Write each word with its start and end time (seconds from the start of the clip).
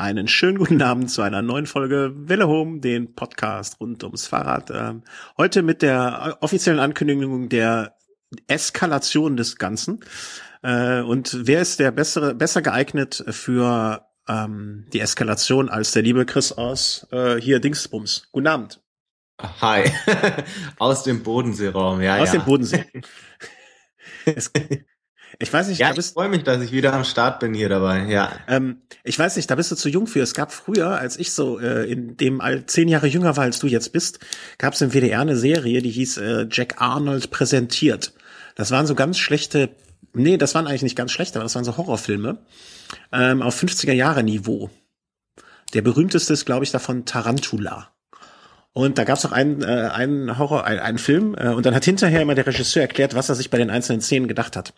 Einen 0.00 0.28
schönen 0.28 0.58
guten 0.58 0.80
Abend 0.80 1.10
zu 1.10 1.22
einer 1.22 1.42
neuen 1.42 1.66
Folge 1.66 2.12
Welle 2.14 2.46
Home, 2.46 2.78
den 2.78 3.16
Podcast 3.16 3.80
rund 3.80 4.04
ums 4.04 4.28
Fahrrad. 4.28 4.70
Ähm, 4.70 5.02
heute 5.36 5.62
mit 5.62 5.82
der 5.82 6.38
offiziellen 6.40 6.78
Ankündigung 6.78 7.48
der 7.48 7.96
Eskalation 8.46 9.36
des 9.36 9.56
Ganzen. 9.56 9.98
Äh, 10.62 11.00
und 11.00 11.48
wer 11.48 11.60
ist 11.60 11.80
der 11.80 11.90
bessere, 11.90 12.36
besser 12.36 12.62
geeignet 12.62 13.24
für 13.30 14.06
ähm, 14.28 14.86
die 14.92 15.00
Eskalation 15.00 15.68
als 15.68 15.90
der 15.90 16.02
liebe 16.02 16.24
Chris 16.26 16.52
aus 16.52 17.08
äh, 17.10 17.40
hier 17.40 17.58
Dingsbums? 17.58 18.28
Guten 18.30 18.46
Abend. 18.46 18.80
Hi, 19.60 19.82
aus 20.78 21.02
dem 21.02 21.24
Bodenseeraum, 21.24 22.00
ja. 22.02 22.18
Aus 22.18 22.32
ja. 22.32 22.38
dem 22.38 22.44
Bodensee. 22.44 22.84
es, 24.24 24.52
ich 25.40 25.52
weiß 25.52 25.68
nicht, 25.68 25.78
ja, 25.78 25.92
ich 25.96 26.06
freue 26.06 26.28
mich, 26.28 26.42
dass 26.42 26.60
ich 26.62 26.72
wieder 26.72 26.92
am 26.92 27.04
Start 27.04 27.38
bin 27.38 27.54
hier 27.54 27.68
dabei, 27.68 28.06
ja. 28.06 28.32
Ähm, 28.48 28.82
ich 29.04 29.16
weiß 29.16 29.36
nicht, 29.36 29.48
da 29.48 29.54
bist 29.54 29.70
du 29.70 29.76
zu 29.76 29.88
jung 29.88 30.08
für. 30.08 30.20
Es 30.20 30.34
gab 30.34 30.52
früher, 30.52 30.98
als 30.98 31.16
ich 31.16 31.32
so 31.32 31.60
äh, 31.60 31.88
in 31.88 32.16
dem 32.16 32.40
all 32.40 32.66
zehn 32.66 32.88
Jahre 32.88 33.06
jünger 33.06 33.36
war, 33.36 33.44
als 33.44 33.60
du 33.60 33.68
jetzt 33.68 33.92
bist, 33.92 34.18
gab 34.58 34.74
es 34.74 34.80
im 34.80 34.90
WDR 34.90 35.20
eine 35.20 35.36
Serie, 35.36 35.80
die 35.80 35.90
hieß 35.90 36.16
äh, 36.18 36.46
Jack 36.50 36.80
Arnold 36.80 37.30
präsentiert. 37.30 38.14
Das 38.56 38.72
waren 38.72 38.88
so 38.88 38.96
ganz 38.96 39.16
schlechte, 39.18 39.70
nee, 40.12 40.38
das 40.38 40.56
waren 40.56 40.66
eigentlich 40.66 40.82
nicht 40.82 40.96
ganz 40.96 41.12
schlechte, 41.12 41.38
aber 41.38 41.44
das 41.44 41.54
waren 41.54 41.64
so 41.64 41.76
Horrorfilme 41.76 42.38
ähm, 43.12 43.40
auf 43.40 43.62
50er 43.62 43.92
Jahre 43.92 44.24
Niveau. 44.24 44.70
Der 45.72 45.82
berühmteste 45.82 46.32
ist, 46.32 46.46
glaube 46.46 46.64
ich, 46.64 46.72
davon 46.72 47.04
Tarantula. 47.04 47.92
Und 48.78 48.96
da 48.96 49.02
gab 49.02 49.18
es 49.18 49.26
auch 49.26 49.32
einen, 49.32 49.60
äh, 49.64 49.90
einen 49.92 50.38
Horror, 50.38 50.64
einen, 50.64 50.78
einen 50.78 50.98
Film, 50.98 51.34
äh, 51.36 51.48
und 51.48 51.66
dann 51.66 51.74
hat 51.74 51.84
hinterher 51.84 52.22
immer 52.22 52.36
der 52.36 52.46
Regisseur 52.46 52.82
erklärt, 52.82 53.12
was 53.16 53.28
er 53.28 53.34
sich 53.34 53.50
bei 53.50 53.58
den 53.58 53.70
einzelnen 53.70 54.00
Szenen 54.00 54.28
gedacht 54.28 54.54
hat. 54.54 54.72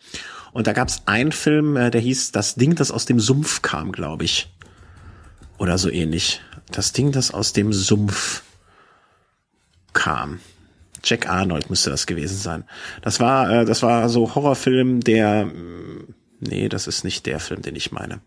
Und 0.53 0.67
da 0.67 0.73
gab 0.73 0.89
es 0.89 1.03
einen 1.05 1.33
Film, 1.33 1.77
äh, 1.77 1.91
der 1.91 2.01
hieß 2.01 2.33
Das 2.33 2.55
Ding, 2.55 2.75
das 2.75 2.91
aus 2.91 3.05
dem 3.05 3.21
Sumpf 3.21 3.61
kam, 3.61 3.93
glaube 3.93 4.25
ich. 4.25 4.51
Oder 5.59 5.77
so 5.77 5.91
ähnlich. 5.91 6.41
Das 6.71 6.93
Ding, 6.93 7.13
das 7.13 7.31
aus 7.31 7.53
dem 7.53 7.75
Sumpf 7.75 8.43
kam. 9.93 10.41
Jack 11.05 11.29
Arnold 11.29 11.69
müsste 11.69 11.91
das 11.91 12.07
gewesen 12.07 12.39
sein. 12.39 12.65
Das 13.03 13.21
war, 13.21 13.51
äh, 13.51 13.65
das 13.67 13.83
war 13.83 14.09
so 14.09 14.35
Horrorfilm, 14.35 15.01
der, 15.01 15.45
mh, 15.45 16.05
nee, 16.41 16.71
das 16.71 16.87
ist 16.87 17.05
nicht 17.05 17.27
der 17.27 17.39
Film, 17.39 17.61
den 17.61 17.77
ich 17.77 17.93
meine. 17.93 18.23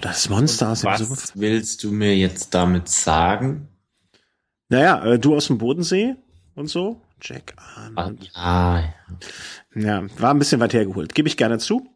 Das 0.00 0.30
Monster 0.30 0.70
aus 0.70 0.80
dem 0.80 0.86
Was 0.90 1.00
Sumpf. 1.00 1.32
willst 1.34 1.84
du 1.84 1.92
mir 1.92 2.16
jetzt 2.16 2.54
damit 2.54 2.88
sagen? 2.88 3.68
Naja, 4.68 5.04
äh, 5.04 5.18
du 5.18 5.34
aus 5.34 5.46
dem 5.46 5.58
Bodensee 5.58 6.16
und 6.54 6.68
so. 6.68 7.00
Jack 7.20 7.54
Arnold. 7.76 8.30
Ah, 8.34 8.82
Ja, 9.74 10.04
war 10.18 10.30
ein 10.30 10.38
bisschen 10.38 10.60
weit 10.60 10.72
hergeholt. 10.72 11.14
Gebe 11.14 11.28
ich 11.28 11.36
gerne 11.36 11.58
zu. 11.58 11.88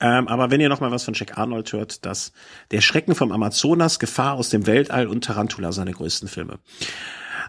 Ähm, 0.00 0.26
aber 0.26 0.50
wenn 0.50 0.60
ihr 0.60 0.68
noch 0.68 0.80
mal 0.80 0.90
was 0.90 1.04
von 1.04 1.14
Jack 1.14 1.38
Arnold 1.38 1.72
hört, 1.72 2.04
dass 2.06 2.32
Der 2.70 2.80
Schrecken 2.80 3.14
vom 3.14 3.30
Amazonas, 3.30 3.98
Gefahr 3.98 4.34
aus 4.34 4.48
dem 4.48 4.66
Weltall 4.66 5.06
und 5.06 5.24
Tarantula 5.24 5.70
seine 5.72 5.92
größten 5.92 6.28
Filme. 6.28 6.58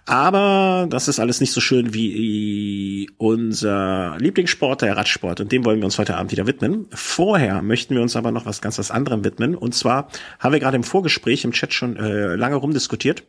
Aber 0.06 0.88
das 0.90 1.08
ist 1.08 1.20
alles 1.20 1.40
nicht 1.40 1.54
so 1.54 1.62
schön 1.62 1.94
wie 1.94 3.10
unser 3.18 4.18
Lieblingssport, 4.20 4.82
der 4.82 4.98
Radsport. 4.98 5.40
Und 5.40 5.52
dem 5.54 5.64
wollen 5.64 5.80
wir 5.80 5.86
uns 5.86 5.98
heute 5.98 6.18
Abend 6.18 6.34
wieder 6.34 6.46
widmen. 6.46 6.88
Vorher 6.92 7.62
möchten 7.62 7.96
wir 7.96 8.02
uns 8.02 8.18
aber 8.18 8.32
noch 8.32 8.46
was 8.46 8.62
ganz 8.62 8.78
was 8.78 8.92
anderem 8.92 9.24
widmen. 9.24 9.56
Und 9.56 9.74
zwar 9.74 10.10
haben 10.40 10.52
wir 10.52 10.60
gerade 10.60 10.76
im 10.76 10.84
Vorgespräch 10.84 11.46
im 11.46 11.54
Chat 11.54 11.74
schon 11.74 11.96
äh, 11.96 12.36
lange 12.36 12.58
rumdiskutiert. 12.58 13.24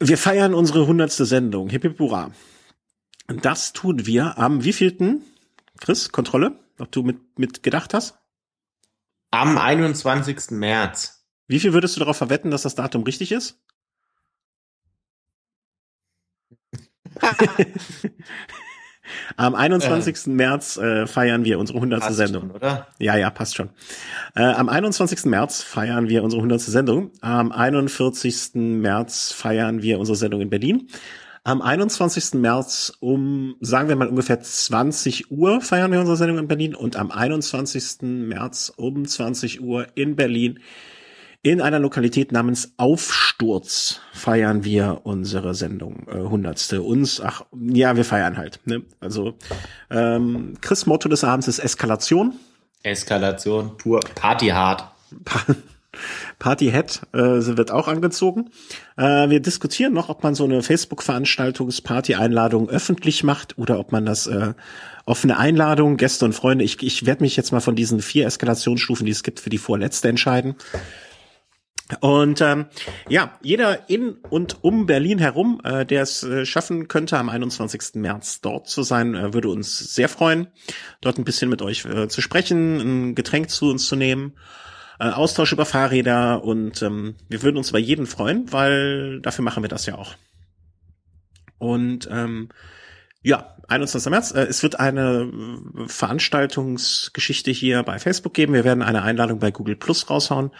Wir 0.00 0.18
feiern 0.18 0.54
unsere 0.54 0.86
hundertste 0.86 1.26
Sendung. 1.26 1.68
Hip 1.68 1.82
hip 1.82 1.98
hurra. 1.98 2.32
Das 3.26 3.72
tun 3.72 4.06
wir 4.06 4.38
am 4.38 4.64
wievielten? 4.64 5.22
Chris, 5.78 6.10
Kontrolle, 6.10 6.58
ob 6.78 6.90
du 6.90 7.02
mit, 7.02 7.38
mit 7.38 7.62
gedacht 7.62 7.94
hast? 7.94 8.20
am 9.30 9.58
21. 9.58 10.50
März. 10.50 11.24
Wie 11.46 11.60
viel 11.60 11.72
würdest 11.72 11.96
du 11.96 12.00
darauf 12.00 12.16
verwetten, 12.16 12.50
dass 12.50 12.62
das 12.62 12.74
Datum 12.74 13.02
richtig 13.04 13.32
ist? 13.32 13.60
Am 19.36 19.54
21. 19.54 20.26
März 20.26 20.76
äh, 20.76 21.06
feiern 21.06 21.44
wir 21.44 21.58
unsere 21.58 21.78
100. 21.78 22.00
Passt 22.00 22.16
Sendung. 22.16 22.42
schon, 22.42 22.50
oder? 22.52 22.86
Ja, 22.98 23.16
ja, 23.16 23.30
passt 23.30 23.56
schon. 23.56 23.70
Äh, 24.34 24.42
am 24.42 24.68
21. 24.68 25.24
März 25.24 25.62
feiern 25.62 26.08
wir 26.08 26.22
unsere 26.22 26.40
100. 26.40 26.60
Sendung. 26.60 27.10
Am 27.20 27.52
41. 27.52 28.54
März 28.54 29.32
feiern 29.32 29.82
wir 29.82 29.98
unsere 29.98 30.16
Sendung 30.16 30.40
in 30.40 30.50
Berlin. 30.50 30.88
Am 31.42 31.62
21. 31.62 32.34
März 32.34 32.92
um, 33.00 33.56
sagen 33.60 33.88
wir 33.88 33.96
mal 33.96 34.08
ungefähr 34.08 34.40
20 34.40 35.30
Uhr 35.30 35.62
feiern 35.62 35.90
wir 35.90 36.00
unsere 36.00 36.18
Sendung 36.18 36.38
in 36.38 36.48
Berlin 36.48 36.74
und 36.74 36.96
am 36.96 37.10
21. 37.10 38.02
März 38.02 38.70
um 38.76 39.06
20 39.06 39.62
Uhr 39.62 39.86
in 39.94 40.16
Berlin 40.16 40.60
in 41.42 41.60
einer 41.60 41.78
Lokalität 41.78 42.32
namens 42.32 42.72
Aufsturz 42.76 44.00
feiern 44.12 44.64
wir 44.64 45.00
unsere 45.04 45.54
Sendung 45.54 46.06
äh, 46.08 46.18
hundertste. 46.18 46.82
Uns, 46.82 47.20
ach 47.20 47.42
ja, 47.52 47.96
wir 47.96 48.04
feiern 48.04 48.36
halt. 48.36 48.60
Ne? 48.66 48.82
Also 49.00 49.38
ähm, 49.90 50.54
Chris 50.60 50.86
Motto 50.86 51.08
des 51.08 51.24
Abends 51.24 51.48
ist 51.48 51.58
Eskalation. 51.58 52.34
Eskalation 52.82 53.76
pur, 53.78 54.00
Party 54.14 54.48
hard. 54.48 54.84
Partyhead 56.38 57.00
äh, 57.12 57.18
wird 57.18 57.72
auch 57.72 57.88
angezogen. 57.88 58.50
Äh, 58.96 59.28
wir 59.28 59.40
diskutieren 59.40 59.92
noch, 59.92 60.08
ob 60.08 60.22
man 60.22 60.36
so 60.36 60.44
eine 60.44 60.62
Facebook-Veranstaltungsparty-Einladung 60.62 62.70
öffentlich 62.70 63.24
macht 63.24 63.58
oder 63.58 63.80
ob 63.80 63.92
man 63.92 64.06
das 64.06 64.28
äh, 64.28 64.54
offene 65.04 65.36
Einladung, 65.36 65.96
Gäste 65.96 66.24
und 66.24 66.32
Freunde. 66.32 66.64
Ich, 66.64 66.80
ich 66.82 67.06
werde 67.06 67.24
mich 67.24 67.36
jetzt 67.36 67.50
mal 67.50 67.58
von 67.60 67.74
diesen 67.74 68.00
vier 68.00 68.26
Eskalationsstufen, 68.26 69.04
die 69.04 69.10
es 69.12 69.24
gibt, 69.24 69.40
für 69.40 69.50
die 69.50 69.58
vorletzte 69.58 70.08
entscheiden. 70.08 70.54
Und 72.00 72.40
ähm, 72.40 72.66
ja, 73.08 73.38
jeder 73.42 73.88
in 73.88 74.12
und 74.28 74.62
um 74.62 74.86
Berlin 74.86 75.18
herum, 75.18 75.60
äh, 75.64 75.84
der 75.84 76.02
es 76.02 76.22
äh, 76.22 76.46
schaffen 76.46 76.88
könnte, 76.88 77.18
am 77.18 77.28
21. 77.28 77.94
März 77.94 78.40
dort 78.40 78.68
zu 78.68 78.82
sein, 78.82 79.14
äh, 79.14 79.34
würde 79.34 79.48
uns 79.48 79.94
sehr 79.94 80.08
freuen, 80.08 80.48
dort 81.00 81.18
ein 81.18 81.24
bisschen 81.24 81.50
mit 81.50 81.62
euch 81.62 81.84
äh, 81.84 82.08
zu 82.08 82.20
sprechen, 82.20 82.80
ein 82.80 83.14
Getränk 83.14 83.50
zu 83.50 83.70
uns 83.70 83.86
zu 83.86 83.96
nehmen, 83.96 84.34
äh, 85.00 85.08
Austausch 85.08 85.52
über 85.52 85.66
Fahrräder 85.66 86.44
und 86.44 86.82
ähm, 86.82 87.16
wir 87.28 87.42
würden 87.42 87.56
uns 87.56 87.70
über 87.70 87.78
jeden 87.78 88.06
freuen, 88.06 88.52
weil 88.52 89.20
dafür 89.20 89.44
machen 89.44 89.64
wir 89.64 89.68
das 89.68 89.86
ja 89.86 89.96
auch. 89.96 90.14
Und 91.58 92.08
ähm, 92.10 92.48
ja, 93.22 93.54
21. 93.68 94.10
März. 94.10 94.32
Äh, 94.32 94.42
es 94.44 94.62
wird 94.62 94.80
eine 94.80 95.30
äh, 95.30 95.88
Veranstaltungsgeschichte 95.88 97.50
hier 97.50 97.82
bei 97.82 97.98
Facebook 97.98 98.34
geben. 98.34 98.52
Wir 98.52 98.64
werden 98.64 98.82
eine 98.82 99.02
Einladung 99.02 99.38
bei 99.38 99.50
Google 99.50 99.76
Plus 99.76 100.08
raushauen. 100.10 100.50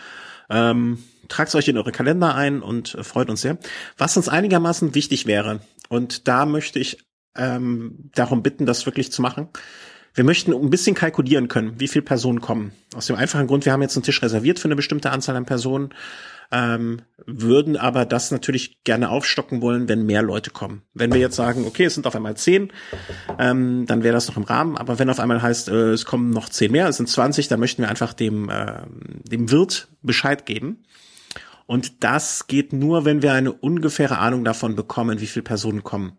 Ähm, 0.48 0.98
tragt 1.30 1.54
euch 1.54 1.68
in 1.68 1.78
eure 1.78 1.92
Kalender 1.92 2.34
ein 2.34 2.60
und 2.60 2.94
äh, 2.94 3.02
freut 3.02 3.30
uns 3.30 3.40
sehr. 3.40 3.58
Was 3.96 4.16
uns 4.16 4.28
einigermaßen 4.28 4.94
wichtig 4.94 5.26
wäre, 5.26 5.60
und 5.88 6.28
da 6.28 6.46
möchte 6.46 6.78
ich 6.78 6.98
ähm, 7.36 8.10
darum 8.14 8.42
bitten, 8.42 8.66
das 8.66 8.86
wirklich 8.86 9.10
zu 9.10 9.22
machen. 9.22 9.48
Wir 10.14 10.24
möchten 10.24 10.52
ein 10.52 10.70
bisschen 10.70 10.94
kalkulieren 10.94 11.48
können, 11.48 11.78
wie 11.78 11.88
viele 11.88 12.04
Personen 12.04 12.40
kommen. 12.40 12.72
Aus 12.94 13.06
dem 13.06 13.16
einfachen 13.16 13.46
Grund, 13.46 13.64
wir 13.64 13.72
haben 13.72 13.82
jetzt 13.82 13.96
einen 13.96 14.02
Tisch 14.02 14.22
reserviert 14.22 14.58
für 14.58 14.66
eine 14.66 14.76
bestimmte 14.76 15.10
Anzahl 15.10 15.36
an 15.36 15.46
Personen, 15.46 15.94
ähm, 16.52 17.02
würden 17.26 17.76
aber 17.76 18.04
das 18.06 18.32
natürlich 18.32 18.82
gerne 18.82 19.10
aufstocken 19.10 19.62
wollen, 19.62 19.88
wenn 19.88 20.04
mehr 20.04 20.22
Leute 20.22 20.50
kommen. 20.50 20.82
Wenn 20.94 21.12
wir 21.12 21.20
jetzt 21.20 21.36
sagen, 21.36 21.64
okay, 21.64 21.84
es 21.84 21.94
sind 21.94 22.08
auf 22.08 22.16
einmal 22.16 22.36
zehn, 22.36 22.72
ähm, 23.38 23.86
dann 23.86 24.02
wäre 24.02 24.14
das 24.14 24.26
noch 24.26 24.36
im 24.36 24.42
Rahmen. 24.42 24.76
Aber 24.76 24.98
wenn 24.98 25.10
auf 25.10 25.20
einmal 25.20 25.42
heißt, 25.42 25.68
äh, 25.68 25.90
es 25.90 26.04
kommen 26.04 26.30
noch 26.30 26.48
zehn 26.48 26.72
mehr, 26.72 26.88
es 26.88 26.96
sind 26.96 27.08
20, 27.08 27.46
dann 27.46 27.60
möchten 27.60 27.82
wir 27.82 27.88
einfach 27.88 28.12
dem, 28.12 28.48
äh, 28.48 28.82
dem 29.24 29.50
Wirt 29.50 29.88
Bescheid 30.02 30.44
geben. 30.44 30.84
Und 31.70 32.02
das 32.02 32.48
geht 32.48 32.72
nur, 32.72 33.04
wenn 33.04 33.22
wir 33.22 33.32
eine 33.32 33.52
ungefähre 33.52 34.18
Ahnung 34.18 34.44
davon 34.44 34.74
bekommen, 34.74 35.20
wie 35.20 35.28
viele 35.28 35.44
Personen 35.44 35.84
kommen. 35.84 36.18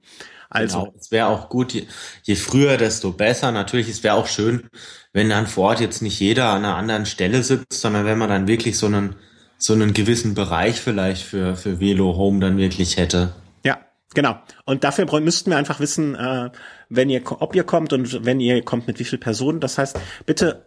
Also, 0.49 0.79
Genau. 0.79 0.93
Es 0.97 1.11
wäre 1.11 1.27
auch 1.27 1.49
gut, 1.49 1.73
je, 1.73 1.87
je 2.23 2.35
früher, 2.35 2.77
desto 2.77 3.11
besser. 3.11 3.51
Natürlich, 3.51 3.89
es 3.89 4.01
wäre 4.01 4.15
auch 4.15 4.27
schön, 4.27 4.69
wenn 5.11 5.27
dann 5.27 5.47
vor 5.47 5.71
Ort 5.71 5.81
jetzt 5.81 6.01
nicht 6.01 6.17
jeder 6.21 6.51
an 6.51 6.63
einer 6.63 6.77
anderen 6.77 7.05
Stelle 7.05 7.43
sitzt, 7.43 7.81
sondern 7.81 8.05
wenn 8.05 8.17
man 8.17 8.29
dann 8.29 8.47
wirklich 8.47 8.77
so 8.77 8.85
einen, 8.85 9.17
so 9.57 9.73
einen 9.73 9.93
gewissen 9.93 10.35
Bereich 10.35 10.79
vielleicht 10.79 11.23
für, 11.23 11.57
für 11.57 11.81
Velo 11.81 12.15
Home 12.15 12.39
dann 12.39 12.55
wirklich 12.55 12.95
hätte. 12.95 13.33
ja, 13.65 13.77
genau. 14.13 14.39
Und 14.63 14.85
dafür 14.85 15.05
müssten 15.19 15.49
wir 15.49 15.57
einfach 15.57 15.81
wissen, 15.81 16.15
äh, 16.15 16.49
wenn 16.87 17.09
ihr, 17.09 17.29
ob 17.29 17.55
ihr 17.55 17.65
kommt 17.65 17.91
und 17.91 18.23
wenn 18.23 18.39
ihr 18.39 18.63
kommt, 18.63 18.87
mit 18.87 18.99
wie 18.99 19.03
vielen 19.03 19.19
Personen. 19.19 19.59
Das 19.59 19.77
heißt, 19.77 19.99
bitte 20.25 20.63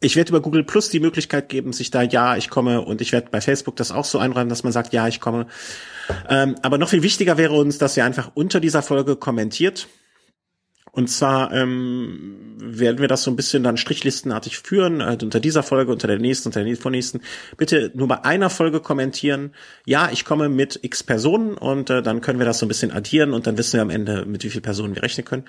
ich 0.00 0.16
werde 0.16 0.30
über 0.30 0.40
Google 0.40 0.64
Plus 0.64 0.90
die 0.90 1.00
Möglichkeit 1.00 1.48
geben, 1.48 1.72
sich 1.72 1.90
da 1.90 2.02
ja, 2.02 2.36
ich 2.36 2.50
komme 2.50 2.82
und 2.82 3.00
ich 3.00 3.12
werde 3.12 3.28
bei 3.30 3.40
Facebook 3.40 3.76
das 3.76 3.92
auch 3.92 4.04
so 4.04 4.18
einräumen, 4.18 4.50
dass 4.50 4.62
man 4.62 4.72
sagt, 4.72 4.92
ja, 4.92 5.08
ich 5.08 5.20
komme. 5.20 5.46
Ähm, 6.28 6.54
aber 6.62 6.76
noch 6.78 6.90
viel 6.90 7.02
wichtiger 7.02 7.38
wäre 7.38 7.54
uns, 7.54 7.78
dass 7.78 7.96
ihr 7.96 8.04
einfach 8.04 8.30
unter 8.34 8.60
dieser 8.60 8.82
Folge 8.82 9.16
kommentiert. 9.16 9.88
Und 10.92 11.08
zwar 11.08 11.52
ähm, 11.52 12.56
werden 12.58 13.00
wir 13.00 13.08
das 13.08 13.22
so 13.22 13.30
ein 13.30 13.36
bisschen 13.36 13.62
dann 13.62 13.76
strichlistenartig 13.76 14.58
führen, 14.58 15.04
halt 15.04 15.22
unter 15.22 15.40
dieser 15.40 15.62
Folge, 15.62 15.92
unter 15.92 16.08
der 16.08 16.18
nächsten, 16.18 16.48
unter 16.48 16.60
der 16.60 16.66
nächsten, 16.66 16.82
vornächsten. 16.82 17.20
Bitte 17.58 17.90
nur 17.94 18.08
bei 18.08 18.24
einer 18.24 18.48
Folge 18.48 18.80
kommentieren, 18.80 19.52
ja, 19.84 20.08
ich 20.10 20.24
komme 20.24 20.48
mit 20.48 20.78
x 20.82 21.02
Personen 21.02 21.54
und 21.58 21.90
äh, 21.90 22.02
dann 22.02 22.22
können 22.22 22.38
wir 22.38 22.46
das 22.46 22.60
so 22.60 22.64
ein 22.64 22.68
bisschen 22.68 22.92
addieren 22.92 23.34
und 23.34 23.46
dann 23.46 23.58
wissen 23.58 23.74
wir 23.74 23.82
am 23.82 23.90
Ende, 23.90 24.24
mit 24.24 24.42
wie 24.42 24.48
vielen 24.48 24.62
Personen 24.62 24.94
wir 24.94 25.02
rechnen 25.02 25.26
können. 25.26 25.44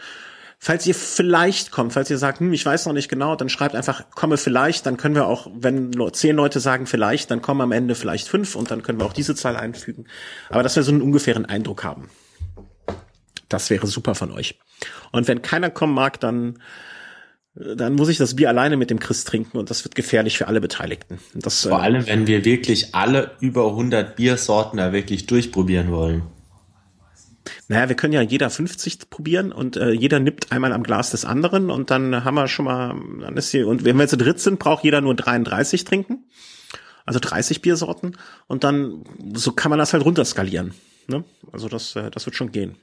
Falls 0.59 0.87
ihr 0.87 0.95
vielleicht 0.95 1.71
kommt, 1.71 1.93
falls 1.93 2.09
ihr 2.09 2.17
sagt, 2.17 2.39
hm, 2.39 2.51
ich 2.51 2.65
weiß 2.65 2.87
noch 2.87 2.93
nicht 2.93 3.09
genau, 3.09 3.35
dann 3.35 3.47
schreibt 3.47 3.75
einfach, 3.75 4.09
komme 4.11 4.37
vielleicht, 4.37 4.85
dann 4.85 4.97
können 4.97 5.13
wir 5.13 5.27
auch, 5.27 5.47
wenn 5.53 5.91
nur 5.91 6.13
zehn 6.13 6.35
Leute 6.35 6.59
sagen 6.59 6.87
vielleicht, 6.87 7.29
dann 7.29 7.41
kommen 7.41 7.61
am 7.61 7.71
Ende 7.71 7.93
vielleicht 7.93 8.27
fünf 8.27 8.55
und 8.55 8.71
dann 8.71 8.81
können 8.81 8.99
wir 8.99 9.05
auch 9.05 9.13
diese 9.13 9.35
Zahl 9.35 9.55
einfügen. 9.55 10.07
Aber 10.49 10.63
dass 10.63 10.75
wir 10.75 10.83
so 10.83 10.91
einen 10.91 11.01
ungefähren 11.01 11.45
Eindruck 11.45 11.83
haben. 11.83 12.09
Das 13.49 13.69
wäre 13.69 13.87
super 13.87 14.15
von 14.15 14.31
euch. 14.31 14.59
Und 15.11 15.27
wenn 15.27 15.41
keiner 15.41 15.69
kommen 15.69 15.93
mag, 15.93 16.19
dann 16.19 16.59
dann 17.59 17.93
muss 17.93 18.09
ich 18.09 18.17
das 18.17 18.35
Bier 18.35 18.49
alleine 18.49 18.77
mit 18.77 18.89
dem 18.89 18.99
Chris 18.99 19.23
trinken 19.23 19.57
und 19.57 19.69
das 19.69 19.83
wird 19.83 19.95
gefährlich 19.95 20.37
für 20.37 20.47
alle 20.47 20.61
Beteiligten. 20.61 21.19
Das, 21.33 21.63
Vor 21.63 21.79
äh, 21.79 21.81
allem, 21.81 22.07
wenn 22.07 22.27
wir 22.27 22.45
wirklich 22.45 22.93
alle 22.93 23.31
über 23.39 23.69
100 23.69 24.15
Biersorten 24.15 24.77
da 24.77 24.93
wirklich 24.93 25.25
durchprobieren 25.25 25.91
wollen. 25.91 26.23
Naja, 27.69 27.89
wir 27.89 27.95
können 27.95 28.13
ja 28.13 28.21
jeder 28.21 28.49
50 28.49 29.09
probieren 29.09 29.51
und 29.51 29.75
äh, 29.75 29.91
jeder 29.91 30.19
nippt 30.19 30.51
einmal 30.51 30.71
am 30.71 30.83
Glas 30.83 31.11
des 31.11 31.25
anderen 31.25 31.69
und 31.69 31.91
dann 31.91 32.23
haben 32.23 32.35
wir 32.35 32.47
schon 32.47 32.65
mal, 32.65 32.95
dann 33.19 33.35
ist 33.35 33.51
hier, 33.51 33.67
und 33.67 33.83
wenn 33.83 33.97
wir 33.97 34.07
zu 34.07 34.17
dritt 34.17 34.39
sind, 34.39 34.57
braucht 34.57 34.85
jeder 34.85 35.01
nur 35.01 35.15
33 35.15 35.83
trinken. 35.83 36.23
Also 37.05 37.19
30 37.19 37.61
Biersorten 37.61 38.17
und 38.47 38.65
dann, 38.65 39.05
so 39.33 39.53
kann 39.53 39.69
man 39.69 39.79
das 39.79 39.93
halt 39.93 40.03
runterskalieren. 40.03 40.73
Ne? 41.07 41.23
Also 41.53 41.69
das, 41.69 41.95
äh, 41.95 42.11
das 42.11 42.25
wird 42.25 42.35
schon 42.35 42.51
gehen. 42.51 42.75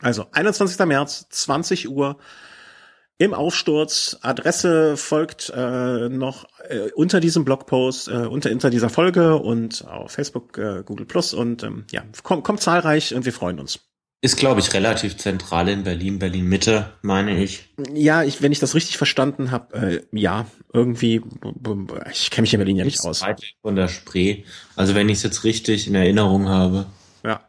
Also 0.00 0.26
21. 0.32 0.84
März, 0.86 1.26
20 1.30 1.88
Uhr, 1.90 2.18
im 3.20 3.34
Aufsturz. 3.34 4.16
Adresse 4.22 4.96
folgt 4.96 5.52
äh, 5.54 6.08
noch 6.08 6.46
äh, 6.70 6.90
unter 6.94 7.20
diesem 7.20 7.44
Blogpost, 7.44 8.08
äh, 8.08 8.12
unter, 8.12 8.50
unter 8.50 8.70
dieser 8.70 8.88
Folge 8.88 9.36
und 9.36 9.86
auf 9.86 10.12
Facebook, 10.12 10.56
äh, 10.56 10.82
Google 10.86 11.04
Plus 11.04 11.34
und 11.34 11.62
ähm, 11.62 11.84
ja, 11.92 12.02
kommt, 12.22 12.44
kommt 12.44 12.62
zahlreich 12.62 13.14
und 13.14 13.26
wir 13.26 13.34
freuen 13.34 13.60
uns. 13.60 13.80
Ist, 14.22 14.38
glaube 14.38 14.60
ich, 14.60 14.72
relativ 14.72 15.18
zentral 15.18 15.68
in 15.68 15.84
Berlin, 15.84 16.18
Berlin 16.18 16.46
Mitte, 16.46 16.92
meine 17.02 17.42
ich. 17.42 17.68
Ja, 17.92 18.22
ich, 18.22 18.40
wenn 18.40 18.52
ich 18.52 18.58
das 18.58 18.74
richtig 18.74 18.96
verstanden 18.96 19.50
habe, 19.50 19.74
äh, 19.74 20.18
ja, 20.18 20.46
irgendwie, 20.72 21.20
ich 22.10 22.30
kenne 22.30 22.42
mich 22.42 22.54
in 22.54 22.60
Berlin 22.60 22.76
ja 22.76 22.84
nicht 22.86 23.04
aus. 23.04 23.22
Von 23.60 23.76
der 23.76 23.88
Spree. 23.88 24.44
Also 24.76 24.94
wenn 24.94 25.10
ich 25.10 25.18
es 25.18 25.24
jetzt 25.24 25.44
richtig 25.44 25.86
in 25.86 25.94
Erinnerung 25.94 26.48
habe. 26.48 26.86
Ja. 27.22 27.42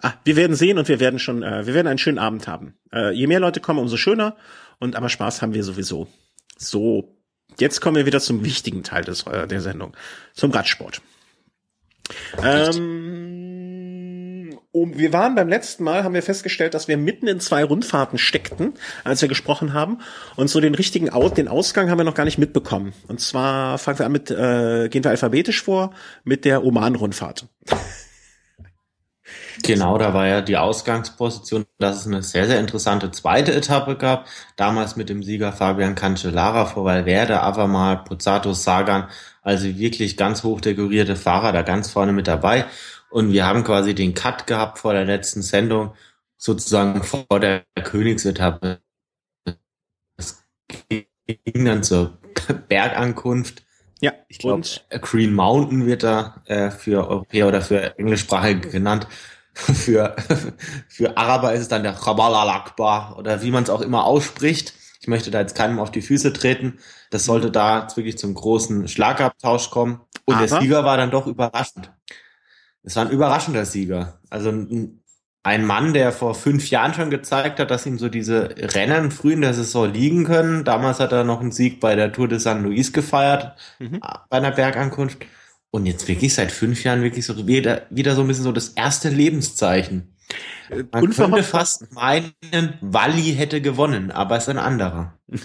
Ah, 0.00 0.12
wir 0.24 0.36
werden 0.36 0.54
sehen 0.54 0.78
und 0.78 0.86
wir 0.88 1.00
werden 1.00 1.18
schon, 1.18 1.42
äh, 1.42 1.66
wir 1.66 1.72
werden 1.72 1.86
einen 1.86 1.98
schönen 1.98 2.18
Abend 2.18 2.46
haben. 2.46 2.74
Äh, 2.92 3.12
je 3.12 3.26
mehr 3.26 3.40
Leute 3.40 3.60
kommen, 3.60 3.80
umso 3.80 3.96
schöner. 3.96 4.36
Und 4.78 4.96
aber 4.96 5.08
Spaß 5.08 5.42
haben 5.42 5.54
wir 5.54 5.64
sowieso. 5.64 6.08
So, 6.56 7.16
jetzt 7.58 7.80
kommen 7.80 7.96
wir 7.96 8.06
wieder 8.06 8.20
zum 8.20 8.44
wichtigen 8.44 8.82
Teil 8.82 9.04
des, 9.04 9.24
äh, 9.26 9.46
der 9.46 9.60
Sendung, 9.60 9.96
zum 10.34 10.50
Radsport. 10.50 11.02
Ähm, 12.42 13.78
um, 14.70 14.98
wir 14.98 15.12
waren 15.12 15.34
beim 15.34 15.48
letzten 15.48 15.84
Mal, 15.84 16.04
haben 16.04 16.14
wir 16.14 16.22
festgestellt, 16.22 16.74
dass 16.74 16.88
wir 16.88 16.96
mitten 16.96 17.26
in 17.26 17.40
zwei 17.40 17.64
Rundfahrten 17.64 18.18
steckten, 18.18 18.74
als 19.04 19.22
wir 19.22 19.28
gesprochen 19.28 19.72
haben. 19.72 19.98
Und 20.36 20.48
so 20.48 20.60
den 20.60 20.74
richtigen 20.74 21.10
Aus, 21.10 21.34
den 21.34 21.48
Ausgang 21.48 21.90
haben 21.90 21.98
wir 21.98 22.04
noch 22.04 22.14
gar 22.14 22.24
nicht 22.24 22.38
mitbekommen. 22.38 22.92
Und 23.08 23.20
zwar 23.20 23.78
fangen 23.78 23.98
wir 23.98 24.06
an 24.06 24.12
mit, 24.12 24.30
äh, 24.30 24.88
gehen 24.88 25.04
wir 25.04 25.10
alphabetisch 25.10 25.62
vor, 25.62 25.92
mit 26.24 26.44
der 26.44 26.64
Oman-Rundfahrt. 26.64 27.46
Genau, 29.62 29.98
da 29.98 30.14
war 30.14 30.26
ja 30.26 30.40
die 30.40 30.56
Ausgangsposition, 30.56 31.66
dass 31.78 32.00
es 32.00 32.06
eine 32.06 32.22
sehr, 32.22 32.46
sehr 32.46 32.60
interessante 32.60 33.10
zweite 33.10 33.54
Etappe 33.54 33.96
gab. 33.96 34.26
Damals 34.56 34.96
mit 34.96 35.08
dem 35.08 35.22
Sieger 35.22 35.52
Fabian 35.52 35.94
Cancellara 35.94 36.66
vor 36.66 36.84
Valverde, 36.84 37.42
Avamal, 37.42 38.04
Pozzato, 38.04 38.52
Sagan. 38.52 39.08
Also 39.42 39.66
wirklich 39.78 40.16
ganz 40.16 40.44
hochdekorierte 40.44 41.16
Fahrer 41.16 41.52
da 41.52 41.62
ganz 41.62 41.90
vorne 41.90 42.12
mit 42.12 42.26
dabei. 42.26 42.66
Und 43.10 43.32
wir 43.32 43.46
haben 43.46 43.64
quasi 43.64 43.94
den 43.94 44.14
Cut 44.14 44.46
gehabt 44.46 44.78
vor 44.78 44.92
der 44.92 45.04
letzten 45.04 45.42
Sendung, 45.42 45.94
sozusagen 46.36 47.02
vor 47.02 47.40
der 47.40 47.64
Königsetappe. 47.82 48.80
Es 50.16 50.44
ging 50.86 51.64
dann 51.64 51.82
zur 51.82 52.18
Bergankunft. 52.68 53.62
Ja, 54.00 54.12
ich 54.28 54.38
glaube, 54.38 54.62
Green 55.00 55.34
Mountain 55.34 55.86
wird 55.86 56.04
da 56.04 56.42
äh, 56.46 56.70
für 56.70 57.08
Europäer 57.08 57.48
oder 57.48 57.62
für 57.62 57.98
Englischsprachige 57.98 58.68
genannt 58.68 59.08
für, 59.74 60.14
für 60.88 61.16
Araber 61.16 61.52
ist 61.52 61.62
es 61.62 61.68
dann 61.68 61.82
der 61.82 61.94
Jabal 61.94 62.34
al-Akbar 62.34 63.16
oder 63.18 63.42
wie 63.42 63.50
man 63.50 63.64
es 63.64 63.70
auch 63.70 63.80
immer 63.80 64.04
ausspricht. 64.04 64.74
Ich 65.00 65.08
möchte 65.08 65.30
da 65.30 65.40
jetzt 65.40 65.56
keinem 65.56 65.78
auf 65.78 65.90
die 65.90 66.02
Füße 66.02 66.32
treten. 66.32 66.78
Das 67.10 67.24
sollte 67.24 67.50
da 67.50 67.82
jetzt 67.82 67.96
wirklich 67.96 68.18
zum 68.18 68.34
großen 68.34 68.88
Schlagabtausch 68.88 69.70
kommen. 69.70 70.00
Und 70.24 70.36
Aber? 70.36 70.46
der 70.46 70.60
Sieger 70.60 70.84
war 70.84 70.96
dann 70.96 71.10
doch 71.10 71.26
überraschend. 71.26 71.92
Es 72.82 72.96
war 72.96 73.06
ein 73.06 73.10
überraschender 73.10 73.64
Sieger. 73.64 74.20
Also 74.30 74.50
ein, 74.50 75.02
ein 75.42 75.64
Mann, 75.64 75.92
der 75.92 76.12
vor 76.12 76.34
fünf 76.34 76.70
Jahren 76.70 76.94
schon 76.94 77.10
gezeigt 77.10 77.58
hat, 77.58 77.70
dass 77.70 77.86
ihm 77.86 77.98
so 77.98 78.08
diese 78.08 78.54
Rennen 78.56 79.10
früh 79.10 79.32
in 79.32 79.40
der 79.40 79.54
Saison 79.54 79.92
liegen 79.92 80.24
können. 80.24 80.64
Damals 80.64 81.00
hat 81.00 81.12
er 81.12 81.24
noch 81.24 81.40
einen 81.40 81.52
Sieg 81.52 81.80
bei 81.80 81.94
der 81.94 82.12
Tour 82.12 82.28
de 82.28 82.38
San 82.38 82.62
Luis 82.62 82.92
gefeiert, 82.92 83.56
mhm. 83.78 84.00
bei 84.28 84.36
einer 84.36 84.52
Bergankunft. 84.52 85.18
Und 85.70 85.86
jetzt 85.86 86.08
wirklich 86.08 86.34
seit 86.34 86.50
fünf 86.50 86.82
Jahren 86.84 87.02
wirklich 87.02 87.26
so 87.26 87.46
wieder, 87.46 87.82
wieder 87.90 88.14
so 88.14 88.22
ein 88.22 88.26
bisschen 88.26 88.44
so 88.44 88.52
das 88.52 88.70
erste 88.70 89.10
Lebenszeichen. 89.10 90.14
Man 90.70 91.02
Unverhofft. 91.04 91.34
könnte 91.34 91.42
fast 91.42 91.92
meinen, 91.92 92.32
Walli 92.80 93.34
hätte 93.34 93.60
gewonnen, 93.60 94.10
aber 94.10 94.36
es 94.36 94.44
ist 94.44 94.48
ein 94.50 94.58
anderer. 94.58 95.18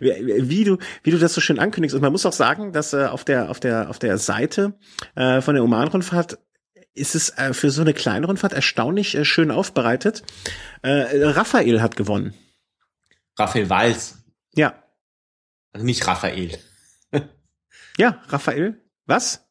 wie 0.00 0.64
du 0.64 0.78
wie 1.02 1.10
du 1.10 1.18
das 1.18 1.34
so 1.34 1.40
schön 1.40 1.58
ankündigst 1.58 1.94
und 1.94 2.02
man 2.02 2.12
muss 2.12 2.26
auch 2.26 2.32
sagen, 2.32 2.72
dass 2.72 2.92
äh, 2.92 3.06
auf 3.06 3.24
der 3.24 3.50
auf 3.50 3.60
der 3.60 3.88
auf 3.90 3.98
der 3.98 4.18
Seite 4.18 4.74
äh, 5.14 5.40
von 5.40 5.54
der 5.54 5.64
Oman-Rundfahrt 5.64 6.38
ist 6.94 7.14
es 7.14 7.30
äh, 7.30 7.54
für 7.54 7.70
so 7.70 7.82
eine 7.82 7.94
kleine 7.94 8.26
Rundfahrt 8.26 8.52
erstaunlich 8.52 9.14
äh, 9.14 9.24
schön 9.24 9.50
aufbereitet. 9.50 10.24
Äh, 10.82 11.24
Raphael 11.24 11.80
hat 11.80 11.96
gewonnen. 11.96 12.34
Raphael 13.38 13.70
Walz. 13.70 14.18
Ja. 14.54 14.74
Also 15.72 15.86
nicht 15.86 16.06
Raphael. 16.06 16.58
Ja, 17.98 18.20
Raphael. 18.28 18.80
Was? 19.06 19.46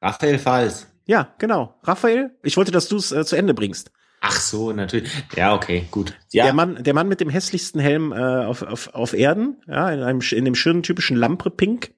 Raphael 0.00 0.38
Falls. 0.38 0.86
Ja, 1.06 1.34
genau. 1.38 1.74
Raphael, 1.82 2.30
ich 2.42 2.56
wollte, 2.56 2.72
dass 2.72 2.88
du 2.88 2.96
es 2.96 3.12
äh, 3.12 3.24
zu 3.24 3.36
Ende 3.36 3.54
bringst. 3.54 3.90
Ach 4.20 4.38
so, 4.38 4.72
natürlich. 4.72 5.10
Ja, 5.34 5.54
okay, 5.54 5.86
gut. 5.90 6.14
Ja. 6.30 6.44
Der 6.44 6.52
Mann, 6.52 6.82
der 6.82 6.94
Mann 6.94 7.08
mit 7.08 7.20
dem 7.20 7.30
hässlichsten 7.30 7.80
Helm 7.80 8.12
äh, 8.12 8.44
auf, 8.44 8.62
auf, 8.62 8.94
auf 8.94 9.14
Erden, 9.14 9.56
ja, 9.66 9.90
in 9.90 10.02
einem 10.02 10.20
in 10.20 10.44
dem 10.44 10.54
schönen 10.54 10.82
typischen 10.82 11.16
Lampre 11.16 11.50
Pink, 11.50 11.94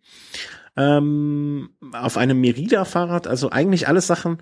ähm, 0.76 1.70
auf 1.92 2.16
einem 2.16 2.40
Merida-Fahrrad, 2.40 3.26
also 3.26 3.50
eigentlich 3.50 3.88
alles 3.88 4.06
Sachen. 4.06 4.38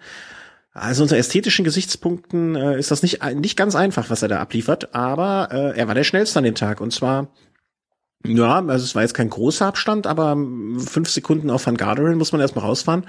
Also 0.72 1.02
unter 1.02 1.16
ästhetischen 1.16 1.64
Gesichtspunkten 1.64 2.54
äh, 2.54 2.78
ist 2.78 2.90
das 2.90 3.02
nicht 3.02 3.24
nicht 3.34 3.56
ganz 3.56 3.74
einfach, 3.74 4.08
was 4.08 4.22
er 4.22 4.28
da 4.28 4.40
abliefert, 4.40 4.94
aber 4.94 5.48
äh, 5.50 5.78
er 5.78 5.88
war 5.88 5.94
der 5.94 6.04
schnellste 6.04 6.38
an 6.38 6.44
dem 6.44 6.54
Tag 6.54 6.80
und 6.80 6.92
zwar 6.92 7.32
ja, 8.26 8.58
also 8.58 8.84
es 8.84 8.94
war 8.94 9.02
jetzt 9.02 9.14
kein 9.14 9.30
großer 9.30 9.66
Abstand, 9.66 10.06
aber 10.06 10.36
fünf 10.78 11.08
Sekunden 11.08 11.50
auf 11.50 11.66
Van 11.66 11.76
Garderen 11.76 12.18
muss 12.18 12.32
man 12.32 12.40
erstmal 12.40 12.64
rausfahren. 12.64 13.06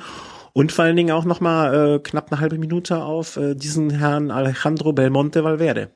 Und 0.54 0.72
vor 0.72 0.86
allen 0.86 0.96
Dingen 0.96 1.12
auch 1.12 1.26
nochmal 1.26 1.96
äh, 1.96 2.00
knapp 2.00 2.32
eine 2.32 2.42
halbe 2.42 2.58
Minute 2.58 3.04
auf 3.04 3.38
äh, 3.38 3.56
diesen 3.56 3.90
Herrn 3.90 4.32
Alejandro 4.32 4.92
Belmonte 4.94 5.44
Valverde. 5.44 5.92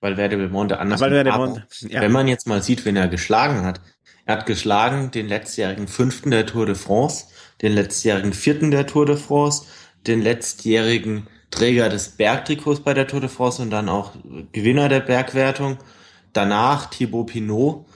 Valverde 0.00 0.36
Belmonte 0.36 0.78
anders. 0.78 1.00
Valverde 1.00 1.30
Belmonte, 1.30 1.66
ja. 1.88 2.00
Wenn 2.00 2.12
man 2.12 2.28
jetzt 2.28 2.46
mal 2.46 2.62
sieht, 2.62 2.84
wen 2.84 2.96
er 2.96 3.08
geschlagen 3.08 3.62
hat. 3.62 3.80
Er 4.24 4.38
hat 4.38 4.46
geschlagen 4.46 5.10
den 5.10 5.28
letztjährigen 5.28 5.88
Fünften 5.88 6.30
der 6.30 6.46
Tour 6.46 6.66
de 6.66 6.74
France, 6.74 7.26
den 7.62 7.72
letztjährigen 7.72 8.32
Vierten 8.32 8.70
der 8.70 8.86
Tour 8.86 9.06
de 9.06 9.16
France, 9.16 9.66
den 10.06 10.22
letztjährigen 10.22 11.28
Träger 11.50 11.88
des 11.88 12.10
Bergtrikots 12.10 12.80
bei 12.80 12.92
der 12.92 13.06
Tour 13.06 13.20
de 13.20 13.28
France 13.28 13.62
und 13.62 13.70
dann 13.70 13.88
auch 13.88 14.12
Gewinner 14.52 14.88
der 14.88 15.00
Bergwertung. 15.00 15.78
Danach 16.32 16.90
Thibaut 16.90 17.28
Pinot 17.28 17.86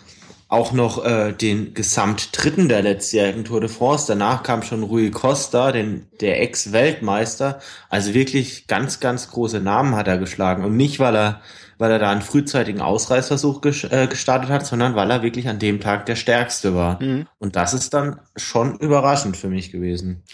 auch 0.51 0.73
noch 0.73 1.05
äh, 1.05 1.33
den 1.33 1.75
Gesamtdritten 1.75 2.69
der 2.69 2.83
letztjährigen 2.83 3.45
Tour 3.45 3.61
de 3.61 3.71
France. 3.71 4.07
Danach 4.09 4.43
kam 4.43 4.63
schon 4.63 4.83
Rui 4.83 5.11
Costa, 5.13 5.71
den, 5.71 6.09
der 6.21 6.43
Ex-Weltmeister. 6.43 7.61
Also 7.89 8.15
wirklich 8.15 8.67
ganz, 8.67 8.99
ganz 8.99 9.31
große 9.31 9.61
Namen 9.61 9.95
hat 9.95 10.09
er 10.09 10.19
geschlagen. 10.19 10.65
Und 10.65 10.77
nicht, 10.77 10.99
weil 10.99 11.15
er, 11.15 11.41
weil 11.79 11.93
er 11.93 12.01
da 12.01 12.11
einen 12.11 12.21
frühzeitigen 12.21 12.81
Ausreißversuch 12.81 13.65
äh, 13.65 14.09
gestartet 14.09 14.51
hat, 14.51 14.67
sondern 14.67 14.97
weil 14.97 15.13
er 15.13 15.23
wirklich 15.23 15.49
an 15.49 15.61
dem 15.61 15.79
Tag 15.79 16.07
der 16.07 16.17
Stärkste 16.17 16.75
war. 16.75 17.01
Mhm. 17.01 17.29
Und 17.39 17.55
das 17.55 17.73
ist 17.73 17.95
dann 17.95 18.19
schon 18.35 18.77
überraschend 18.79 19.37
für 19.37 19.49
mich 19.49 19.71
gewesen. 19.71 20.25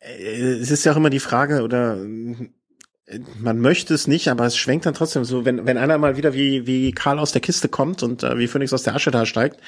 Äh, 0.00 0.40
es 0.40 0.72
ist 0.72 0.84
ja 0.84 0.92
auch 0.92 0.96
immer 0.96 1.10
die 1.10 1.20
Frage, 1.20 1.62
oder 1.62 1.96
man 3.38 3.60
möchte 3.60 3.92
es 3.92 4.06
nicht, 4.06 4.28
aber 4.28 4.46
es 4.46 4.56
schwenkt 4.56 4.86
dann 4.86 4.94
trotzdem 4.94 5.24
so, 5.24 5.44
wenn, 5.44 5.66
wenn 5.66 5.76
einer 5.76 5.98
mal 5.98 6.16
wieder 6.16 6.32
wie, 6.32 6.66
wie 6.66 6.92
Karl 6.92 7.18
aus 7.18 7.32
der 7.32 7.42
Kiste 7.42 7.68
kommt 7.68 8.02
und 8.02 8.22
äh, 8.22 8.38
wie 8.38 8.46
Phoenix 8.46 8.72
aus 8.72 8.82
der 8.82 8.94
Asche 8.94 9.10
da 9.10 9.26
steigt, 9.26 9.60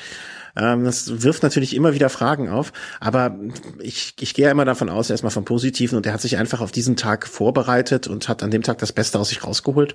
ähm, 0.57 0.85
das 0.85 1.23
wirft 1.23 1.43
natürlich 1.43 1.77
immer 1.77 1.93
wieder 1.93 2.09
Fragen 2.09 2.49
auf. 2.49 2.73
Aber 2.99 3.37
ich, 3.79 4.15
ich 4.19 4.33
gehe 4.33 4.47
ja 4.47 4.51
immer 4.51 4.65
davon 4.65 4.89
aus, 4.89 5.11
erstmal 5.11 5.31
vom 5.31 5.45
Positiven 5.45 5.97
und 5.97 6.07
er 6.07 6.15
hat 6.15 6.23
sich 6.23 6.39
einfach 6.39 6.61
auf 6.61 6.73
diesen 6.73 6.97
Tag 6.97 7.27
vorbereitet 7.27 8.09
und 8.09 8.29
hat 8.29 8.43
an 8.43 8.51
dem 8.51 8.63
Tag 8.63 8.79
das 8.79 8.93
Beste 8.93 9.19
aus 9.19 9.29
sich 9.29 9.45
rausgeholt. 9.45 9.95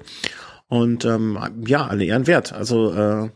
Und 0.68 1.04
ähm, 1.04 1.38
ja, 1.66 1.88
alle 1.88 2.06
Ehren 2.06 2.28
wert. 2.28 2.54
Also 2.54 2.94
äh, 2.94 3.30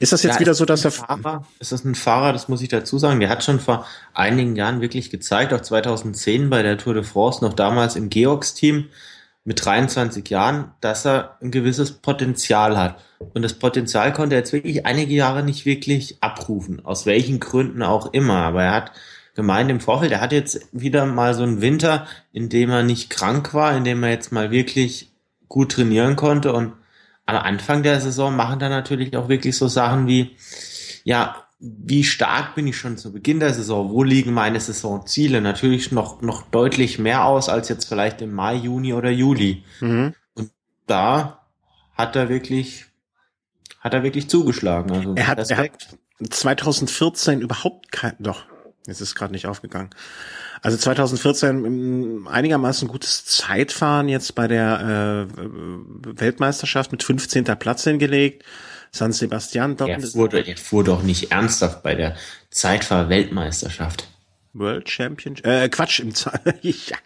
ist 0.00 0.12
das 0.12 0.24
jetzt 0.24 0.34
ja, 0.34 0.40
wieder 0.40 0.54
so, 0.54 0.64
dass 0.64 0.84
er 0.84 0.90
Fahrer, 0.90 1.46
ist 1.60 1.70
das 1.70 1.84
ein 1.84 1.94
Fahrer, 1.94 2.32
das 2.32 2.48
muss 2.48 2.62
ich 2.62 2.68
dazu 2.68 2.98
sagen, 2.98 3.20
der 3.20 3.28
hat 3.28 3.44
schon 3.44 3.60
vor 3.60 3.86
einigen 4.12 4.56
Jahren 4.56 4.80
wirklich 4.80 5.08
gezeigt, 5.10 5.52
auch 5.52 5.60
2010 5.60 6.50
bei 6.50 6.62
der 6.62 6.78
Tour 6.78 6.94
de 6.94 7.04
France, 7.04 7.44
noch 7.44 7.52
damals 7.52 7.94
im 7.94 8.08
Georgs-Team, 8.08 8.88
mit 9.44 9.64
23 9.64 10.28
Jahren, 10.28 10.72
dass 10.80 11.06
er 11.06 11.36
ein 11.40 11.50
gewisses 11.50 11.92
Potenzial 11.92 12.76
hat. 12.76 13.02
Und 13.18 13.42
das 13.42 13.54
Potenzial 13.54 14.12
konnte 14.12 14.34
er 14.34 14.40
jetzt 14.40 14.52
wirklich 14.52 14.86
einige 14.86 15.14
Jahre 15.14 15.42
nicht 15.42 15.66
wirklich 15.66 16.22
abrufen, 16.22 16.84
aus 16.84 17.06
welchen 17.06 17.40
Gründen 17.40 17.82
auch 17.82 18.12
immer. 18.12 18.36
Aber 18.36 18.62
er 18.62 18.72
hat 18.72 18.92
gemeint 19.34 19.70
im 19.70 19.80
Vorfeld, 19.80 20.12
er 20.12 20.20
hat 20.20 20.32
jetzt 20.32 20.68
wieder 20.72 21.06
mal 21.06 21.34
so 21.34 21.42
einen 21.42 21.60
Winter, 21.60 22.06
in 22.32 22.48
dem 22.48 22.70
er 22.70 22.82
nicht 22.82 23.10
krank 23.10 23.54
war, 23.54 23.76
in 23.76 23.84
dem 23.84 24.02
er 24.02 24.10
jetzt 24.10 24.32
mal 24.32 24.50
wirklich 24.50 25.12
gut 25.48 25.72
trainieren 25.72 26.16
konnte. 26.16 26.52
Und 26.52 26.74
am 27.26 27.36
Anfang 27.36 27.82
der 27.82 28.00
Saison 28.00 28.34
machen 28.36 28.58
dann 28.58 28.70
natürlich 28.70 29.16
auch 29.16 29.28
wirklich 29.28 29.56
so 29.56 29.68
Sachen 29.68 30.06
wie, 30.06 30.36
ja, 31.04 31.44
wie 31.60 32.04
stark 32.04 32.54
bin 32.54 32.66
ich 32.66 32.78
schon 32.78 32.96
zu 32.96 33.12
Beginn 33.12 33.38
der 33.38 33.52
Saison? 33.52 33.90
Wo 33.90 34.02
liegen 34.02 34.32
meine 34.32 34.58
Saisonziele? 34.58 35.42
Natürlich 35.42 35.92
noch, 35.92 36.22
noch 36.22 36.42
deutlich 36.42 36.98
mehr 36.98 37.24
aus 37.26 37.50
als 37.50 37.68
jetzt 37.68 37.84
vielleicht 37.84 38.22
im 38.22 38.32
Mai, 38.32 38.54
Juni 38.54 38.94
oder 38.94 39.10
Juli. 39.10 39.62
Mhm. 39.80 40.14
Und 40.34 40.50
da 40.86 41.42
hat 41.94 42.16
er 42.16 42.30
wirklich, 42.30 42.86
hat 43.78 43.92
er 43.92 44.02
wirklich 44.02 44.30
zugeschlagen. 44.30 44.90
Also 44.90 45.14
er 45.14 45.26
hat, 45.26 45.50
er 45.50 45.58
hat 45.58 45.72
2014 46.30 47.42
überhaupt 47.42 47.92
kein, 47.92 48.14
doch, 48.18 48.44
jetzt 48.86 49.02
ist 49.02 49.14
gerade 49.14 49.32
nicht 49.32 49.46
aufgegangen. 49.46 49.90
Also 50.62 50.78
2014 50.78 52.26
einigermaßen 52.26 52.88
gutes 52.88 53.26
Zeitfahren 53.26 54.08
jetzt 54.08 54.34
bei 54.34 54.48
der 54.48 55.28
äh, 55.28 55.40
Weltmeisterschaft 56.20 56.90
mit 56.92 57.02
15. 57.02 57.44
Platz 57.44 57.84
hingelegt. 57.84 58.44
San 58.92 59.12
Sebastian. 59.12 59.76
Der 59.76 60.00
fuhr, 60.00 60.28
der 60.28 60.56
fuhr 60.56 60.84
doch 60.84 61.02
nicht 61.02 61.32
ernsthaft 61.32 61.82
bei 61.82 61.94
der 61.94 62.16
Zeitfahr-Weltmeisterschaft. 62.50 64.08
World 64.52 64.90
Championship, 64.90 65.46
äh, 65.46 65.68
Quatsch, 65.68 66.00
im 66.00 66.10
ja, 66.60 66.96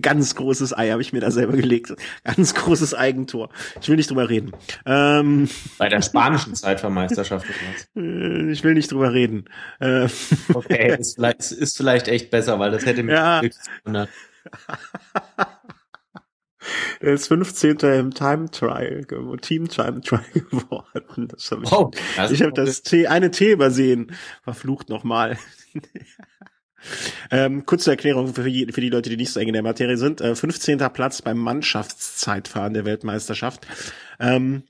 ganz 0.00 0.34
großes 0.34 0.76
Ei 0.76 0.90
habe 0.90 1.02
ich 1.02 1.12
mir 1.12 1.20
da 1.20 1.30
selber 1.30 1.52
gelegt. 1.52 1.94
Ganz 2.24 2.54
großes 2.54 2.94
Eigentor. 2.94 3.50
Ich 3.80 3.88
will 3.88 3.96
nicht 3.96 4.10
drüber 4.10 4.28
reden. 4.28 4.52
Ähm, 4.86 5.48
Bei 5.76 5.88
der 5.88 6.02
spanischen 6.02 6.54
Zeitfahrmeisterschaft. 6.54 7.46
Äh, 7.96 8.50
ich 8.50 8.62
will 8.62 8.74
nicht 8.74 8.92
drüber 8.92 9.12
reden. 9.12 9.46
Äh, 9.80 10.08
okay, 10.54 10.96
ist 10.98 11.16
vielleicht, 11.16 11.52
ist 11.52 11.76
vielleicht 11.76 12.08
echt 12.08 12.30
besser, 12.30 12.58
weil 12.58 12.70
das 12.70 12.86
hätte 12.86 13.02
mich 13.02 13.14
ja. 13.14 13.42
Er 17.00 17.14
ist 17.14 17.28
15. 17.28 17.78
im 17.78 18.14
Time 18.14 18.50
Trial, 18.50 19.06
Team 19.40 19.68
Time 19.68 20.00
Trial 20.00 20.24
geworden. 20.32 21.28
Das 21.28 21.50
hab 21.50 21.62
ich 21.62 21.72
oh, 21.72 21.90
das 22.16 22.30
ich 22.30 22.42
habe 22.42 22.52
das 22.52 22.82
T, 22.82 23.06
eine 23.06 23.30
T 23.30 23.52
übersehen. 23.52 24.12
Verflucht 24.42 24.88
nochmal. 24.88 25.38
ähm, 27.30 27.66
kurze 27.66 27.90
Erklärung 27.90 28.34
für 28.34 28.44
die, 28.44 28.72
für 28.72 28.80
die 28.80 28.90
Leute, 28.90 29.10
die 29.10 29.16
nicht 29.16 29.32
so 29.32 29.40
eng 29.40 29.48
in 29.48 29.54
der 29.54 29.62
Materie 29.62 29.96
sind. 29.96 30.20
Äh, 30.20 30.34
15. 30.34 30.78
Platz 30.92 31.22
beim 31.22 31.38
Mannschaftszeitfahren 31.38 32.74
der 32.74 32.84
Weltmeisterschaft. 32.84 33.66
Ähm, 34.18 34.64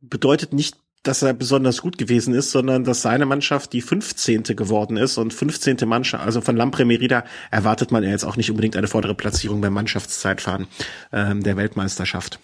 bedeutet 0.00 0.52
nicht 0.52 0.76
dass 1.08 1.22
er 1.22 1.32
besonders 1.32 1.80
gut 1.80 1.96
gewesen 1.96 2.34
ist, 2.34 2.50
sondern 2.50 2.84
dass 2.84 3.00
seine 3.00 3.24
Mannschaft 3.24 3.72
die 3.72 3.80
15. 3.80 4.42
geworden 4.42 4.98
ist 4.98 5.16
und 5.16 5.32
15. 5.32 5.78
Mannschaft, 5.86 6.22
also 6.22 6.42
von 6.42 6.54
Lampre 6.54 6.84
Merida 6.84 7.24
erwartet 7.50 7.90
man 7.90 8.04
ja 8.04 8.10
jetzt 8.10 8.24
auch 8.24 8.36
nicht 8.36 8.50
unbedingt 8.50 8.76
eine 8.76 8.88
vordere 8.88 9.14
Platzierung 9.14 9.62
beim 9.62 9.72
Mannschaftszeitfahren 9.72 10.66
ähm, 11.10 11.42
der 11.42 11.56
Weltmeisterschaft. 11.56 12.38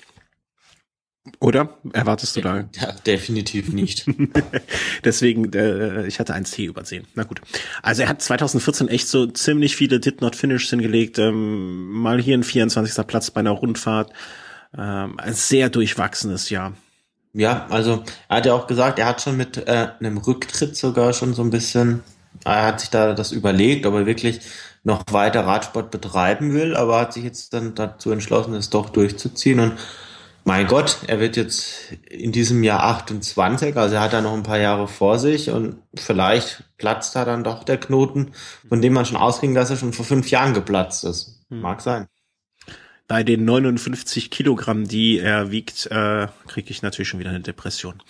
Oder? 1.40 1.76
Erwartest 1.92 2.37
du 2.37 2.40
da? 2.40 2.64
Ja, 2.75 2.92
definitiv 3.06 3.71
nicht. 3.71 4.06
Deswegen, 5.04 5.52
äh, 5.52 6.06
ich 6.06 6.18
hatte 6.18 6.33
ein 6.33 6.47
C 6.47 6.64
übersehen. 6.64 7.06
Na 7.14 7.25
gut. 7.25 7.42
Also 7.83 8.02
er 8.02 8.09
hat 8.09 8.23
2014 8.23 8.88
echt 8.88 9.09
so 9.09 9.26
ziemlich 9.26 9.76
viele 9.76 10.00
Did 10.00 10.23
Not 10.23 10.37
Finish 10.37 10.68
hingelegt. 10.71 11.18
Ähm, 11.18 11.90
mal 11.90 12.21
hier 12.21 12.37
ein 12.37 12.44
24. 12.44 13.06
Platz 13.06 13.30
bei 13.30 13.40
einer 13.40 13.50
Rundfahrt. 13.50 14.11
Ähm, 14.76 15.18
ein 15.18 15.35
sehr 15.35 15.68
durchwachsenes 15.68 16.49
Jahr. 16.50 16.75
Ja, 17.35 17.67
also 17.69 18.05
er 18.29 18.37
hat 18.37 18.47
ja 18.47 18.55
auch 18.55 18.69
gesagt, 18.69 18.99
er 19.00 19.07
hat 19.07 19.21
schon 19.21 19.37
mit 19.37 19.57
äh, 19.67 19.88
einem 19.99 20.19
Rücktritt 20.19 20.76
sogar 20.76 21.12
schon 21.12 21.35
so 21.35 21.43
ein 21.43 21.50
bisschen, 21.50 22.05
er 22.45 22.64
hat 22.64 22.81
sich 22.81 22.91
da 22.91 23.12
das 23.12 23.33
überlegt, 23.33 23.87
ob 23.87 23.95
er 23.95 24.07
wirklich 24.07 24.41
noch 24.85 25.03
weiter 25.11 25.45
Radsport 25.45 25.91
betreiben 25.91 26.55
will, 26.55 26.76
aber 26.76 27.00
hat 27.00 27.12
sich 27.12 27.25
jetzt 27.25 27.53
dann 27.53 27.75
dazu 27.75 28.12
entschlossen, 28.12 28.55
es 28.55 28.71
doch 28.71 28.88
durchzuziehen. 28.88 29.59
Und 29.59 29.73
mein 30.45 30.69
Gott, 30.69 30.99
er 31.09 31.19
wird 31.19 31.37
jetzt 31.37 31.93
in 32.09 32.31
diesem 32.31 32.62
Jahr 32.62 32.85
28, 32.85 33.76
also 33.76 33.97
er 33.97 34.03
hat 34.03 34.12
da 34.12 34.21
noch 34.21 34.35
ein 34.35 34.43
paar 34.45 34.59
Jahre 34.59 34.87
vor 34.87 35.19
sich 35.19 35.50
und 35.50 35.79
vielleicht 35.97 36.62
platzt 36.79 37.17
da 37.17 37.25
dann 37.25 37.43
doch 37.43 37.64
der 37.64 37.79
Knoten, 37.79 38.33
von 38.69 38.81
dem 38.81 38.93
man 38.93 39.07
schon 39.07 39.17
ausging, 39.17 39.55
dass 39.55 39.71
er 39.71 39.76
schon 39.76 39.93
vor 39.93 40.05
fünf 40.05 40.31
Jahren 40.31 40.55
geplatzt 40.55 41.03
ist. 41.05 41.41
Hm. 41.50 41.62
Mag 41.62 41.81
sein 41.81 42.07
bei 43.06 43.23
den 43.23 43.44
59 43.44 44.30
Kilogramm, 44.30 44.88
die 44.88 45.18
er 45.18 45.50
wiegt, 45.50 45.87
äh, 45.87 46.26
kriege 46.46 46.70
ich 46.70 46.82
natürlich 46.82 47.08
schon 47.08 47.20
wieder 47.20 47.30
eine 47.30 47.40
Depression. 47.40 48.02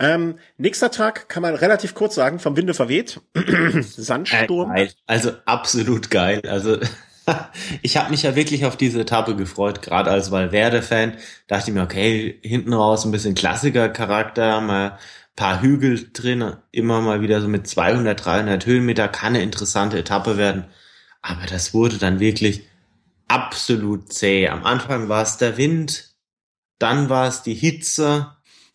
Ähm, 0.00 0.38
nächster 0.58 0.90
Tag 0.90 1.28
kann 1.28 1.42
man 1.42 1.54
relativ 1.54 1.94
kurz 1.94 2.16
sagen, 2.16 2.40
vom 2.40 2.56
Winde 2.56 2.74
verweht. 2.74 3.20
Sandsturm. 3.80 4.74
Äh, 4.74 4.88
also 5.06 5.32
absolut 5.44 6.10
geil. 6.10 6.42
Also 6.48 6.78
ich 7.82 7.96
habe 7.96 8.10
mich 8.10 8.22
ja 8.22 8.34
wirklich 8.34 8.64
auf 8.64 8.76
diese 8.76 9.02
Etappe 9.02 9.36
gefreut, 9.36 9.82
gerade 9.82 10.10
als 10.10 10.32
Valverde-Fan. 10.32 11.14
Dachte 11.46 11.70
ich 11.70 11.74
mir, 11.74 11.82
okay, 11.82 12.40
hinten 12.42 12.72
raus 12.72 13.04
ein 13.04 13.12
bisschen 13.12 13.34
Klassiker-Charakter, 13.34 14.60
mal 14.60 14.98
paar 15.36 15.62
Hügel 15.62 16.10
drin, 16.12 16.56
immer 16.70 17.00
mal 17.00 17.22
wieder 17.22 17.40
so 17.40 17.48
mit 17.48 17.66
200, 17.66 18.24
300 18.26 18.66
Höhenmeter, 18.66 19.08
kann 19.08 19.34
eine 19.34 19.42
interessante 19.42 19.98
Etappe 19.98 20.36
werden. 20.36 20.66
Aber 21.22 21.46
das 21.46 21.72
wurde 21.72 21.96
dann 21.96 22.20
wirklich 22.20 22.64
absolut 23.30 24.12
zäh. 24.12 24.48
Am 24.48 24.64
Anfang 24.64 25.08
war 25.08 25.22
es 25.22 25.36
der 25.36 25.56
Wind, 25.56 26.10
dann 26.78 27.08
war 27.08 27.28
es 27.28 27.42
die 27.42 27.54
Hitze, 27.54 28.32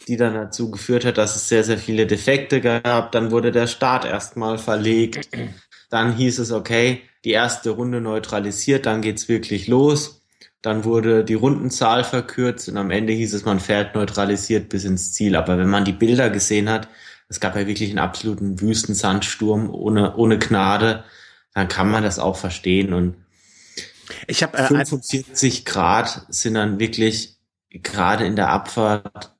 die 0.07 0.17
dann 0.17 0.33
dazu 0.33 0.71
geführt 0.71 1.03
hat, 1.03 1.17
dass 1.17 1.35
es 1.35 1.49
sehr, 1.49 1.63
sehr 1.63 1.77
viele 1.77 2.07
Defekte 2.07 2.61
gab. 2.61 3.11
Dann 3.11 3.31
wurde 3.31 3.51
der 3.51 3.67
Start 3.67 4.05
erstmal 4.05 4.57
verlegt. 4.57 5.29
Dann 5.89 6.15
hieß 6.15 6.39
es, 6.39 6.51
okay, 6.51 7.01
die 7.25 7.31
erste 7.31 7.71
Runde 7.71 8.01
neutralisiert, 8.01 8.85
dann 8.85 9.01
geht's 9.01 9.27
wirklich 9.27 9.67
los. 9.67 10.21
Dann 10.61 10.83
wurde 10.83 11.23
die 11.23 11.33
Rundenzahl 11.33 12.03
verkürzt 12.03 12.69
und 12.69 12.77
am 12.77 12.91
Ende 12.91 13.13
hieß 13.13 13.33
es, 13.33 13.45
man 13.45 13.59
fährt 13.59 13.93
neutralisiert 13.93 14.69
bis 14.69 14.83
ins 14.83 15.13
Ziel. 15.13 15.35
Aber 15.35 15.57
wenn 15.57 15.69
man 15.69 15.85
die 15.85 15.91
Bilder 15.91 16.29
gesehen 16.29 16.69
hat, 16.69 16.87
es 17.27 17.39
gab 17.39 17.55
ja 17.55 17.67
wirklich 17.67 17.89
einen 17.89 17.99
absoluten 17.99 18.61
Wüstensandsturm 18.61 19.69
ohne, 19.69 20.15
ohne 20.15 20.39
Gnade, 20.39 21.03
dann 21.53 21.67
kann 21.67 21.89
man 21.89 22.03
das 22.03 22.19
auch 22.19 22.37
verstehen. 22.37 22.93
Und 22.93 23.15
ich 24.27 24.43
habe 24.43 24.57
äh, 24.57 24.67
45 24.67 25.65
Grad 25.65 26.25
sind 26.29 26.55
dann 26.55 26.79
wirklich 26.79 27.37
gerade 27.69 28.25
in 28.25 28.35
der 28.35 28.49
Abfahrt. 28.49 29.35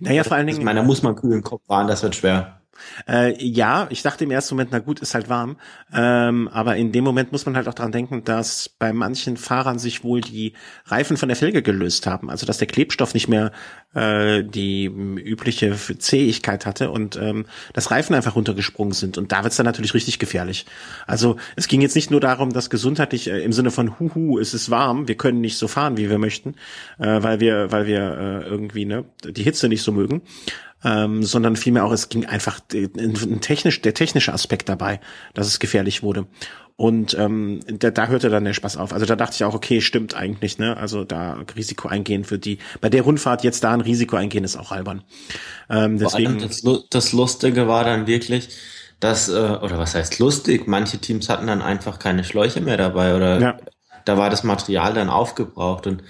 Naja, 0.00 0.24
vor 0.24 0.36
allen 0.36 0.46
Dingen. 0.46 0.58
Ich 0.58 0.64
meine, 0.64 0.80
da 0.80 0.86
muss 0.86 1.02
man 1.02 1.16
kühlen 1.16 1.42
Kopf 1.42 1.66
fahren, 1.66 1.86
das 1.86 2.02
wird 2.02 2.16
schwer. 2.16 2.59
Äh, 3.08 3.42
ja, 3.44 3.86
ich 3.90 4.02
dachte 4.02 4.24
im 4.24 4.30
ersten 4.30 4.54
Moment, 4.54 4.70
na 4.72 4.78
gut, 4.78 5.00
ist 5.00 5.14
halt 5.14 5.28
warm. 5.28 5.56
Ähm, 5.92 6.48
aber 6.48 6.76
in 6.76 6.92
dem 6.92 7.04
Moment 7.04 7.32
muss 7.32 7.46
man 7.46 7.56
halt 7.56 7.68
auch 7.68 7.74
dran 7.74 7.92
denken, 7.92 8.24
dass 8.24 8.68
bei 8.68 8.92
manchen 8.92 9.36
Fahrern 9.36 9.78
sich 9.78 10.04
wohl 10.04 10.20
die 10.20 10.54
Reifen 10.86 11.16
von 11.16 11.28
der 11.28 11.36
Felge 11.36 11.62
gelöst 11.62 12.06
haben. 12.06 12.30
Also 12.30 12.46
dass 12.46 12.58
der 12.58 12.68
Klebstoff 12.68 13.14
nicht 13.14 13.28
mehr 13.28 13.52
äh, 13.94 14.42
die 14.44 14.84
übliche 14.86 15.76
Zähigkeit 15.98 16.66
hatte 16.66 16.90
und 16.90 17.16
ähm, 17.16 17.46
das 17.72 17.90
Reifen 17.90 18.14
einfach 18.14 18.36
runtergesprungen 18.36 18.92
sind. 18.92 19.18
Und 19.18 19.32
da 19.32 19.42
wird's 19.42 19.56
dann 19.56 19.66
natürlich 19.66 19.94
richtig 19.94 20.18
gefährlich. 20.18 20.66
Also 21.06 21.36
es 21.56 21.68
ging 21.68 21.80
jetzt 21.80 21.96
nicht 21.96 22.10
nur 22.10 22.20
darum, 22.20 22.52
dass 22.52 22.70
gesundheitlich 22.70 23.28
äh, 23.28 23.42
im 23.42 23.52
Sinne 23.52 23.70
von 23.70 23.98
Huhu, 23.98 24.38
es 24.38 24.54
ist 24.54 24.70
warm, 24.70 25.08
wir 25.08 25.16
können 25.16 25.40
nicht 25.40 25.58
so 25.58 25.68
fahren, 25.68 25.96
wie 25.96 26.10
wir 26.10 26.18
möchten, 26.18 26.54
äh, 26.98 27.22
weil 27.22 27.40
wir, 27.40 27.72
weil 27.72 27.86
wir 27.86 28.00
äh, 28.00 28.48
irgendwie 28.48 28.84
ne, 28.84 29.04
die 29.24 29.42
Hitze 29.42 29.68
nicht 29.68 29.82
so 29.82 29.92
mögen 29.92 30.22
ähm, 30.84 31.22
sondern 31.22 31.56
vielmehr 31.56 31.84
auch, 31.84 31.92
es 31.92 32.08
ging 32.08 32.26
einfach 32.26 32.60
ein 32.72 33.40
technisch, 33.40 33.82
der 33.82 33.94
technische 33.94 34.32
Aspekt 34.32 34.68
dabei, 34.68 35.00
dass 35.34 35.46
es 35.46 35.58
gefährlich 35.58 36.02
wurde. 36.02 36.26
Und 36.76 37.14
ähm, 37.18 37.60
da, 37.66 37.90
da 37.90 38.06
hörte 38.06 38.30
dann 38.30 38.44
der 38.46 38.54
Spaß 38.54 38.78
auf. 38.78 38.94
Also 38.94 39.04
da 39.04 39.14
dachte 39.14 39.34
ich 39.34 39.44
auch, 39.44 39.52
okay, 39.52 39.82
stimmt 39.82 40.14
eigentlich, 40.14 40.58
ne? 40.58 40.78
Also 40.78 41.04
da 41.04 41.36
Risiko 41.54 41.88
eingehen 41.88 42.24
für 42.24 42.38
die, 42.38 42.58
bei 42.80 42.88
der 42.88 43.02
Rundfahrt 43.02 43.44
jetzt 43.44 43.64
da 43.64 43.72
ein 43.72 43.82
Risiko 43.82 44.16
eingehen, 44.16 44.44
ist 44.44 44.56
auch 44.56 44.72
albern. 44.72 45.02
Ähm, 45.68 45.98
deswegen. 45.98 46.38
Das, 46.38 46.62
das 46.88 47.12
Lustige 47.12 47.68
war 47.68 47.84
dann 47.84 48.06
wirklich, 48.06 48.48
dass, 48.98 49.28
äh, 49.28 49.32
oder 49.32 49.78
was 49.78 49.94
heißt 49.94 50.18
lustig, 50.20 50.66
manche 50.68 50.96
Teams 50.96 51.28
hatten 51.28 51.48
dann 51.48 51.60
einfach 51.60 51.98
keine 51.98 52.24
Schläuche 52.24 52.62
mehr 52.62 52.78
dabei 52.78 53.14
oder 53.14 53.40
ja. 53.40 53.58
da 54.06 54.16
war 54.16 54.30
das 54.30 54.42
Material 54.42 54.94
dann 54.94 55.10
aufgebraucht 55.10 55.86
und 55.86 56.02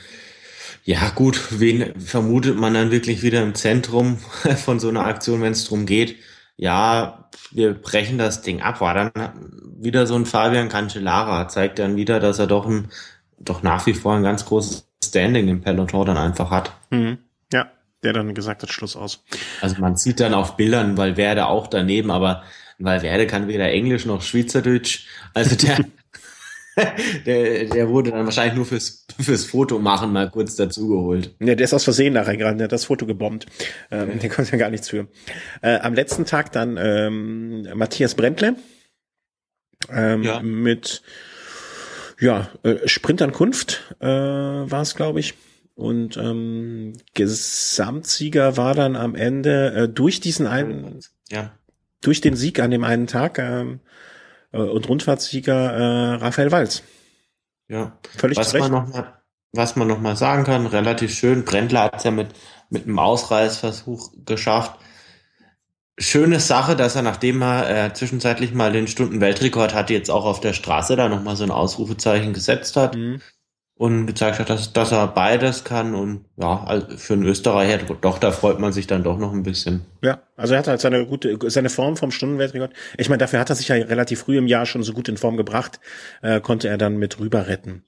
ja, 0.90 1.09
gut, 1.11 1.61
wen 1.61 2.00
vermutet 2.00 2.56
man 2.56 2.75
dann 2.75 2.90
wirklich 2.90 3.23
wieder 3.23 3.44
im 3.44 3.54
Zentrum 3.54 4.16
von 4.64 4.80
so 4.80 4.88
einer 4.88 5.06
Aktion, 5.06 5.40
wenn 5.40 5.52
es 5.52 5.62
darum 5.62 5.87
geht, 5.87 6.16
ja, 6.56 7.28
wir 7.52 7.75
brechen 7.75 8.18
das 8.18 8.42
Ding 8.42 8.61
ab, 8.61 8.80
war 8.80 8.94
dann 8.94 9.12
wieder 9.78 10.09
so 10.09 10.16
ein 10.16 10.26
Fabian 10.26 10.68
Cancellara, 10.68 11.47
zeigt 11.47 11.78
dann 11.78 11.94
wieder, 11.94 12.18
dass 12.18 12.40
er 12.40 12.49
doch 12.49 12.66
ein, 12.66 12.88
doch 13.38 13.62
nach 13.62 13.87
wie 13.87 13.94
vor 13.94 14.14
ein 14.14 14.25
ganz 14.25 14.44
großes 14.44 14.88
Standing 15.04 15.47
im 15.47 15.61
Peloton 15.61 16.06
dann 16.06 16.16
einfach 16.16 16.50
hat. 16.50 16.73
Mhm. 16.90 17.18
Ja, 17.52 17.70
der 18.02 18.12
dann 18.12 18.35
gesagt 18.35 18.64
hat, 18.64 18.73
Schluss 18.73 18.97
aus. 18.97 19.23
Also 19.61 19.80
man 19.80 19.97
sieht 19.97 20.18
dann 20.18 20.35
auf 20.35 20.56
Bildern 20.56 20.97
Valverde 20.97 21.47
auch 21.47 21.68
daneben, 21.68 22.11
aber 22.11 22.42
Valverde 22.80 23.28
kann 23.28 23.47
weder 23.47 23.70
Englisch 23.70 24.06
noch 24.06 24.23
Schweizerdeutsch. 24.23 25.06
Also 25.35 25.54
der, 25.54 25.85
der, 27.26 27.64
der 27.64 27.88
wurde 27.88 28.10
dann 28.10 28.24
wahrscheinlich 28.24 28.54
nur 28.54 28.66
fürs, 28.66 29.06
fürs 29.18 29.44
Foto 29.44 29.78
machen 29.78 30.12
mal 30.12 30.30
kurz 30.30 30.56
dazugeholt. 30.56 31.34
Ja, 31.40 31.54
der 31.54 31.64
ist 31.64 31.74
aus 31.74 31.84
Versehen 31.84 32.14
da 32.14 32.22
reingerannt, 32.22 32.60
der 32.60 32.66
hat 32.66 32.72
das 32.72 32.84
Foto 32.84 33.06
gebombt. 33.06 33.46
Ähm, 33.90 34.18
der 34.18 34.30
konnte 34.30 34.52
ja 34.52 34.58
gar 34.58 34.70
nichts 34.70 34.88
für. 34.88 35.08
Äh, 35.62 35.78
am 35.80 35.94
letzten 35.94 36.24
Tag 36.24 36.52
dann 36.52 36.78
ähm, 36.80 37.68
Matthias 37.74 38.14
Brentle 38.14 38.56
ähm, 39.90 40.22
ja. 40.22 40.40
mit 40.42 41.02
ja, 42.20 42.50
äh, 42.62 42.86
Sprintankunft 42.86 43.94
äh, 44.00 44.06
war 44.06 44.82
es, 44.82 44.94
glaube 44.94 45.20
ich. 45.20 45.34
Und 45.74 46.18
ähm, 46.18 46.92
Gesamtsieger 47.14 48.58
war 48.58 48.74
dann 48.74 48.96
am 48.96 49.14
Ende 49.14 49.72
äh, 49.72 49.88
durch 49.88 50.20
diesen 50.20 50.46
einen, 50.46 51.00
ja. 51.30 51.52
durch 52.02 52.20
den 52.20 52.36
Sieg 52.36 52.60
an 52.60 52.70
dem 52.70 52.84
einen 52.84 53.06
Tag 53.06 53.38
ähm, 53.38 53.76
äh, 53.76 53.88
und 54.59 54.88
Rundfahrtssieger 54.88 55.73
äh, 55.73 56.14
Raphael 56.16 56.52
Walz. 56.52 56.83
Ja, 57.69 57.99
völlig 58.16 58.38
was 58.38 58.50
zurecht. 58.50 58.71
man 58.71 58.85
noch 58.85 58.92
mal, 58.92 59.23
was 59.52 59.76
man 59.76 59.88
noch 59.88 60.00
mal 60.00 60.16
sagen 60.16 60.45
kann, 60.45 60.66
relativ 60.66 61.14
schön. 61.14 61.45
Brendler 61.45 61.85
hat 61.85 61.97
es 61.97 62.04
ja 62.04 62.11
mit 62.11 62.35
mit 62.71 62.85
einem 62.85 62.99
Ausreißversuch 62.99 64.12
geschafft. 64.25 64.78
Schöne 65.99 66.40
Sache, 66.40 66.76
dass 66.76 66.97
er, 66.97 67.02
nachdem 67.02 67.42
er 67.42 67.87
äh, 67.87 67.92
zwischenzeitlich 67.92 68.54
mal 68.54 68.73
den 68.73 68.87
Stundenweltrekord 68.87 69.75
hatte, 69.75 69.92
jetzt 69.92 70.11
auch 70.11 70.25
auf 70.25 70.40
der 70.40 70.54
Straße 70.54 70.97
da 70.97 71.09
noch 71.09 71.23
mal 71.23 71.37
so 71.37 71.45
ein 71.45 71.50
Ausrufezeichen 71.50 72.33
gesetzt 72.33 72.76
hat. 72.76 72.97
Mhm 72.97 73.21
und 73.80 74.04
gezeigt 74.04 74.38
hat, 74.38 74.50
dass, 74.50 74.75
dass 74.75 74.92
er 74.92 75.06
beides 75.06 75.64
kann 75.64 75.94
und 75.94 76.26
ja, 76.37 76.64
also 76.64 76.99
für 76.99 77.14
einen 77.14 77.22
Österreicher 77.22 77.78
doch, 77.78 78.18
da 78.18 78.30
freut 78.30 78.58
man 78.58 78.75
sich 78.75 78.87
dann 78.87 79.02
doch 79.02 79.16
noch 79.16 79.32
ein 79.32 79.42
bisschen. 79.42 79.87
Ja, 80.02 80.20
also 80.37 80.52
er 80.52 80.58
hat 80.58 80.68
halt 80.68 80.82
seine 80.82 81.06
gute, 81.06 81.38
seine 81.49 81.70
Form 81.70 81.96
vom 81.96 82.10
Stundenweltrekord. 82.10 82.75
Ich 82.99 83.08
meine, 83.08 83.20
dafür 83.20 83.40
hat 83.40 83.49
er 83.49 83.56
sich 83.56 83.68
ja 83.68 83.76
relativ 83.76 84.20
früh 84.20 84.37
im 84.37 84.46
Jahr 84.46 84.66
schon 84.66 84.82
so 84.82 84.92
gut 84.92 85.08
in 85.08 85.16
Form 85.16 85.38
gebracht, 85.38 85.80
äh, 86.20 86.42
konnte 86.42 86.68
er 86.68 86.76
dann 86.76 86.99
mit 86.99 87.18
rüber 87.20 87.46
retten. 87.46 87.84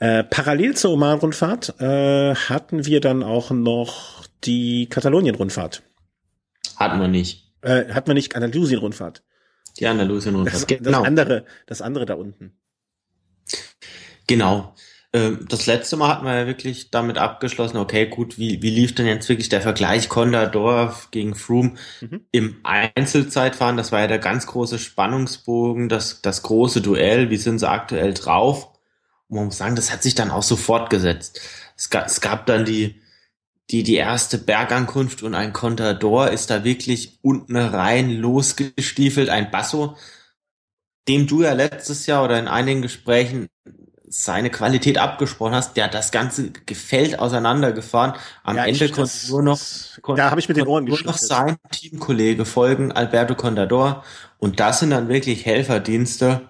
Äh, 0.00 0.24
parallel 0.24 0.74
zur 0.74 0.90
Oman-Rundfahrt 0.94 1.80
äh, 1.80 2.34
hatten 2.34 2.84
wir 2.84 3.00
dann 3.00 3.22
auch 3.22 3.52
noch 3.52 4.24
die 4.42 4.88
Katalonien-Rundfahrt. 4.88 5.84
Hatten 6.74 7.00
wir 7.00 7.06
nicht. 7.06 7.52
Äh, 7.62 7.84
hatten 7.92 8.08
wir 8.08 8.14
nicht 8.14 8.34
Andalusien-Rundfahrt. 8.34 9.22
Die 9.78 9.86
Andalusien-Rundfahrt. 9.86 10.62
Das, 10.62 10.66
genau. 10.66 10.90
das 10.90 11.06
andere, 11.06 11.44
das 11.66 11.82
andere 11.82 12.04
da 12.04 12.14
unten. 12.14 12.58
Genau. 14.26 14.74
Ähm, 15.14 15.46
das 15.48 15.66
letzte 15.66 15.96
Mal 15.96 16.08
hatten 16.08 16.26
wir 16.26 16.34
ja 16.34 16.46
wirklich 16.48 16.90
damit 16.90 17.18
abgeschlossen, 17.18 17.76
okay, 17.76 18.06
gut, 18.06 18.36
wie, 18.36 18.60
wie 18.62 18.70
lief 18.70 18.96
denn 18.96 19.06
jetzt 19.06 19.28
wirklich 19.28 19.48
der 19.48 19.62
Vergleich 19.62 20.08
Condor 20.08 20.94
gegen 21.12 21.36
Froome 21.36 21.74
mhm. 22.00 22.26
im 22.32 22.56
Einzelzeitfahren? 22.64 23.76
Das 23.76 23.92
war 23.92 24.00
ja 24.00 24.06
der 24.08 24.18
ganz 24.18 24.46
große 24.46 24.80
Spannungsbogen, 24.80 25.88
das, 25.88 26.20
das 26.20 26.42
große 26.42 26.80
Duell, 26.80 27.30
wie 27.30 27.36
sind 27.36 27.60
sie 27.60 27.68
aktuell 27.68 28.12
drauf? 28.12 28.72
Und 29.28 29.36
man 29.36 29.44
muss 29.46 29.58
sagen, 29.58 29.76
das 29.76 29.92
hat 29.92 30.02
sich 30.02 30.16
dann 30.16 30.32
auch 30.32 30.42
so 30.42 30.56
fortgesetzt. 30.56 31.40
Es 31.76 31.90
gab, 31.90 32.06
es 32.06 32.20
gab 32.20 32.46
dann 32.46 32.64
die, 32.64 33.00
die, 33.70 33.84
die 33.84 33.94
erste 33.94 34.36
Bergankunft 34.36 35.22
und 35.22 35.36
ein 35.36 35.52
Contador 35.52 36.30
ist 36.30 36.50
da 36.50 36.64
wirklich 36.64 37.20
unten 37.22 37.56
rein 37.56 38.10
losgestiefelt, 38.10 39.28
ein 39.28 39.52
Basso, 39.52 39.96
dem 41.06 41.28
du 41.28 41.42
ja 41.42 41.52
letztes 41.52 42.06
Jahr 42.06 42.24
oder 42.24 42.38
in 42.38 42.48
einigen 42.48 42.82
Gesprächen 42.82 43.48
seine 44.16 44.48
Qualität 44.48 44.96
abgesprochen 44.96 45.56
hast, 45.56 45.76
der 45.76 45.84
hat 45.84 45.94
das 45.94 46.12
ganze 46.12 46.52
Gefällt 46.66 47.18
auseinandergefahren. 47.18 48.12
Am 48.44 48.56
ja, 48.56 48.64
Ende 48.64 48.88
konnte 48.88 49.12
nur 49.28 49.42
noch, 49.42 49.58
konnte, 50.02 50.22
da 50.22 50.30
habe 50.30 50.38
ich 50.38 50.48
mit 50.48 50.56
den 50.56 50.68
Ohren 50.68 50.84
nur 50.84 51.02
noch 51.02 51.18
sein 51.18 51.56
Teamkollege 51.72 52.44
folgen, 52.44 52.92
Alberto 52.92 53.34
Contador. 53.34 54.04
Und 54.38 54.60
das 54.60 54.78
sind 54.78 54.90
dann 54.90 55.08
wirklich 55.08 55.44
Helferdienste, 55.44 56.42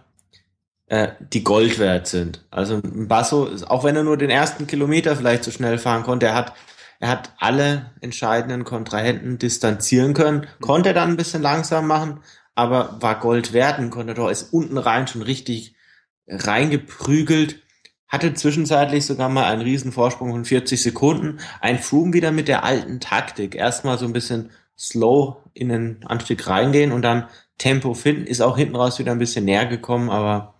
äh, 0.88 1.08
die 1.32 1.42
Gold 1.42 1.78
wert 1.78 2.06
sind. 2.06 2.44
Also 2.50 2.82
ein 2.84 3.08
Basso, 3.08 3.48
auch 3.66 3.82
wenn 3.82 3.96
er 3.96 4.02
nur 4.02 4.18
den 4.18 4.28
ersten 4.28 4.66
Kilometer 4.66 5.16
vielleicht 5.16 5.44
so 5.44 5.50
schnell 5.50 5.78
fahren 5.78 6.02
konnte, 6.02 6.26
er 6.26 6.34
hat 6.34 6.52
er 7.00 7.08
hat 7.08 7.32
alle 7.38 7.92
entscheidenden 8.00 8.64
Kontrahenten 8.64 9.38
distanzieren 9.38 10.14
können, 10.14 10.46
konnte 10.60 10.90
er 10.90 10.94
dann 10.94 11.10
ein 11.10 11.16
bisschen 11.16 11.42
langsam 11.42 11.86
machen, 11.86 12.20
aber 12.54 12.98
war 13.00 13.18
Gold 13.18 13.52
wert. 13.54 13.78
Ein 13.78 13.90
Contador 13.90 14.30
ist 14.30 14.52
unten 14.52 14.78
rein 14.78 15.06
schon 15.06 15.22
richtig 15.22 15.73
reingeprügelt, 16.26 17.60
hatte 18.08 18.34
zwischenzeitlich 18.34 19.06
sogar 19.06 19.28
mal 19.28 19.44
einen 19.44 19.62
riesen 19.62 19.92
Vorsprung 19.92 20.30
von 20.30 20.44
40 20.44 20.80
Sekunden. 20.80 21.40
Ein 21.60 21.78
Froome 21.78 22.12
wieder 22.12 22.32
mit 22.32 22.48
der 22.48 22.64
alten 22.64 23.00
Taktik. 23.00 23.54
Erstmal 23.54 23.98
so 23.98 24.06
ein 24.06 24.12
bisschen 24.12 24.50
slow 24.78 25.36
in 25.52 25.68
den 25.68 26.04
Anstieg 26.04 26.46
reingehen 26.46 26.92
und 26.92 27.02
dann 27.02 27.28
Tempo 27.58 27.94
finden. 27.94 28.26
Ist 28.26 28.40
auch 28.40 28.56
hinten 28.56 28.76
raus 28.76 28.98
wieder 28.98 29.12
ein 29.12 29.18
bisschen 29.18 29.44
näher 29.44 29.66
gekommen, 29.66 30.10
aber 30.10 30.54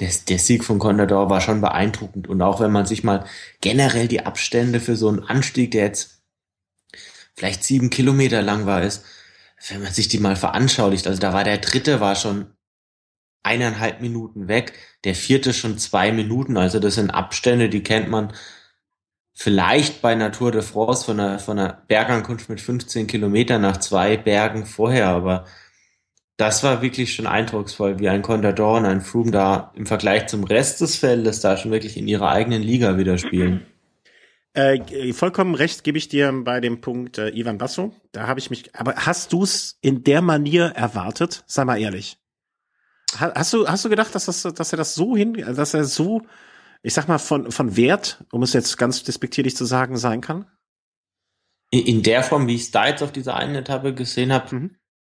der, 0.00 0.10
der 0.28 0.38
Sieg 0.38 0.64
von 0.64 0.78
Contador 0.78 1.30
war 1.30 1.40
schon 1.40 1.60
beeindruckend. 1.60 2.28
Und 2.28 2.40
auch 2.42 2.60
wenn 2.60 2.72
man 2.72 2.86
sich 2.86 3.04
mal 3.04 3.24
generell 3.60 4.08
die 4.08 4.24
Abstände 4.24 4.80
für 4.80 4.96
so 4.96 5.08
einen 5.08 5.24
Anstieg, 5.24 5.72
der 5.72 5.84
jetzt 5.84 6.22
vielleicht 7.34 7.64
sieben 7.64 7.90
Kilometer 7.90 8.42
lang 8.42 8.66
war, 8.66 8.82
ist, 8.82 9.04
wenn 9.68 9.82
man 9.82 9.92
sich 9.92 10.08
die 10.08 10.18
mal 10.18 10.36
veranschaulicht, 10.36 11.06
also 11.06 11.20
da 11.20 11.32
war 11.32 11.44
der 11.44 11.58
dritte 11.58 12.00
war 12.00 12.16
schon 12.16 12.46
eineinhalb 13.42 14.00
Minuten 14.00 14.48
weg, 14.48 14.74
der 15.04 15.14
vierte 15.14 15.52
schon 15.52 15.78
zwei 15.78 16.12
Minuten. 16.12 16.56
Also 16.56 16.78
das 16.78 16.94
sind 16.94 17.10
Abstände, 17.10 17.68
die 17.68 17.82
kennt 17.82 18.08
man 18.08 18.32
vielleicht 19.34 20.02
bei 20.02 20.14
Natur 20.14 20.52
de 20.52 20.62
France 20.62 21.04
von 21.04 21.18
einer, 21.18 21.38
von 21.38 21.58
einer 21.58 21.82
Bergankunft 21.88 22.48
mit 22.48 22.60
15 22.60 23.06
Kilometern 23.06 23.62
nach 23.62 23.78
zwei 23.78 24.16
Bergen 24.16 24.66
vorher, 24.66 25.08
aber 25.08 25.46
das 26.36 26.62
war 26.62 26.82
wirklich 26.82 27.14
schon 27.14 27.26
eindrucksvoll, 27.26 27.98
wie 27.98 28.08
ein 28.08 28.22
Contador 28.22 28.78
und 28.78 28.86
ein 28.86 29.00
Froome 29.00 29.30
da 29.30 29.72
im 29.74 29.86
Vergleich 29.86 30.26
zum 30.26 30.44
Rest 30.44 30.80
des 30.80 30.96
Feldes 30.96 31.40
da 31.40 31.56
schon 31.56 31.70
wirklich 31.70 31.96
in 31.96 32.08
ihrer 32.08 32.30
eigenen 32.30 32.62
Liga 32.62 32.96
wieder 32.98 33.18
spielen. 33.18 33.66
Äh, 34.54 35.14
vollkommen 35.14 35.54
recht 35.54 35.82
gebe 35.82 35.96
ich 35.96 36.08
dir 36.08 36.30
bei 36.44 36.60
dem 36.60 36.82
Punkt 36.82 37.16
äh, 37.16 37.30
Ivan 37.30 37.56
Basso. 37.56 37.94
Da 38.12 38.26
habe 38.26 38.38
ich 38.38 38.50
mich. 38.50 38.74
Aber 38.74 38.94
hast 38.96 39.32
du 39.32 39.44
es 39.44 39.78
in 39.80 40.04
der 40.04 40.20
Manier 40.20 40.64
erwartet? 40.76 41.42
Sei 41.46 41.64
mal 41.64 41.80
ehrlich. 41.80 42.18
Hast 43.18 43.52
du, 43.52 43.66
hast 43.66 43.84
du 43.84 43.88
gedacht, 43.88 44.14
dass, 44.14 44.26
das, 44.26 44.42
dass 44.42 44.72
er 44.72 44.76
das 44.76 44.94
so 44.94 45.16
hin, 45.16 45.34
dass 45.34 45.74
er 45.74 45.84
so, 45.84 46.22
ich 46.82 46.94
sag 46.94 47.08
mal, 47.08 47.18
von, 47.18 47.50
von 47.50 47.76
Wert, 47.76 48.24
um 48.32 48.42
es 48.42 48.52
jetzt 48.52 48.78
ganz 48.78 49.02
despektierlich 49.02 49.56
zu 49.56 49.64
sagen, 49.64 49.96
sein 49.96 50.20
kann? 50.20 50.46
In 51.70 52.02
der 52.02 52.22
Form, 52.22 52.46
wie 52.48 52.54
ich 52.54 52.62
es 52.62 52.70
da 52.70 52.86
jetzt 52.86 53.02
auf 53.02 53.12
dieser 53.12 53.34
einen 53.36 53.54
Etappe 53.54 53.94
gesehen 53.94 54.32
habe, 54.32 54.54
mhm. 54.54 54.76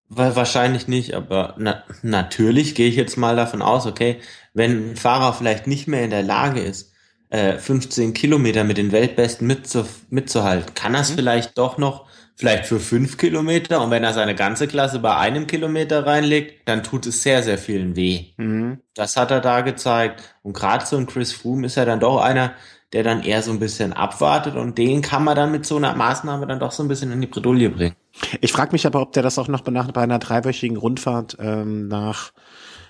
wahrscheinlich 0.08 0.86
nicht, 0.86 1.14
aber 1.14 1.56
na, 1.58 1.82
natürlich 2.02 2.74
gehe 2.74 2.88
ich 2.88 2.96
jetzt 2.96 3.16
mal 3.16 3.34
davon 3.34 3.60
aus, 3.60 3.86
okay, 3.86 4.20
wenn 4.52 4.92
ein 4.92 4.96
Fahrer 4.96 5.32
vielleicht 5.32 5.66
nicht 5.66 5.88
mehr 5.88 6.04
in 6.04 6.10
der 6.10 6.22
Lage 6.22 6.60
ist, 6.60 6.92
äh, 7.30 7.58
15 7.58 8.14
Kilometer 8.14 8.62
mit 8.62 8.78
den 8.78 8.92
Weltbesten 8.92 9.48
mitzu, 9.48 9.84
mitzuhalten, 10.10 10.74
kann 10.74 10.94
er 10.94 11.00
es 11.00 11.10
mhm. 11.10 11.16
vielleicht 11.16 11.58
doch 11.58 11.78
noch 11.78 12.06
vielleicht 12.36 12.66
für 12.66 12.80
fünf 12.80 13.16
Kilometer 13.16 13.82
und 13.82 13.90
wenn 13.90 14.04
er 14.04 14.12
seine 14.12 14.34
ganze 14.34 14.66
Klasse 14.66 14.98
bei 14.98 15.16
einem 15.16 15.46
Kilometer 15.46 16.06
reinlegt, 16.06 16.68
dann 16.68 16.82
tut 16.82 17.06
es 17.06 17.22
sehr, 17.22 17.42
sehr 17.42 17.58
vielen 17.58 17.96
weh. 17.96 18.26
Mhm. 18.36 18.78
Das 18.94 19.16
hat 19.16 19.30
er 19.30 19.40
da 19.40 19.60
gezeigt. 19.60 20.36
Und 20.42 20.54
gerade 20.54 20.84
so 20.84 20.96
ein 20.96 21.06
Chris 21.06 21.32
Froome 21.32 21.66
ist 21.66 21.76
ja 21.76 21.84
dann 21.84 22.00
doch 22.00 22.20
einer, 22.20 22.54
der 22.92 23.02
dann 23.02 23.22
eher 23.22 23.42
so 23.42 23.50
ein 23.50 23.58
bisschen 23.58 23.92
abwartet 23.92 24.54
und 24.54 24.78
den 24.78 25.02
kann 25.02 25.24
man 25.24 25.34
dann 25.34 25.50
mit 25.50 25.66
so 25.66 25.76
einer 25.76 25.94
Maßnahme 25.94 26.46
dann 26.46 26.60
doch 26.60 26.70
so 26.70 26.82
ein 26.82 26.88
bisschen 26.88 27.10
in 27.10 27.20
die 27.20 27.26
Bredouille 27.26 27.70
bringen. 27.70 27.96
Ich 28.40 28.52
frage 28.52 28.70
mich 28.70 28.86
aber, 28.86 29.00
ob 29.00 29.12
der 29.12 29.24
das 29.24 29.38
auch 29.38 29.48
noch 29.48 29.62
bei 29.62 30.00
einer 30.00 30.18
dreiwöchigen 30.20 30.76
Rundfahrt 30.76 31.36
ähm, 31.40 31.88
nach 31.88 32.32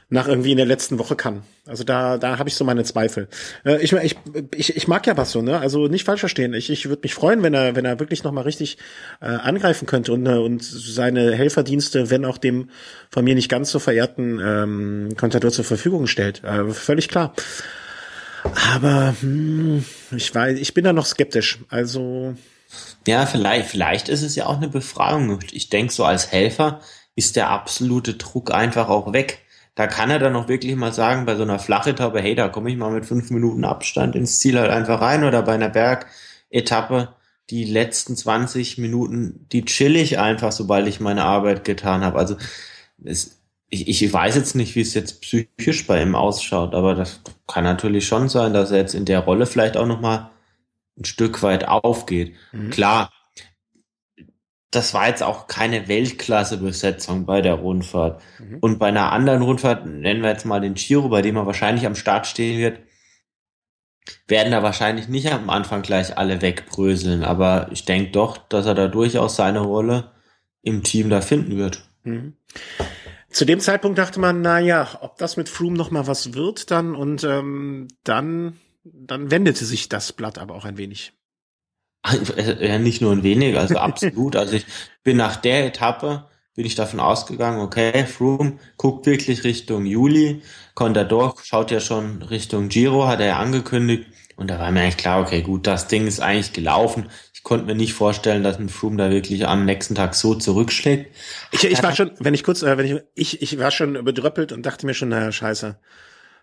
nach 0.09 0.29
irgendwie 0.29 0.51
in 0.53 0.57
der 0.57 0.67
letzten 0.67 0.99
Woche 0.99 1.17
kann. 1.17 1.43
Also 1.67 1.83
da, 1.83 2.19
da 2.19 2.38
habe 2.38 2.49
ich 2.49 2.55
so 2.55 2.64
meine 2.64 2.85
Zweifel. 2.85 3.29
Äh, 3.64 3.83
ich, 3.83 3.93
ich, 3.93 4.17
ich, 4.55 4.77
ich 4.77 4.88
mag 4.88 5.07
ja 5.07 5.14
Basso, 5.14 5.43
ne? 5.43 5.59
Also 5.59 5.88
nicht 5.88 6.05
falsch 6.05 6.21
verstehen. 6.21 6.55
Ich, 6.55 6.71
ich 6.71 6.88
würde 6.88 7.01
mich 7.03 7.14
freuen, 7.14 7.43
wenn 7.43 7.55
er, 7.55 7.75
wenn 7.75 7.85
er 7.85 7.99
wirklich 8.01 8.23
noch 8.23 8.33
mal 8.33 8.43
richtig 8.43 8.77
äh, 9.21 9.27
angreifen 9.27 9.87
könnte 9.87 10.12
und, 10.12 10.27
äh, 10.27 10.31
und 10.31 10.62
seine 10.62 11.35
Helferdienste, 11.35 12.11
wenn 12.11 12.25
auch 12.25 12.38
dem 12.38 12.71
von 13.11 13.25
mir 13.25 13.35
nicht 13.35 13.49
ganz 13.49 13.71
so 13.71 13.79
verehrten 13.79 14.40
ähm, 14.45 15.17
Contador 15.17 15.51
zur 15.51 15.64
Verfügung 15.64 16.07
stellt. 16.07 16.45
Äh, 16.45 16.69
völlig 16.71 17.09
klar. 17.09 17.35
Aber 18.75 19.14
hm, 19.21 19.85
ich 20.14 20.35
weiß, 20.35 20.59
ich 20.59 20.75
bin 20.75 20.85
da 20.85 20.93
noch 20.93 21.07
skeptisch. 21.07 21.61
Also 21.71 22.35
ja, 23.07 23.27
vielleicht, 23.27 23.69
vielleicht 23.69 24.09
ist 24.09 24.23
es 24.23 24.37
ja 24.37 24.47
auch 24.47 24.57
eine 24.57 24.69
Befragung. 24.69 25.38
Ich 25.53 25.71
denke, 25.71 25.93
so 25.93 26.05
als 26.05 26.33
Helfer 26.33 26.81
ist 27.17 27.37
der 27.37 27.51
absolute 27.51 28.14
Druck 28.14 28.53
einfach 28.53 28.88
auch 28.88 29.12
weg 29.12 29.44
da 29.75 29.87
kann 29.87 30.11
er 30.11 30.19
dann 30.19 30.33
noch 30.33 30.49
wirklich 30.49 30.77
mal 30.77 30.93
sagen, 30.93 31.27
bei 31.27 31.37
so 31.37 31.43
einer 31.43 31.59
Flachetappe, 31.59 32.21
hey, 32.21 32.35
da 32.35 32.49
komme 32.49 32.71
ich 32.71 32.77
mal 32.77 32.93
mit 32.93 33.07
fünf 33.07 33.31
Minuten 33.31 33.65
Abstand 33.65 34.15
ins 34.15 34.39
Ziel 34.39 34.59
halt 34.59 34.71
einfach 34.71 35.01
rein 35.01 35.25
oder 35.25 35.43
bei 35.43 35.55
einer 35.55 35.69
Bergetappe 35.69 37.15
die 37.51 37.65
letzten 37.65 38.17
20 38.17 38.79
Minuten, 38.79 39.47
die 39.53 39.65
chill 39.65 39.97
ich 39.97 40.19
einfach, 40.19 40.53
sobald 40.53 40.87
ich 40.87 41.01
meine 41.01 41.25
Arbeit 41.25 41.65
getan 41.65 42.03
habe. 42.03 42.19
Also 42.19 42.37
es, 43.05 43.43
ich, 43.69 43.89
ich 43.89 44.13
weiß 44.13 44.37
jetzt 44.37 44.55
nicht, 44.55 44.77
wie 44.77 44.81
es 44.81 44.95
jetzt 44.95 45.21
psychisch 45.21 45.87
bei 45.87 46.01
ihm 46.01 46.15
ausschaut, 46.15 46.75
aber 46.75 46.95
das 46.95 47.21
kann 47.47 47.65
natürlich 47.65 48.07
schon 48.07 48.29
sein, 48.29 48.55
dass 48.55 48.71
er 48.71 48.79
jetzt 48.79 48.95
in 48.95 49.05
der 49.05 49.21
Rolle 49.21 49.47
vielleicht 49.47 49.77
auch 49.77 49.87
noch 49.87 50.01
mal 50.01 50.31
ein 50.97 51.05
Stück 51.05 51.43
weit 51.43 51.67
aufgeht. 51.67 52.35
Mhm. 52.53 52.71
Klar, 52.71 53.11
das 54.75 54.95
war 54.95 55.09
jetzt 55.09 55.23
auch 55.23 55.47
keine 55.47 55.89
Weltklasse-Besetzung 55.89 57.27
bei 57.27 57.41
der 57.41 57.55
Rundfahrt. 57.55 58.21
Mhm. 58.39 58.59
Und 58.61 58.79
bei 58.79 58.89
einer 58.89 59.13
anderen 59.13 59.43
Rundfahrt, 59.43 59.87
nennen 59.87 60.23
wir 60.23 60.31
jetzt 60.31 60.47
mal 60.47 60.61
den 60.61 60.75
Giro, 60.75 61.09
bei 61.09 61.23
dem 61.23 61.37
er 61.37 61.47
wahrscheinlich 61.47 61.87
am 61.87 61.95
Start 61.95 62.27
stehen 62.27 62.59
wird, 62.59 62.79
werden 64.27 64.53
da 64.53 64.63
wahrscheinlich 64.63 65.09
nicht 65.09 65.33
am 65.33 65.51
Anfang 65.51 65.83
gleich 65.83 66.19
alle 66.19 66.43
wegbröseln. 66.43 67.25
Aber 67.25 67.69
ich 67.73 67.85
denke 67.85 68.11
doch, 68.11 68.37
dass 68.37 68.67
er 68.67 68.75
da 68.75 68.89
durchaus 68.89 69.37
seine 69.37 69.61
Rolle 69.61 70.13
im 70.63 70.83
Team 70.83 71.11
da 71.11 71.21
finden 71.21 71.57
wird. 71.57 71.89
Mhm. 72.03 72.35
Zu 73.31 73.45
dem 73.45 73.61
Zeitpunkt 73.61 73.99
dachte 73.99 74.21
man, 74.21 74.43
na 74.43 74.61
ja, 74.61 74.99
ob 75.01 75.19
das 75.19 75.37
mit 75.37 75.49
Froome 75.49 75.77
noch 75.77 75.91
mal 75.91 76.07
was 76.07 76.35
wird 76.35 76.71
dann 76.71 76.95
und 76.95 77.25
ähm, 77.25 77.89
dann 78.05 78.59
dann 78.85 79.31
wendete 79.31 79.65
sich 79.65 79.89
das 79.89 80.13
Blatt 80.13 80.39
aber 80.39 80.55
auch 80.55 80.65
ein 80.65 80.77
wenig. 80.77 81.13
Ja, 82.61 82.79
nicht 82.79 83.01
nur 83.01 83.12
ein 83.12 83.23
wenig, 83.23 83.57
also 83.57 83.79
absolut. 83.79 84.37
also 84.37 84.55
ich 84.55 84.67
bin 85.03 85.17
nach 85.17 85.37
der 85.37 85.67
Etappe, 85.67 86.25
bin 86.55 86.67
ich 86.67 86.75
davon 86.75 87.01
ausgegangen, 87.01 87.61
okay, 87.61 88.07
Froome 88.07 88.59
guckt 88.77 89.07
wirklich 89.07 89.45
Richtung 89.45 89.87
Juli, 89.87 90.43
Contador 90.75 91.35
schaut 91.43 91.71
ja 91.71 91.81
schon 91.81 92.23
Richtung 92.23 92.69
Giro, 92.69 93.07
hat 93.07 93.21
er 93.21 93.27
ja 93.27 93.38
angekündigt. 93.38 94.07
Und 94.37 94.51
da 94.51 94.59
war 94.59 94.71
mir 94.73 94.81
eigentlich 94.81 94.97
klar, 94.97 95.21
okay, 95.21 95.43
gut, 95.43 95.67
das 95.67 95.87
Ding 95.87 96.07
ist 96.07 96.21
eigentlich 96.21 96.53
gelaufen. 96.53 97.09
Ich 97.33 97.45
konnte 97.45 97.67
mir 97.67 97.77
nicht 97.77 97.95
vorstellen, 97.95 98.43
dass 98.43 98.59
ein 98.59 98.69
Froome 98.69 98.97
da 98.97 99.11
wirklich 99.11 99.47
am 99.47 99.64
nächsten 99.64 99.95
Tag 99.95 100.14
so 100.14 100.35
zurückschlägt. 100.35 101.14
Ich, 101.53 101.64
ich 101.64 101.83
war 101.83 101.95
schon, 101.95 102.11
wenn 102.19 102.35
ich 102.35 102.43
kurz, 102.43 102.62
äh, 102.62 102.77
wenn 102.77 102.87
ich, 102.87 103.03
ich, 103.14 103.43
ich 103.43 103.59
war 103.59 103.71
schon 103.71 104.05
bedröppelt 104.05 104.51
und 104.51 104.67
dachte 104.67 104.87
mir 104.87 104.95
schon, 104.95 105.11
naja, 105.11 105.31
scheiße. 105.31 105.79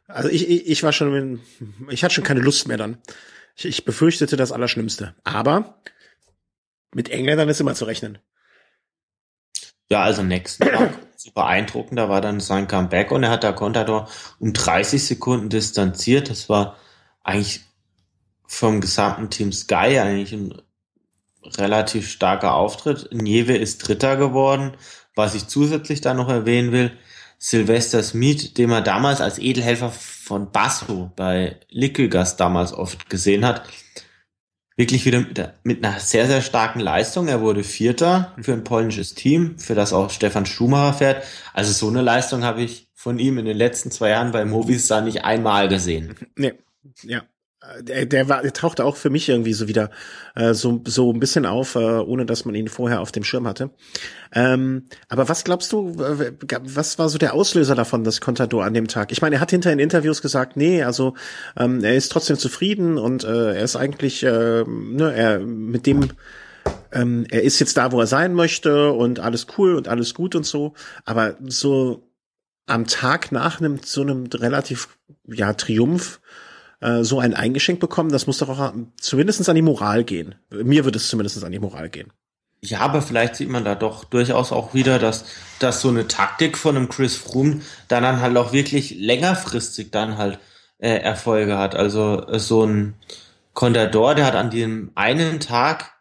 Also 0.08 0.30
ich, 0.30 0.50
ich, 0.50 0.68
ich 0.68 0.84
war 0.84 0.94
schon, 0.94 1.42
ich 1.90 2.04
hatte 2.04 2.14
schon 2.14 2.24
keine 2.24 2.40
Lust 2.40 2.68
mehr 2.68 2.78
dann. 2.78 2.98
Ich, 3.62 3.66
ich 3.66 3.86
befürchtete 3.86 4.38
das 4.38 4.52
Allerschlimmste. 4.52 5.14
Aber 5.24 5.76
mit 6.94 7.10
Engländern 7.10 7.50
ist 7.50 7.62
immer 7.62 7.76
zu 7.76 7.86
rechnen. 7.86 8.18
Ja, 9.90 10.02
also 10.04 10.24
nächsten 10.24 10.66
Tag 10.72 10.98
super 11.16 11.42
beeindruckend. 11.44 12.00
Da 12.00 12.10
war 12.10 12.22
dann 12.22 12.40
sein 12.40 12.68
Comeback 12.68 13.12
und 13.12 13.24
er 13.24 13.30
hat 13.30 13.44
da 13.44 13.52
Contador 13.52 14.10
um 14.40 14.54
30 14.54 15.06
Sekunden 15.06 15.50
distanziert. 15.50 16.30
Das 16.30 16.50
war 16.50 16.78
eigentlich 17.24 17.62
vom 18.48 18.82
gesamten 18.82 19.30
Team 19.30 19.52
Sky 19.52 20.00
eigentlich 20.00 20.34
ein 20.34 20.62
relativ 21.44 22.10
starker 22.10 22.56
Auftritt. 22.56 23.10
Nieve 23.12 23.56
ist 23.56 23.88
Dritter 23.88 24.18
geworden. 24.18 24.76
Was 25.16 25.36
ich 25.36 25.48
zusätzlich 25.48 26.02
da 26.02 26.14
noch 26.14 26.30
erwähnen 26.30 26.72
will, 26.72 26.98
Sylvester 27.44 28.04
Smith, 28.04 28.54
den 28.54 28.70
man 28.70 28.84
damals 28.84 29.20
als 29.20 29.40
Edelhelfer 29.40 29.90
von 29.90 30.52
Basso 30.52 31.12
bei 31.16 31.60
Liquigas 31.70 32.38
damals 32.38 32.72
oft 32.72 33.10
gesehen 33.10 33.44
hat, 33.44 33.64
wirklich 34.78 35.06
wieder 35.06 35.22
mit, 35.22 35.54
mit, 35.64 35.84
einer 35.84 36.00
sehr, 36.00 36.28
sehr 36.28 36.44
starken 36.44 36.80
Leistung. 36.80 37.28
Er 37.28 37.42
wurde 37.42 37.64
Vierter 37.64 38.36
für 38.40 38.54
ein 38.54 38.64
polnisches 38.64 39.16
Team, 39.16 39.58
für 39.58 39.74
das 39.74 39.92
auch 39.92 40.12
Stefan 40.12 40.46
Schumacher 40.46 40.94
fährt. 40.94 41.24
Also 41.52 41.72
so 41.72 41.90
eine 41.90 42.04
Leistung 42.04 42.44
habe 42.44 42.62
ich 42.62 42.90
von 42.94 43.18
ihm 43.18 43.40
in 43.40 43.46
den 43.46 43.58
letzten 43.58 43.90
zwei 43.90 44.10
Jahren 44.10 44.32
bei 44.32 44.46
Movistar 44.46 45.02
nicht 45.02 45.26
einmal 45.26 45.68
gesehen. 45.68 46.16
Nee, 46.36 46.54
ja. 47.02 47.24
Der, 47.82 48.08
der, 48.08 48.28
war, 48.28 48.42
der 48.42 48.54
tauchte 48.54 48.84
auch 48.84 48.96
für 48.96 49.12
mich 49.12 49.30
irgendwie 49.30 49.54
so 49.54 49.68
wieder 49.68 49.92
äh, 50.36 50.56
so, 50.56 50.82
so 50.88 51.14
ein 51.14 51.20
bisschen 51.20 51.46
auf, 51.46 51.76
äh, 51.76 51.80
ohne 51.80 52.26
dass 52.26 52.44
man 52.44 52.56
ihn 52.56 52.68
vorher 52.68 53.02
auf 53.02 53.12
dem 53.12 53.24
Schirm 53.24 53.48
hatte. 53.48 53.70
Ähm, 54.34 54.88
aber 55.10 55.30
was 55.30 55.44
glaubst 55.44 55.72
du, 55.72 55.94
was 55.96 56.98
war 56.98 57.08
so 57.08 57.20
der 57.20 57.36
Auslöser 57.36 57.76
davon, 57.76 58.04
das 58.04 58.20
Contador 58.20 58.66
an 58.66 58.74
dem 58.74 58.88
Tag? 58.88 59.12
Ich 59.12 59.22
meine, 59.22 59.36
er 59.36 59.42
hat 59.42 59.52
hinter 59.52 59.72
in 59.72 59.78
Interviews 59.78 60.24
gesagt, 60.24 60.58
nee, 60.58 60.82
also 60.82 61.14
ähm, 61.56 61.84
er 61.84 61.96
ist 61.96 62.12
trotzdem 62.12 62.38
zufrieden 62.38 62.98
und 62.98 63.24
äh, 63.24 63.54
er 63.54 63.64
ist 63.64 63.76
eigentlich, 63.76 64.24
äh, 64.24 64.64
ne, 64.66 65.14
er 65.14 65.40
mit 65.40 65.86
dem 65.86 66.10
ähm, 66.92 67.26
er 67.30 67.44
ist 67.44 67.60
jetzt 67.60 67.78
da, 67.78 67.92
wo 67.92 68.00
er 68.00 68.08
sein 68.08 68.34
möchte 68.34 68.92
und 68.92 69.20
alles 69.20 69.48
cool 69.58 69.76
und 69.76 69.88
alles 69.88 70.14
gut 70.14 70.36
und 70.36 70.46
so. 70.46 70.74
Aber 71.06 71.38
so 71.46 72.12
am 72.66 72.88
Tag 72.88 73.32
nach 73.32 73.60
einem 73.60 73.80
so 73.84 74.02
einem 74.02 74.26
relativ 74.34 74.98
ja 75.28 75.54
Triumph 75.54 76.22
äh, 76.82 77.04
so 77.04 77.20
ein 77.20 77.34
eingeschenkt 77.34 77.80
bekommen, 77.80 78.12
das 78.12 78.28
muss 78.28 78.40
doch 78.40 78.50
auch 78.50 78.74
zumindestens 79.00 79.48
an 79.48 79.56
die 79.56 79.62
Moral 79.62 80.04
gehen. 80.04 80.36
Mir 80.50 80.84
würde 80.84 80.98
es 80.98 81.08
zumindest 81.08 81.44
an 81.44 81.52
die 81.52 81.60
Moral 81.60 81.90
gehen. 81.90 82.12
Ja, 82.64 82.82
aber 82.82 83.02
vielleicht 83.02 83.36
sieht 83.36 83.50
man 83.50 83.64
da 83.64 83.74
doch 83.74 84.04
durchaus 84.04 84.52
auch 84.52 84.76
wieder, 84.76 85.00
dass, 85.00 85.26
dass 85.60 85.82
so 85.82 85.90
eine 85.90 86.08
Taktik 86.08 86.58
von 86.58 86.76
einem 86.76 86.90
Chris 86.90 87.16
Froome 87.16 87.62
dann, 87.88 88.04
dann 88.04 88.22
halt 88.22 88.38
auch 88.38 88.54
wirklich 88.54 88.96
längerfristig 89.00 89.90
dann 89.90 90.18
halt 90.18 90.40
äh, 90.78 90.98
Erfolge 90.98 91.58
hat. 91.58 91.76
Also 91.76 92.28
äh, 92.28 92.40
so 92.40 92.64
ein 92.64 92.96
Contador, 93.54 94.14
der 94.14 94.26
hat 94.26 94.36
an 94.36 94.52
dem 94.52 94.92
einen 94.94 95.40
Tag 95.40 95.94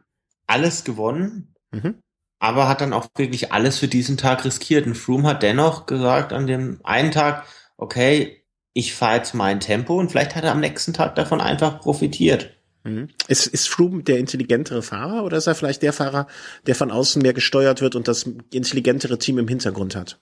alles 0.47 0.85
gewonnen, 0.85 1.55
mhm. 1.71 1.97
aber 2.39 2.69
hat 2.69 2.83
dann 2.83 2.93
auch 2.93 3.09
wirklich 3.17 3.53
alles 3.53 3.79
für 3.79 3.89
diesen 3.89 4.19
Tag 4.19 4.45
riskiert. 4.45 4.87
Und 4.87 4.97
Froome 4.97 5.29
hat 5.29 5.43
dennoch 5.43 5.87
gesagt 5.87 6.35
an 6.35 6.47
dem 6.47 6.81
einen 6.85 7.11
Tag, 7.11 7.47
okay, 7.79 8.40
ich 8.73 8.95
fahre 8.95 9.17
jetzt 9.17 9.35
mein 9.35 9.61
Tempo 9.61 9.99
und 9.99 10.11
vielleicht 10.11 10.37
hat 10.37 10.45
er 10.45 10.53
am 10.53 10.61
nächsten 10.61 10.93
Tag 10.93 11.15
davon 11.17 11.41
einfach 11.41 11.81
profitiert. 11.81 12.51
Mhm. 12.85 13.09
Ist, 13.29 13.47
ist 13.47 13.69
Froome 13.69 14.03
der 14.03 14.19
intelligentere 14.19 14.83
Fahrer 14.83 15.25
oder 15.25 15.37
ist 15.37 15.47
er 15.47 15.55
vielleicht 15.55 15.83
der 15.83 15.93
Fahrer, 15.93 16.27
der 16.67 16.75
von 16.75 16.91
außen 16.91 17.21
mehr 17.21 17.35
gesteuert 17.35 17.81
wird 17.81 17.95
und 17.95 18.09
das 18.09 18.23
intelligentere 18.53 19.19
Team 19.19 19.39
im 19.39 19.49
Hintergrund 19.49 19.97
hat? 19.97 20.21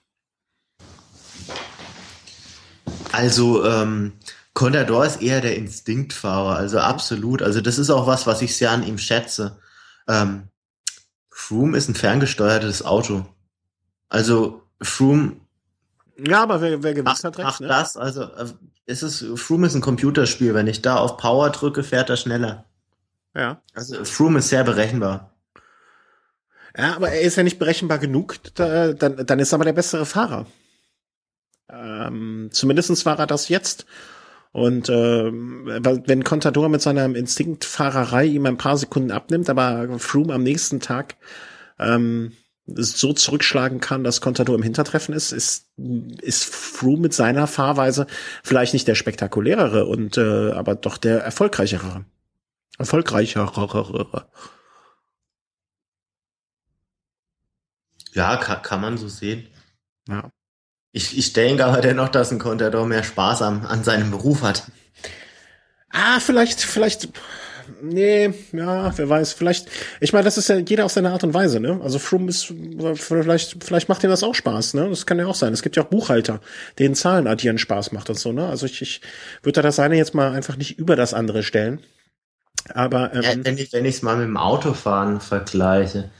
Also, 3.11 3.65
ähm, 3.65 4.13
Contador 4.53 5.05
ist 5.05 5.21
eher 5.21 5.41
der 5.41 5.55
Instinktfahrer, 5.55 6.57
also 6.57 6.79
absolut. 6.79 7.41
Also 7.41 7.61
das 7.61 7.79
ist 7.79 7.89
auch 7.89 8.07
was, 8.07 8.27
was 8.27 8.41
ich 8.41 8.55
sehr 8.57 8.71
an 8.71 8.85
ihm 8.85 8.97
schätze. 8.97 9.57
Ähm, 10.07 10.49
Froome 11.29 11.77
ist 11.77 11.87
ein 11.87 11.95
ferngesteuertes 11.95 12.83
Auto. 12.83 13.25
Also 14.09 14.63
Froome 14.81 15.37
ja, 16.25 16.43
aber 16.43 16.61
wer, 16.61 16.83
wer 16.83 16.93
gewinnt, 16.93 17.23
hat 17.23 17.37
recht. 17.37 17.47
Ach, 17.47 17.59
ne? 17.59 17.67
das, 17.67 17.97
also 17.97 18.23
äh, 18.23 18.45
ist 18.85 19.01
es, 19.01 19.25
Froome 19.35 19.67
ist 19.67 19.75
ein 19.75 19.81
Computerspiel. 19.81 20.53
Wenn 20.53 20.67
ich 20.67 20.81
da 20.81 20.97
auf 20.97 21.17
Power 21.17 21.49
drücke, 21.49 21.83
fährt 21.83 22.09
er 22.09 22.17
schneller. 22.17 22.65
Ja. 23.35 23.61
Also 23.73 24.03
Froome 24.03 24.39
ist 24.39 24.49
sehr 24.49 24.63
berechenbar. 24.63 25.33
Ja, 26.77 26.95
aber 26.95 27.09
er 27.09 27.21
ist 27.21 27.35
ja 27.35 27.43
nicht 27.43 27.59
berechenbar 27.59 27.97
genug, 27.97 28.35
da, 28.55 28.93
dann, 28.93 29.25
dann 29.25 29.39
ist 29.39 29.51
er 29.51 29.55
aber 29.55 29.65
der 29.65 29.73
bessere 29.73 30.05
Fahrer. 30.05 30.45
Ähm, 31.71 32.49
zumindestens 32.51 33.05
war 33.05 33.19
er 33.19 33.27
das 33.27 33.49
jetzt. 33.49 33.85
Und 34.51 34.89
ähm, 34.89 35.65
wenn 35.67 36.23
Contador 36.23 36.69
mit 36.69 36.81
seiner 36.81 37.05
Instinktfahrerei 37.05 38.25
ihm 38.25 38.45
ein 38.45 38.57
paar 38.57 38.77
Sekunden 38.77 39.11
abnimmt, 39.11 39.49
aber 39.49 39.99
Froome 39.99 40.33
am 40.33 40.43
nächsten 40.43 40.79
Tag 40.79 41.17
ähm, 41.77 42.33
so 42.75 43.13
zurückschlagen 43.13 43.79
kann, 43.79 44.03
dass 44.03 44.21
Contador 44.21 44.55
im 44.55 44.63
Hintertreffen 44.63 45.13
ist, 45.13 45.31
ist, 45.31 45.67
ist 46.21 46.45
Froome 46.45 47.03
mit 47.03 47.13
seiner 47.13 47.47
Fahrweise 47.47 48.07
vielleicht 48.43 48.73
nicht 48.73 48.87
der 48.87 48.95
spektakulärere 48.95 49.85
und 49.85 50.17
äh, 50.17 50.51
aber 50.51 50.75
doch 50.75 50.97
der 50.97 51.21
erfolgreichere. 51.21 52.05
Erfolgreichere. 52.77 54.27
Ja, 58.13 58.37
kann, 58.37 58.61
kann 58.61 58.81
man 58.81 58.97
so 58.97 59.07
sehen. 59.07 59.47
Ja. 60.07 60.31
Ich, 60.91 61.17
ich 61.17 61.33
denke 61.33 61.65
aber 61.65 61.81
dennoch, 61.81 62.09
dass 62.09 62.31
ein 62.31 62.39
Contador 62.39 62.85
mehr 62.85 63.03
Spaß 63.03 63.43
am, 63.43 63.65
an 63.65 63.83
seinem 63.83 64.09
Beruf 64.09 64.41
hat. 64.41 64.63
Ah, 65.91 66.19
vielleicht, 66.19 66.61
vielleicht 66.61 67.09
nee, 67.81 68.33
ja, 68.51 68.97
wer 68.97 69.09
weiß, 69.09 69.33
vielleicht, 69.33 69.67
ich 69.99 70.13
meine, 70.13 70.25
das 70.25 70.37
ist 70.37 70.49
ja 70.49 70.57
jeder 70.57 70.85
auf 70.85 70.91
seine 70.91 71.11
Art 71.11 71.23
und 71.23 71.33
Weise, 71.33 71.59
ne? 71.59 71.79
Also 71.83 71.99
Froome 71.99 72.29
ist, 72.29 72.53
vielleicht, 72.95 73.63
vielleicht 73.63 73.89
macht 73.89 74.03
dir 74.03 74.07
das 74.07 74.23
auch 74.23 74.35
Spaß, 74.35 74.73
ne? 74.73 74.89
Das 74.89 75.05
kann 75.05 75.19
ja 75.19 75.27
auch 75.27 75.35
sein. 75.35 75.53
Es 75.53 75.61
gibt 75.61 75.75
ja 75.75 75.83
auch 75.83 75.87
Buchhalter, 75.87 76.41
denen 76.77 76.95
Zahlen 76.95 77.27
addieren 77.27 77.57
Spaß 77.57 77.91
macht 77.91 78.09
und 78.09 78.19
so, 78.19 78.31
ne? 78.31 78.47
Also 78.47 78.65
ich, 78.65 78.81
ich 78.81 79.01
würde 79.43 79.57
da 79.57 79.61
das 79.61 79.79
eine 79.79 79.95
jetzt 79.95 80.13
mal 80.13 80.31
einfach 80.31 80.57
nicht 80.57 80.77
über 80.79 80.95
das 80.95 81.13
andere 81.13 81.43
stellen. 81.43 81.79
Aber, 82.73 83.13
ähm, 83.13 83.21
ja, 83.21 83.29
wenn 83.43 83.57
ich, 83.57 83.73
wenn 83.73 83.85
ich 83.85 83.95
es 83.95 84.01
mal 84.01 84.17
mit 84.17 84.27
dem 84.27 84.37
Autofahren 84.37 85.21
vergleiche, 85.21 86.11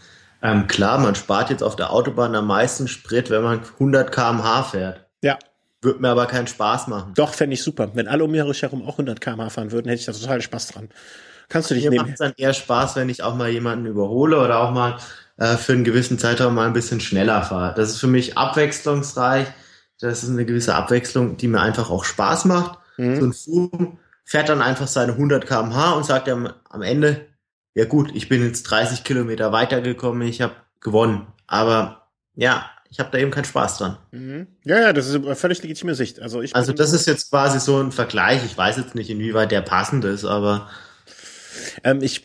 ähm, 0.42 0.68
klar, 0.68 1.00
man 1.00 1.16
spart 1.16 1.50
jetzt 1.50 1.64
auf 1.64 1.76
der 1.76 1.92
Autobahn 1.92 2.36
am 2.36 2.48
meisten 2.48 2.88
Sprit, 2.88 3.30
wenn 3.30 3.44
man 3.44 3.62
100 3.74 4.12
kmh 4.12 4.64
fährt. 4.64 5.06
Ja. 5.22 5.38
Würde 5.82 6.02
mir 6.02 6.10
aber 6.10 6.26
keinen 6.26 6.48
Spaß 6.48 6.88
machen. 6.88 7.14
Doch, 7.16 7.34
fände 7.34 7.54
ich 7.54 7.64
super. 7.64 7.92
Wenn 7.94 8.08
alle 8.08 8.24
um 8.24 8.32
mich 8.32 8.62
herum 8.62 8.84
auch 8.84 8.94
100 8.94 9.22
kmh 9.22 9.50
fahren 9.50 9.72
würden, 9.72 9.88
hätte 9.88 10.00
ich 10.00 10.06
da 10.06 10.12
total 10.12 10.42
Spaß 10.42 10.68
dran. 10.68 10.90
Kannst 11.50 11.70
du 11.70 11.74
dich 11.74 11.84
Mir 11.84 11.90
nehmen. 11.90 12.06
Mir 12.06 12.12
macht 12.12 12.22
dann 12.22 12.34
eher 12.38 12.54
Spaß, 12.54 12.96
wenn 12.96 13.10
ich 13.10 13.24
auch 13.24 13.36
mal 13.36 13.50
jemanden 13.50 13.86
überhole 13.86 14.40
oder 14.40 14.60
auch 14.60 14.72
mal 14.72 14.98
äh, 15.38 15.58
für 15.58 15.74
einen 15.74 15.84
gewissen 15.84 16.20
Zeitraum 16.20 16.56
mal 16.56 16.68
ein 16.68 16.74
bisschen 16.74 17.00
schneller 17.00 17.44
fahre. 17.44 17.74
Das 17.76 17.90
ist 17.90 18.00
für 18.00 18.08
mich 18.08 18.38
abwechslungsreich. 18.38 19.48
Das 20.00 20.24
ist 20.24 20.30
eine 20.30 20.46
gewisse 20.46 20.76
Abwechslung, 20.76 21.38
die 21.38 21.48
mir 21.48 21.62
einfach 21.62 21.90
auch 21.90 22.06
Spaß 22.06 22.46
macht. 22.46 22.80
Mhm. 22.98 23.20
So 23.20 23.26
ein 23.26 23.32
Zoom 23.34 23.98
fährt 24.24 24.50
dann 24.50 24.62
einfach 24.62 24.88
seine 24.88 25.14
100 25.14 25.48
kmh 25.48 25.92
und 25.94 26.06
sagt 26.06 26.30
am, 26.30 26.54
am 26.70 26.82
Ende, 26.82 27.26
ja 27.74 27.86
gut, 27.86 28.12
ich 28.14 28.30
bin 28.30 28.46
jetzt 28.46 28.64
30 28.64 29.04
Kilometer 29.04 29.52
weitergekommen, 29.52 30.28
ich 30.28 30.42
habe 30.42 30.54
gewonnen. 30.82 31.28
Aber 31.48 32.08
ja, 32.36 32.70
ich 32.90 33.00
habe 33.00 33.10
da 33.12 33.18
eben 33.18 33.32
keinen 33.32 33.46
Spaß 33.46 33.78
dran. 33.78 33.98
Mhm. 34.12 34.48
Ja, 34.64 34.80
ja, 34.80 34.94
das 34.94 35.08
ist 35.08 35.16
eine 35.16 35.36
völlig 35.36 35.62
legitime 35.62 35.96
Sicht. 35.96 36.20
Also 36.20 36.42
ich. 36.42 36.56
Also 36.56 36.74
das 36.74 36.94
ist 36.94 37.08
jetzt 37.08 37.30
quasi 37.30 37.60
so 37.60 37.80
ein 37.80 37.92
Vergleich. 37.92 38.44
Ich 38.46 38.58
weiß 38.58 38.78
jetzt 38.78 38.96
nicht, 38.96 39.10
inwieweit 39.10 39.52
der 39.52 39.62
passend 39.62 40.06
ist, 40.06 40.26
aber 40.26 40.70
ähm, 41.84 42.02
ich 42.02 42.24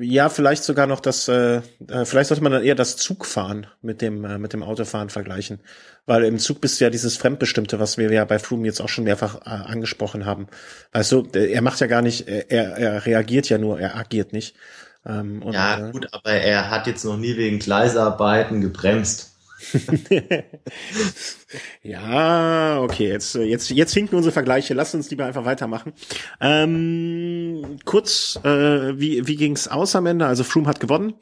Ja, 0.00 0.28
vielleicht 0.28 0.64
sogar 0.64 0.86
noch 0.86 1.00
das, 1.00 1.28
äh, 1.28 1.56
äh, 1.88 2.04
vielleicht 2.04 2.28
sollte 2.28 2.42
man 2.42 2.52
dann 2.52 2.62
eher 2.62 2.74
das 2.74 2.96
Zugfahren 2.96 3.66
mit 3.82 4.00
dem, 4.00 4.24
äh, 4.24 4.38
mit 4.38 4.52
dem 4.52 4.62
Autofahren 4.62 5.10
vergleichen. 5.10 5.60
Weil 6.06 6.24
im 6.24 6.38
Zug 6.38 6.60
bist 6.60 6.80
du 6.80 6.84
ja 6.84 6.90
dieses 6.90 7.16
Fremdbestimmte, 7.16 7.80
was 7.80 7.98
wir 7.98 8.10
ja 8.10 8.24
bei 8.24 8.38
Froome 8.38 8.66
jetzt 8.66 8.80
auch 8.80 8.88
schon 8.88 9.04
mehrfach 9.04 9.42
äh, 9.44 9.50
angesprochen 9.50 10.24
haben. 10.24 10.46
Also 10.92 11.26
er 11.32 11.62
macht 11.62 11.80
ja 11.80 11.86
gar 11.86 12.02
nicht, 12.02 12.28
er, 12.28 12.76
er 12.76 13.06
reagiert 13.06 13.48
ja 13.48 13.58
nur, 13.58 13.78
er 13.78 13.96
agiert 13.96 14.32
nicht. 14.32 14.56
Ähm, 15.04 15.42
und, 15.42 15.54
ja, 15.54 15.88
äh, 15.88 15.92
gut, 15.92 16.08
aber 16.12 16.32
er 16.32 16.70
hat 16.70 16.86
jetzt 16.86 17.04
noch 17.04 17.16
nie 17.16 17.36
wegen 17.36 17.58
Gleisarbeiten 17.58 18.60
gebremst. 18.60 19.27
ja, 21.82 22.80
okay, 22.80 23.08
jetzt, 23.08 23.34
jetzt, 23.34 23.70
jetzt 23.70 23.94
hinken 23.94 24.16
unsere 24.16 24.32
Vergleiche. 24.32 24.74
Lass 24.74 24.94
uns 24.94 25.10
lieber 25.10 25.24
einfach 25.24 25.44
weitermachen. 25.44 25.92
Ähm, 26.40 27.78
kurz, 27.84 28.38
äh, 28.44 28.98
wie, 28.98 29.26
wie 29.26 29.36
ging's 29.36 29.68
aus 29.68 29.96
am 29.96 30.06
Ende? 30.06 30.26
Also 30.26 30.44
Froome 30.44 30.68
hat 30.68 30.80
gewonnen, 30.80 31.14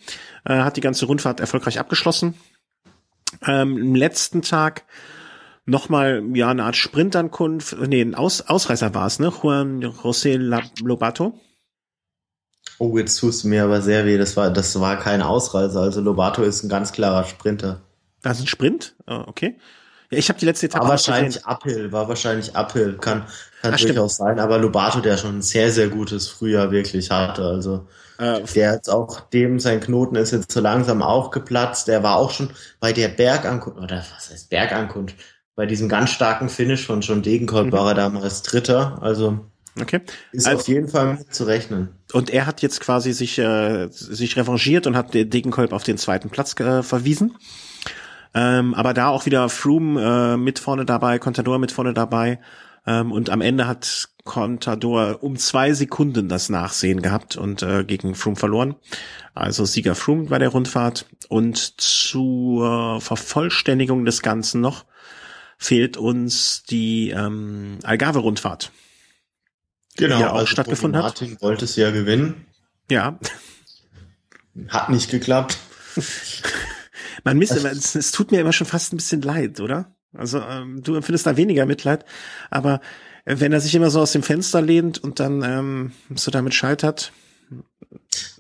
äh, 0.45 0.55
hat 0.55 0.77
die 0.77 0.83
ganze 0.83 1.07
Rundfahrt 1.07 1.41
erfolgreich 1.41 1.79
abgeschlossen. 1.79 2.35
Ähm, 3.47 3.79
Im 3.79 3.95
letzten 3.95 4.43
Tag 4.43 4.85
nochmal, 5.65 6.23
ja, 6.35 6.51
eine 6.51 6.65
Art 6.65 6.77
Sprintankunft, 6.77 7.77
nee, 7.87 8.03
ein 8.03 8.15
Aus, 8.15 8.43
Ausreißer 8.43 8.95
war 8.95 9.07
es, 9.07 9.19
ne? 9.19 9.33
Juan 9.43 9.83
José 9.83 10.37
Lobato. 10.83 11.41
Oh, 12.79 12.99
jetzt 12.99 13.19
tust 13.19 13.45
du 13.45 13.49
mir 13.49 13.65
aber 13.65 13.81
sehr 13.81 14.05
weh. 14.05 14.19
Das 14.19 14.37
war, 14.37 14.51
das 14.51 14.79
war 14.79 14.99
kein 14.99 15.23
Ausreißer. 15.23 15.81
Also 15.81 16.03
Lobato 16.03 16.43
ist 16.43 16.63
ein 16.63 16.69
ganz 16.69 16.93
klarer 16.93 17.25
Sprinter. 17.25 17.86
Das 18.29 18.39
ist 18.39 18.45
ein 18.45 18.49
Sprint? 18.49 18.97
Oh, 19.07 19.23
okay. 19.27 19.55
Ja, 20.11 20.19
ich 20.19 20.29
habe 20.29 20.39
die 20.39 20.47
letzte 20.47 20.67
Etappe. 20.67 20.85
War 20.85 20.91
wahrscheinlich. 20.91 21.47
Uphill, 21.47 21.93
war 21.93 22.09
wahrscheinlich 22.09 22.57
Uphill, 22.57 22.95
kann, 22.95 23.25
kann 23.63 23.75
Ach, 23.75 23.81
durchaus 23.81 24.15
stimmt. 24.15 24.29
sein, 24.29 24.41
aber 24.41 24.59
Lobato, 24.59 25.01
der 25.01 25.17
schon 25.17 25.39
ein 25.39 25.43
sehr, 25.43 25.71
sehr 25.71 25.89
gutes 25.89 26.27
Frühjahr 26.29 26.73
wirklich 26.73 27.11
hatte, 27.11 27.45
also 27.45 27.87
äh, 28.19 28.41
der 28.55 28.75
jetzt 28.75 28.89
auch 28.89 29.21
dem, 29.31 29.61
sein 29.61 29.79
Knoten 29.79 30.17
ist 30.17 30.33
jetzt 30.33 30.51
so 30.51 30.59
langsam 30.59 31.03
auch 31.03 31.31
geplatzt, 31.31 31.87
der 31.87 32.03
war 32.03 32.17
auch 32.17 32.33
schon 32.33 32.51
bei 32.81 32.93
der 32.93 33.09
Bergankunft, 33.09 33.79
oder 33.79 33.99
was 33.99 34.31
heißt 34.31 34.51
Bergankunft, 34.51 35.15
bei 35.55 35.67
diesem 35.67 35.89
ganz 35.89 36.11
starken 36.11 36.49
Finish 36.49 36.85
von 36.85 37.03
John 37.03 37.23
Degenkolb 37.23 37.67
mhm. 37.67 37.73
war 37.73 37.89
er 37.89 37.95
damals 37.95 38.43
Dritter, 38.43 38.99
also 39.03 39.39
Okay. 39.79 40.01
Ist 40.33 40.47
also, 40.47 40.61
auf 40.61 40.69
jeden 40.69 40.89
Fall 40.89 41.23
zu 41.29 41.45
rechnen. 41.45 41.91
Und 42.15 42.31
er 42.31 42.47
hat 42.47 42.63
jetzt 42.63 42.81
quasi 42.81 43.13
sich, 43.13 43.39
äh, 43.39 43.89
sich 43.91 44.35
revanchiert 44.39 44.87
und 44.87 44.97
hat 44.97 45.13
Degenkolb 45.13 45.75
auf 45.75 45.83
den 45.83 45.99
zweiten 45.99 46.31
Platz 46.31 46.59
äh, 46.59 46.83
verwiesen. 46.83 47.37
Ähm, 48.35 48.75
aber 48.75 48.95
da 48.95 49.09
auch 49.09 49.27
wieder 49.27 49.49
Froome 49.49 50.35
äh, 50.35 50.37
mit 50.37 50.59
vorne 50.59 50.85
dabei, 50.85 51.19
Contador 51.19 51.59
mit 51.59 51.73
vorne 51.73 51.95
dabei. 51.95 52.41
Ähm, 52.87 53.13
und 53.13 53.31
am 53.31 53.41
Ende 53.41 53.67
hat 53.67 54.09
Contador 54.25 55.23
um 55.23 55.37
zwei 55.37 55.73
Sekunden 55.73 56.29
das 56.29 56.49
Nachsehen 56.49 57.03
gehabt 57.03 57.37
und 57.37 57.63
äh, 57.63 57.85
gegen 57.85 58.15
Froome 58.15 58.37
verloren. 58.37 58.77
Also 59.35 59.65
Sieger 59.65 59.95
Froome 59.95 60.29
bei 60.29 60.39
der 60.39 60.51
Rundfahrt. 60.51 61.07
Und 61.29 61.81
zur 61.81 63.01
Vervollständigung 63.01 64.05
des 64.05 64.23
Ganzen 64.23 64.61
noch 64.61 64.85
fehlt 65.59 65.97
uns 65.97 66.63
die 66.65 67.11
ähm, 67.11 67.79
Algarve-Rundfahrt. 67.83 68.71
Genau, 69.97 70.17
die 70.17 70.23
ja 70.23 70.31
auch 70.31 70.37
also 70.37 70.47
stattgefunden 70.47 71.01
Martin 71.01 71.33
hat. 71.33 71.43
wollte 71.43 71.65
es 71.65 71.77
ja 71.77 71.91
gewinnen. 71.91 72.47
Ja. 72.91 73.19
Hat 74.69 74.91
nicht 74.91 75.11
geklappt. 75.11 75.59
Man 77.25 77.39
misst, 77.39 77.53
es, 77.53 77.95
es 77.95 78.13
tut 78.13 78.31
mir 78.31 78.41
immer 78.41 78.53
schon 78.53 78.67
fast 78.67 78.93
ein 78.93 78.97
bisschen 78.97 79.23
leid, 79.23 79.61
oder? 79.61 79.97
Also 80.13 80.41
ähm, 80.41 80.83
du 80.83 80.95
empfindest 80.95 81.27
da 81.27 81.37
weniger 81.37 81.67
Mitleid, 81.67 82.05
aber 82.51 82.81
äh, 83.25 83.37
wenn 83.39 83.53
er 83.53 83.61
sich 83.61 83.75
immer 83.75 83.91
so 83.91 84.01
aus 84.01 84.13
dem 84.13 84.23
Fenster 84.23 84.63
lehnt 84.63 84.99
und 84.99 85.21
dann 85.21 85.43
ähm, 85.43 85.93
so 86.15 86.31
damit 86.31 86.55
scheitert. 86.55 87.13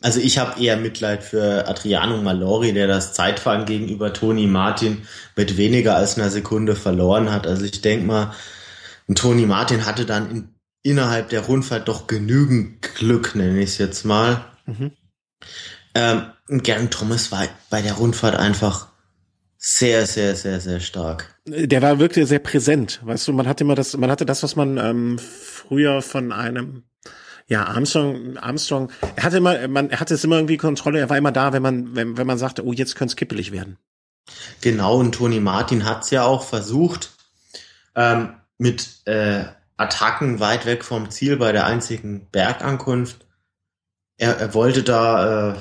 Also 0.02 0.20
ich 0.20 0.38
habe 0.38 0.62
eher 0.62 0.76
Mitleid 0.76 1.22
für 1.22 1.68
Adriano 1.68 2.20
Malori, 2.22 2.72
der 2.72 2.86
das 2.86 3.12
Zeitfahren 3.12 3.66
gegenüber 3.66 4.12
Toni 4.12 4.46
Martin 4.46 5.02
mit 5.36 5.56
weniger 5.56 5.96
als 5.96 6.16
einer 6.16 6.30
Sekunde 6.30 6.76
verloren 6.76 7.30
hat. 7.30 7.46
Also 7.46 7.64
ich 7.64 7.80
denk 7.82 8.06
mal, 8.06 8.32
Toni 9.14 9.46
Martin 9.46 9.84
hatte 9.86 10.06
dann 10.06 10.30
in, 10.30 10.48
innerhalb 10.82 11.28
der 11.28 11.40
Rundfahrt 11.40 11.88
doch 11.88 12.06
genügend 12.06 12.82
Glück, 12.94 13.34
nenne 13.34 13.60
ich 13.60 13.70
es 13.70 13.78
jetzt 13.78 14.04
mal. 14.04 14.44
Mhm. 14.66 14.92
Ähm, 15.96 16.62
Gern 16.62 16.90
Thomas 16.90 17.32
war 17.32 17.48
bei 17.70 17.80
der 17.80 17.94
Rundfahrt 17.94 18.37
einfach 18.37 18.88
sehr, 19.56 20.06
sehr, 20.06 20.37
sehr, 20.37 20.61
sehr 20.61 20.78
stark. 20.78 21.35
Der 21.46 21.80
war 21.80 21.98
wirklich 21.98 22.28
sehr 22.28 22.38
präsent. 22.38 23.00
Weißt 23.02 23.26
du, 23.26 23.32
man 23.32 23.48
hatte 23.48 23.64
immer 23.64 23.74
das, 23.74 23.96
man 23.96 24.11
hatte 24.11 24.26
das, 24.26 24.42
was 24.42 24.56
man 24.56 24.76
ähm, 24.76 25.18
früher 25.18 26.02
von 26.02 26.32
einem 26.32 26.85
ja, 27.48 27.64
Armstrong, 27.64 28.37
Armstrong, 28.37 28.90
er 29.14 29.22
hatte 29.22 29.38
immer, 29.38 29.68
man, 29.68 29.88
er 29.88 30.00
hatte 30.00 30.14
es 30.14 30.24
immer 30.24 30.37
irgendwie 30.37 30.56
Kontrolle, 30.56 30.98
er 30.98 31.09
war 31.09 31.16
immer 31.16 31.32
da, 31.32 31.52
wenn 31.52 31.62
man, 31.62 31.96
wenn, 31.96 32.16
wenn 32.18 32.26
man 32.26 32.38
sagte, 32.38 32.64
oh, 32.64 32.72
jetzt 32.72 32.96
könnte 32.96 33.12
es 33.12 33.16
kippelig 33.16 33.52
werden. 33.52 33.78
Genau, 34.61 34.98
und 34.98 35.14
Toni 35.14 35.40
Martin 35.40 35.85
hat's 35.85 36.11
ja 36.11 36.24
auch 36.24 36.42
versucht, 36.42 37.14
ähm, 37.94 38.35
mit 38.59 39.06
äh, 39.06 39.44
Attacken 39.76 40.40
weit 40.40 40.66
weg 40.66 40.85
vom 40.85 41.11
Ziel 41.11 41.37
bei 41.37 41.52
der 41.52 41.66
einzigen 41.66 42.28
Bergankunft. 42.30 43.24
Er, 44.18 44.37
er 44.38 44.54
wollte 44.54 44.82
da 44.82 45.52
äh, 45.52 45.56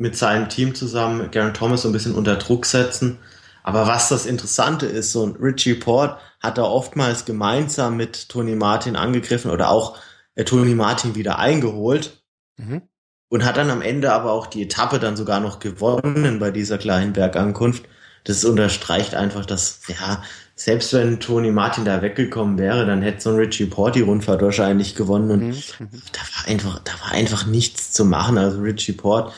mit 0.00 0.16
seinem 0.16 0.48
Team 0.48 0.74
zusammen 0.74 1.30
Garen 1.30 1.52
Thomas 1.52 1.82
so 1.82 1.88
ein 1.88 1.92
bisschen 1.92 2.14
unter 2.14 2.36
Druck 2.36 2.64
setzen. 2.64 3.18
Aber 3.62 3.86
was 3.86 4.08
das 4.08 4.24
Interessante 4.24 4.86
ist, 4.86 5.12
so 5.12 5.26
ein 5.26 5.36
Richie 5.36 5.74
Port 5.74 6.18
hat 6.40 6.56
da 6.56 6.62
oftmals 6.62 7.26
gemeinsam 7.26 7.98
mit 7.98 8.30
Tony 8.30 8.56
Martin 8.56 8.96
angegriffen 8.96 9.50
oder 9.50 9.68
auch 9.68 9.98
äh, 10.36 10.44
Tony 10.44 10.74
Martin 10.74 11.14
wieder 11.16 11.38
eingeholt 11.38 12.22
mhm. 12.56 12.80
und 13.28 13.44
hat 13.44 13.58
dann 13.58 13.68
am 13.68 13.82
Ende 13.82 14.14
aber 14.14 14.32
auch 14.32 14.46
die 14.46 14.62
Etappe 14.62 14.98
dann 14.98 15.16
sogar 15.16 15.38
noch 15.38 15.58
gewonnen 15.58 16.38
bei 16.38 16.50
dieser 16.50 16.78
kleinen 16.78 17.12
Bergankunft. 17.12 17.84
Das 18.24 18.46
unterstreicht 18.46 19.14
einfach, 19.14 19.44
dass, 19.44 19.82
ja, 19.88 20.22
selbst 20.54 20.94
wenn 20.94 21.20
Tony 21.20 21.50
Martin 21.50 21.84
da 21.84 22.00
weggekommen 22.00 22.56
wäre, 22.56 22.86
dann 22.86 23.02
hätte 23.02 23.20
so 23.20 23.30
ein 23.30 23.36
Richie 23.36 23.66
Port 23.66 23.96
die 23.96 24.02
Rundfahrt 24.02 24.40
wahrscheinlich 24.40 24.94
gewonnen 24.94 25.30
und 25.30 25.40
mhm. 25.40 25.54
mhm. 25.78 26.02
da 26.12 26.20
war 26.20 26.48
einfach, 26.48 26.78
da 26.78 26.92
war 27.02 27.12
einfach 27.12 27.44
nichts 27.44 27.92
zu 27.92 28.06
machen. 28.06 28.38
Also 28.38 28.60
Richie 28.60 28.92
Port 28.92 29.34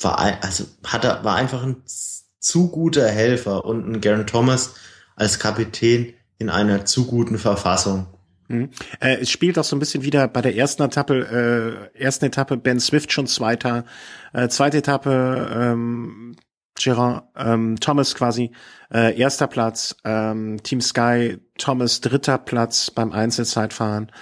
war, 0.00 0.18
also 0.42 0.64
hat 0.84 1.04
er, 1.04 1.24
war 1.24 1.36
einfach 1.36 1.62
ein 1.62 1.82
zu 2.38 2.68
guter 2.70 3.08
Helfer 3.08 3.64
und 3.64 3.88
ein 3.88 4.00
Garen 4.00 4.26
Thomas 4.26 4.74
als 5.16 5.38
Kapitän 5.38 6.14
in 6.38 6.50
einer 6.50 6.84
zu 6.84 7.06
guten 7.06 7.38
Verfassung. 7.38 8.06
Mhm. 8.48 8.70
Äh, 9.00 9.18
es 9.20 9.30
spielt 9.30 9.58
auch 9.58 9.64
so 9.64 9.76
ein 9.76 9.80
bisschen 9.80 10.04
wieder 10.04 10.26
bei 10.28 10.40
der 10.40 10.56
ersten 10.56 10.82
Etappe, 10.82 11.90
äh, 11.94 11.98
ersten 11.98 12.26
Etappe 12.26 12.56
Ben 12.56 12.80
Swift 12.80 13.12
schon 13.12 13.26
Zweiter, 13.26 13.84
äh, 14.32 14.48
zweite 14.48 14.78
Etappe 14.78 15.50
ähm, 15.52 16.36
Gerard 16.78 17.24
ähm, 17.36 17.78
Thomas 17.80 18.14
quasi 18.14 18.52
äh, 18.92 19.18
erster 19.18 19.48
Platz, 19.48 19.96
ähm, 20.04 20.62
Team 20.62 20.80
Sky 20.80 21.38
Thomas 21.58 22.00
dritter 22.00 22.38
Platz 22.38 22.90
beim 22.90 23.12
Einzelzeitfahren. 23.12 24.12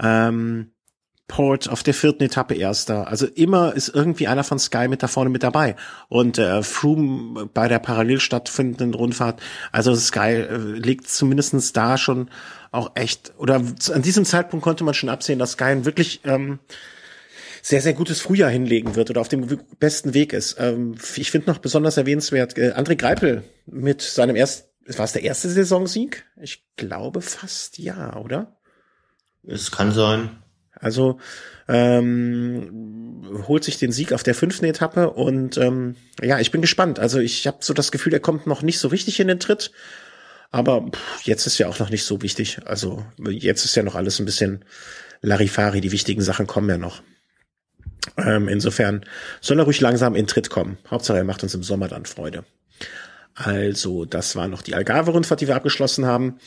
Ähm, 0.00 0.72
Port 1.30 1.68
auf 1.68 1.84
der 1.84 1.94
vierten 1.94 2.24
Etappe 2.24 2.54
erster. 2.54 3.06
Also 3.06 3.26
immer 3.26 3.72
ist 3.76 3.88
irgendwie 3.88 4.26
einer 4.26 4.42
von 4.42 4.58
Sky 4.58 4.88
mit 4.88 5.00
da 5.00 5.06
vorne 5.06 5.30
mit 5.30 5.44
dabei. 5.44 5.76
Und 6.08 6.38
äh, 6.38 6.64
Froome 6.64 7.46
bei 7.54 7.68
der 7.68 7.78
parallel 7.78 8.18
stattfindenden 8.18 8.94
Rundfahrt, 8.94 9.40
also 9.70 9.94
Sky 9.94 10.32
äh, 10.32 10.56
liegt 10.56 11.08
zumindestens 11.08 11.72
da 11.72 11.98
schon 11.98 12.30
auch 12.72 12.90
echt, 12.96 13.32
oder 13.38 13.62
an 13.92 14.02
diesem 14.02 14.24
Zeitpunkt 14.24 14.64
konnte 14.64 14.82
man 14.82 14.92
schon 14.92 15.08
absehen, 15.08 15.38
dass 15.38 15.52
Sky 15.52 15.66
ein 15.66 15.84
wirklich 15.84 16.20
ähm, 16.24 16.58
sehr, 17.62 17.80
sehr 17.80 17.94
gutes 17.94 18.20
Frühjahr 18.20 18.50
hinlegen 18.50 18.96
wird 18.96 19.08
oder 19.08 19.20
auf 19.20 19.28
dem 19.28 19.46
besten 19.78 20.14
Weg 20.14 20.32
ist. 20.32 20.56
Ähm, 20.58 20.96
ich 21.14 21.30
finde 21.30 21.48
noch 21.48 21.58
besonders 21.58 21.96
erwähnenswert, 21.96 22.58
äh, 22.58 22.72
André 22.72 22.96
Greipel 22.96 23.44
mit 23.66 24.02
seinem 24.02 24.34
ersten, 24.34 24.68
war 24.96 25.04
es 25.04 25.12
der 25.12 25.22
erste 25.22 25.48
Saisonsieg? 25.48 26.24
Ich 26.42 26.64
glaube 26.74 27.22
fast 27.22 27.78
ja, 27.78 28.16
oder? 28.16 28.56
Es 29.46 29.70
kann 29.70 29.92
sein. 29.92 30.30
Also 30.80 31.18
ähm, 31.68 33.44
holt 33.46 33.64
sich 33.64 33.78
den 33.78 33.92
Sieg 33.92 34.12
auf 34.12 34.22
der 34.22 34.34
fünften 34.34 34.64
Etappe 34.64 35.10
und 35.10 35.56
ähm, 35.58 35.96
ja, 36.22 36.40
ich 36.40 36.50
bin 36.50 36.60
gespannt. 36.60 36.98
Also 36.98 37.18
ich 37.18 37.46
habe 37.46 37.58
so 37.60 37.74
das 37.74 37.92
Gefühl, 37.92 38.12
er 38.12 38.20
kommt 38.20 38.46
noch 38.46 38.62
nicht 38.62 38.78
so 38.78 38.88
richtig 38.88 39.20
in 39.20 39.28
den 39.28 39.40
Tritt, 39.40 39.70
aber 40.50 40.88
pff, 40.90 41.22
jetzt 41.22 41.46
ist 41.46 41.58
ja 41.58 41.68
auch 41.68 41.78
noch 41.78 41.90
nicht 41.90 42.04
so 42.04 42.22
wichtig. 42.22 42.60
Also 42.64 43.04
jetzt 43.28 43.64
ist 43.64 43.76
ja 43.76 43.82
noch 43.82 43.94
alles 43.94 44.18
ein 44.18 44.24
bisschen 44.24 44.64
Larifari, 45.22 45.80
die 45.80 45.92
wichtigen 45.92 46.22
Sachen 46.22 46.46
kommen 46.46 46.68
ja 46.68 46.78
noch. 46.78 47.02
Ähm, 48.16 48.48
insofern 48.48 49.04
soll 49.40 49.58
er 49.58 49.64
ruhig 49.64 49.80
langsam 49.80 50.14
in 50.14 50.26
Tritt 50.26 50.50
kommen. 50.50 50.78
Hauptsache, 50.90 51.18
er 51.18 51.24
macht 51.24 51.42
uns 51.42 51.54
im 51.54 51.62
Sommer 51.62 51.88
dann 51.88 52.06
Freude. 52.06 52.44
Also, 53.34 54.04
das 54.04 54.36
war 54.36 54.48
noch 54.48 54.62
die 54.62 54.74
Algarve-Rundfahrt, 54.74 55.40
die 55.40 55.48
wir 55.48 55.56
abgeschlossen 55.56 56.06
haben. 56.06 56.38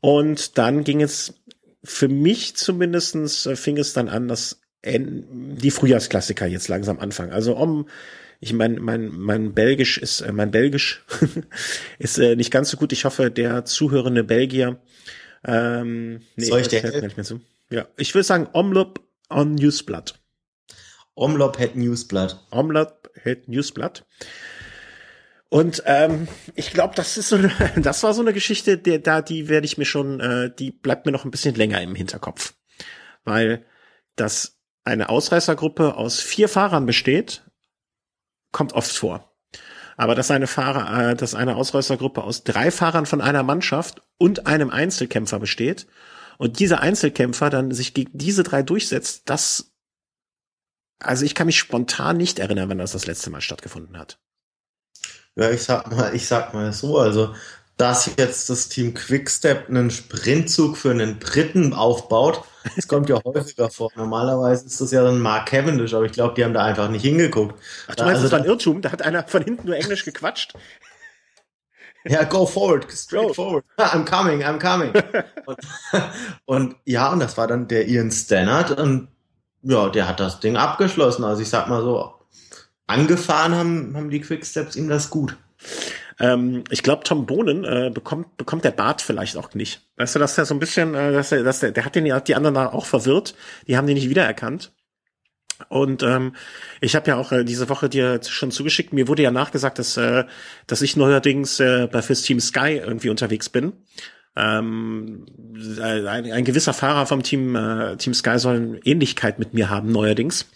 Und 0.00 0.56
dann 0.56 0.84
ging 0.84 1.02
es 1.02 1.34
für 1.82 2.08
mich 2.08 2.56
zumindestens 2.56 3.46
äh, 3.46 3.56
fing 3.56 3.76
es 3.76 3.92
dann 3.92 4.08
an, 4.08 4.28
dass 4.28 4.60
die 4.82 5.70
Frühjahrsklassiker 5.70 6.46
jetzt 6.46 6.68
langsam 6.68 6.98
anfangen. 7.00 7.32
Also 7.32 7.54
um, 7.54 7.86
ich 8.40 8.54
mein, 8.54 8.76
mein, 8.76 9.10
mein 9.12 9.52
Belgisch 9.52 9.98
ist, 9.98 10.22
äh, 10.22 10.32
mein 10.32 10.50
Belgisch 10.50 11.04
ist 11.98 12.18
äh, 12.18 12.34
nicht 12.34 12.50
ganz 12.50 12.70
so 12.70 12.78
gut. 12.78 12.92
Ich 12.92 13.04
hoffe, 13.04 13.30
der 13.30 13.66
zuhörende 13.66 14.24
Belgier, 14.24 14.80
ähm, 15.44 16.22
nee, 16.36 16.46
Soll 16.46 16.60
ich 16.60 16.68
dir? 16.68 16.82
Nicht 17.02 17.16
mehr 17.16 17.24
zu. 17.24 17.40
Ja, 17.70 17.86
ich 17.96 18.14
würde 18.14 18.24
sagen, 18.24 18.48
Omlop 18.52 19.00
on 19.28 19.54
Newsblatt. 19.54 20.20
Omlop 21.14 21.58
Head 21.58 21.76
Newsblatt. 21.76 22.46
Omlop 22.50 23.10
Head 23.22 23.48
Newsblatt. 23.48 24.06
Und 25.50 25.82
ähm, 25.84 26.28
ich 26.54 26.70
glaube, 26.72 26.94
das 26.94 27.18
ist 27.18 27.28
so 27.28 27.36
eine, 27.36 27.52
das 27.76 28.02
war 28.04 28.14
so 28.14 28.22
eine 28.22 28.32
Geschichte, 28.32 28.78
der 28.78 29.00
da 29.00 29.20
die 29.20 29.48
werde 29.48 29.66
ich 29.66 29.76
mir 29.76 29.84
schon, 29.84 30.20
äh, 30.20 30.54
die 30.54 30.70
bleibt 30.70 31.04
mir 31.04 31.12
noch 31.12 31.24
ein 31.24 31.32
bisschen 31.32 31.56
länger 31.56 31.82
im 31.82 31.94
Hinterkopf, 31.94 32.54
weil 33.24 33.66
das 34.14 34.58
eine 34.84 35.08
Ausreißergruppe 35.08 35.96
aus 35.96 36.20
vier 36.20 36.48
Fahrern 36.48 36.86
besteht, 36.86 37.44
kommt 38.52 38.72
oft 38.72 38.92
vor. 38.92 39.34
Aber 39.96 40.14
dass 40.14 40.30
eine 40.30 40.46
Fahrer, 40.46 41.10
äh, 41.10 41.16
dass 41.16 41.34
eine 41.34 41.56
Ausreißergruppe 41.56 42.22
aus 42.22 42.44
drei 42.44 42.70
Fahrern 42.70 43.04
von 43.04 43.20
einer 43.20 43.42
Mannschaft 43.42 44.02
und 44.18 44.46
einem 44.46 44.70
Einzelkämpfer 44.70 45.40
besteht 45.40 45.88
und 46.38 46.60
dieser 46.60 46.80
Einzelkämpfer 46.80 47.50
dann 47.50 47.72
sich 47.72 47.92
gegen 47.92 48.16
diese 48.16 48.44
drei 48.44 48.62
durchsetzt, 48.62 49.22
das, 49.28 49.72
also 51.00 51.24
ich 51.24 51.34
kann 51.34 51.48
mich 51.48 51.58
spontan 51.58 52.18
nicht 52.18 52.38
erinnern, 52.38 52.68
wenn 52.68 52.78
das 52.78 52.92
das 52.92 53.06
letzte 53.06 53.30
Mal 53.30 53.40
stattgefunden 53.40 53.98
hat. 53.98 54.20
Ja, 55.40 55.50
ich 55.50 55.64
sag 55.64 55.90
mal, 55.90 56.14
ich 56.14 56.28
sag 56.28 56.52
mal 56.52 56.70
so, 56.72 56.98
also 56.98 57.34
dass 57.78 58.10
jetzt 58.18 58.50
das 58.50 58.68
Team 58.68 58.92
Quickstep 58.92 59.70
einen 59.70 59.90
Sprintzug 59.90 60.76
für 60.76 60.90
einen 60.90 61.18
Dritten 61.18 61.72
aufbaut, 61.72 62.44
das 62.76 62.86
kommt 62.86 63.08
ja 63.08 63.18
häufiger 63.24 63.70
vor. 63.70 63.90
Normalerweise 63.96 64.66
ist 64.66 64.82
das 64.82 64.90
ja 64.90 65.02
dann 65.02 65.18
Mark 65.18 65.46
Cavendish, 65.46 65.94
aber 65.94 66.04
ich 66.04 66.12
glaube, 66.12 66.34
die 66.34 66.44
haben 66.44 66.52
da 66.52 66.62
einfach 66.62 66.90
nicht 66.90 67.00
hingeguckt. 67.00 67.58
Ach, 67.88 67.94
du 67.94 68.04
meinst, 68.04 68.16
also, 68.16 68.22
das 68.24 68.32
war 68.32 68.38
ein 68.40 68.44
Irrtum? 68.44 68.82
Da 68.82 68.92
hat 68.92 69.00
einer 69.00 69.26
von 69.26 69.42
hinten 69.42 69.66
nur 69.66 69.76
Englisch 69.76 70.04
gequatscht? 70.04 70.52
Ja, 72.04 72.24
go 72.24 72.44
forward, 72.44 72.92
straight 72.92 73.28
go. 73.28 73.32
forward. 73.32 73.64
I'm 73.78 74.04
coming, 74.04 74.42
I'm 74.42 74.58
coming. 74.58 74.92
und, 75.46 75.58
und, 76.44 76.76
ja, 76.84 77.10
und 77.10 77.20
das 77.20 77.38
war 77.38 77.46
dann 77.46 77.66
der 77.66 77.88
Ian 77.88 78.10
Stannard 78.10 78.78
und 78.78 79.08
ja, 79.62 79.88
der 79.88 80.06
hat 80.06 80.20
das 80.20 80.40
Ding 80.40 80.58
abgeschlossen. 80.58 81.24
Also 81.24 81.40
ich 81.40 81.48
sag 81.48 81.66
mal 81.68 81.80
so, 81.80 82.19
angefahren 82.90 83.54
haben, 83.54 83.96
haben 83.96 84.10
die 84.10 84.20
Quicksteps 84.20 84.76
ihm 84.76 84.88
das 84.88 85.10
gut. 85.10 85.36
Ähm, 86.18 86.64
ich 86.70 86.82
glaube, 86.82 87.04
Tom 87.04 87.26
Bohnen 87.26 87.64
äh, 87.64 87.90
bekommt, 87.92 88.36
bekommt 88.36 88.64
der 88.64 88.72
Bart 88.72 89.00
vielleicht 89.00 89.36
auch 89.36 89.54
nicht. 89.54 89.80
Weißt 89.96 90.14
du, 90.14 90.18
dass 90.18 90.36
er 90.36 90.44
so 90.44 90.54
ein 90.54 90.60
bisschen, 90.60 90.94
äh, 90.94 91.12
dass 91.12 91.32
er, 91.32 91.42
dass 91.42 91.60
der, 91.60 91.72
der 91.72 91.84
hat 91.84 91.94
den 91.94 92.06
ja 92.06 92.20
die 92.20 92.34
anderen 92.34 92.56
auch 92.56 92.84
verwirrt. 92.86 93.34
Die 93.66 93.76
haben 93.76 93.86
den 93.86 93.94
nicht 93.94 94.10
wiedererkannt. 94.10 94.72
Und 95.68 96.02
ähm, 96.02 96.34
ich 96.80 96.96
habe 96.96 97.08
ja 97.08 97.16
auch 97.16 97.32
äh, 97.32 97.44
diese 97.44 97.68
Woche 97.68 97.88
dir 97.88 98.20
schon 98.22 98.50
zugeschickt. 98.50 98.92
Mir 98.92 99.08
wurde 99.08 99.22
ja 99.22 99.30
nachgesagt, 99.30 99.78
dass 99.78 99.96
äh, 99.96 100.24
dass 100.66 100.82
ich 100.82 100.96
neuerdings 100.96 101.60
äh, 101.60 101.86
bei 101.90 102.02
fürs 102.02 102.22
Team 102.22 102.40
Sky 102.40 102.80
irgendwie 102.84 103.10
unterwegs 103.10 103.48
bin. 103.48 103.72
Ähm, 104.36 105.26
ein, 105.82 106.06
ein 106.06 106.44
gewisser 106.44 106.72
Fahrer 106.72 107.04
vom 107.06 107.22
Team, 107.22 107.56
äh, 107.56 107.96
Team 107.96 108.14
Sky 108.14 108.38
soll 108.38 108.56
eine 108.56 108.78
Ähnlichkeit 108.84 109.38
mit 109.38 109.54
mir 109.54 109.68
haben, 109.70 109.90
neuerdings. 109.90 110.46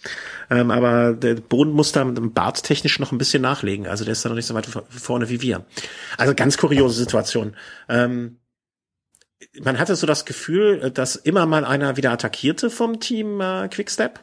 Ähm, 0.49 0.71
aber 0.71 1.13
der 1.13 1.35
Boden 1.35 1.71
muss 1.71 1.91
da 1.91 2.03
mit 2.03 2.17
dem 2.17 2.33
Bart 2.33 2.63
technisch 2.63 2.99
noch 2.99 3.11
ein 3.11 3.17
bisschen 3.17 3.41
nachlegen. 3.41 3.87
Also 3.87 4.03
der 4.05 4.13
ist 4.13 4.23
da 4.23 4.29
noch 4.29 4.35
nicht 4.35 4.45
so 4.45 4.53
weit 4.53 4.67
vorne 4.89 5.29
wie 5.29 5.41
wir. 5.41 5.65
Also 6.17 6.33
ganz 6.35 6.57
kuriose 6.57 6.95
Situation. 6.95 7.55
Ähm, 7.89 8.37
man 9.61 9.79
hatte 9.79 9.95
so 9.95 10.07
das 10.07 10.25
Gefühl, 10.25 10.91
dass 10.91 11.15
immer 11.15 11.45
mal 11.45 11.65
einer 11.65 11.97
wieder 11.97 12.11
attackierte 12.11 12.69
vom 12.69 12.99
Team 12.99 13.41
äh, 13.41 13.67
Quickstep. 13.69 14.19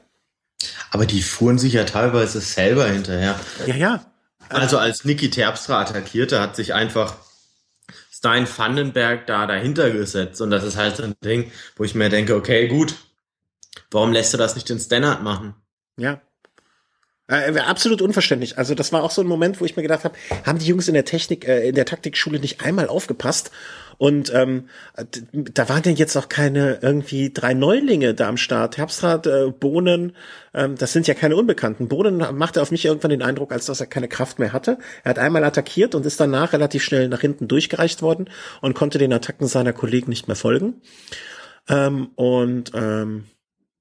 Aber 0.90 1.06
die 1.06 1.22
fuhren 1.22 1.58
sich 1.58 1.72
ja 1.72 1.84
teilweise 1.84 2.40
selber 2.40 2.86
hinterher. 2.86 3.38
Ja, 3.66 3.74
ja. 3.74 4.04
Also 4.48 4.78
als 4.78 5.04
Niki 5.04 5.30
Terpstra 5.30 5.80
attackierte, 5.80 6.40
hat 6.40 6.56
sich 6.56 6.74
einfach 6.74 7.16
Stein 8.12 8.46
Vandenberg 8.46 9.26
da 9.26 9.46
dahinter 9.46 9.90
gesetzt. 9.90 10.40
Und 10.40 10.50
das 10.50 10.64
ist 10.64 10.76
halt 10.76 10.96
so 10.96 11.02
ein 11.02 11.14
Ding, 11.24 11.50
wo 11.76 11.84
ich 11.84 11.94
mir 11.94 12.08
denke, 12.08 12.36
okay, 12.36 12.68
gut, 12.68 12.94
warum 13.90 14.12
lässt 14.12 14.34
du 14.34 14.38
das 14.38 14.54
nicht 14.54 14.70
in 14.70 14.78
Standard 14.78 15.22
machen? 15.22 15.54
Ja. 15.96 16.20
Äh, 17.28 17.58
absolut 17.60 18.02
unverständlich. 18.02 18.58
Also 18.58 18.74
das 18.74 18.92
war 18.92 19.02
auch 19.02 19.10
so 19.10 19.22
ein 19.22 19.26
Moment, 19.26 19.60
wo 19.60 19.64
ich 19.64 19.76
mir 19.76 19.82
gedacht 19.82 20.04
habe, 20.04 20.16
haben 20.44 20.58
die 20.58 20.66
Jungs 20.66 20.88
in 20.88 20.94
der 20.94 21.04
Technik, 21.04 21.46
äh, 21.46 21.68
in 21.68 21.74
der 21.74 21.86
Taktikschule 21.86 22.38
nicht 22.40 22.64
einmal 22.64 22.88
aufgepasst 22.88 23.50
und 24.02 24.34
ähm, 24.34 24.68
da 25.32 25.68
waren 25.68 25.82
denn 25.82 25.94
jetzt 25.94 26.16
auch 26.16 26.28
keine 26.28 26.80
irgendwie 26.82 27.32
drei 27.32 27.54
Neulinge 27.54 28.14
da 28.14 28.28
am 28.28 28.36
Start. 28.36 28.76
Herbstrat, 28.76 29.28
äh, 29.28 29.50
Bohnen, 29.50 30.16
ähm, 30.52 30.76
das 30.76 30.92
sind 30.92 31.06
ja 31.06 31.14
keine 31.14 31.36
Unbekannten. 31.36 31.86
Bohnen 31.86 32.16
machte 32.36 32.60
auf 32.60 32.72
mich 32.72 32.84
irgendwann 32.84 33.10
den 33.10 33.22
Eindruck, 33.22 33.52
als 33.52 33.66
dass 33.66 33.80
er 33.80 33.86
keine 33.86 34.08
Kraft 34.08 34.40
mehr 34.40 34.52
hatte. 34.52 34.78
Er 35.04 35.10
hat 35.10 35.20
einmal 35.20 35.44
attackiert 35.44 35.94
und 35.94 36.04
ist 36.04 36.18
danach 36.18 36.52
relativ 36.52 36.82
schnell 36.82 37.08
nach 37.08 37.20
hinten 37.20 37.46
durchgereicht 37.46 38.02
worden 38.02 38.28
und 38.60 38.74
konnte 38.74 38.98
den 38.98 39.12
Attacken 39.12 39.46
seiner 39.46 39.72
Kollegen 39.72 40.10
nicht 40.10 40.26
mehr 40.26 40.36
folgen. 40.36 40.82
Ähm, 41.68 42.08
und 42.16 42.72
ähm, 42.74 43.26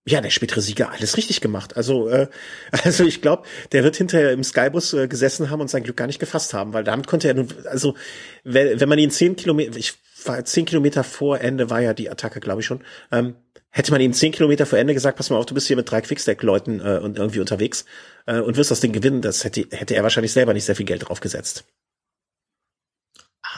ja, 0.06 0.20
der 0.20 0.32
spätere 0.32 0.62
Sieger 0.62 0.92
alles 0.92 1.16
richtig 1.18 1.42
gemacht. 1.42 1.78
Also, 1.78 2.10
äh, 2.10 2.28
also 2.84 3.04
ich 3.04 3.22
glaube, 3.22 3.44
der 3.72 3.84
wird 3.84 3.96
hinterher 3.96 4.32
im 4.32 4.44
Skybus 4.44 4.94
äh, 4.94 5.08
gesessen 5.08 5.50
haben 5.50 5.62
und 5.62 5.70
sein 5.70 5.84
Glück 5.84 5.98
gar 5.98 6.08
nicht 6.08 6.20
gefasst 6.20 6.54
haben, 6.54 6.74
weil 6.74 6.84
damit 6.84 7.08
konnte 7.08 7.28
er 7.28 7.36
nun, 7.36 7.48
also 7.66 7.96
wenn, 8.44 8.80
wenn 8.80 8.90
man 8.90 9.00
ihn 9.00 9.12
zehn 9.12 9.36
Kilometer, 9.36 9.78
ich 9.78 9.94
war 10.26 10.44
zehn 10.46 10.66
Kilometer 10.66 11.04
vor 11.04 11.40
Ende 11.42 11.70
war 11.70 11.82
ja 11.82 11.94
die 11.94 12.10
Attacke, 12.10 12.40
glaube 12.40 12.62
ich 12.62 12.68
schon. 12.68 12.84
Ähm, 13.12 13.36
hätte 13.70 13.92
man 13.92 14.02
ihm 14.02 14.14
zehn 14.14 14.32
Kilometer 14.32 14.66
vor 14.66 14.80
Ende 14.80 14.94
gesagt, 14.94 15.18
pass 15.18 15.30
mal 15.30 15.38
auf, 15.38 15.46
du 15.46 15.54
bist 15.54 15.68
hier 15.68 15.78
mit 15.78 15.90
drei 15.90 16.02
Quickstack-Leuten 16.02 16.80
äh, 16.80 17.00
und 17.02 17.18
irgendwie 17.18 17.40
unterwegs 17.40 17.86
äh, 18.26 18.40
und 18.40 18.58
wirst 18.58 18.72
das 18.72 18.82
Ding 18.82 18.92
gewinnen, 18.94 19.22
das 19.22 19.44
hätte, 19.44 19.68
hätte 19.72 19.96
er 19.96 20.04
wahrscheinlich 20.04 20.34
selber 20.34 20.54
nicht 20.54 20.66
sehr 20.66 20.76
viel 20.76 20.86
Geld 20.86 21.08
drauf 21.08 21.20
gesetzt. 21.20 21.64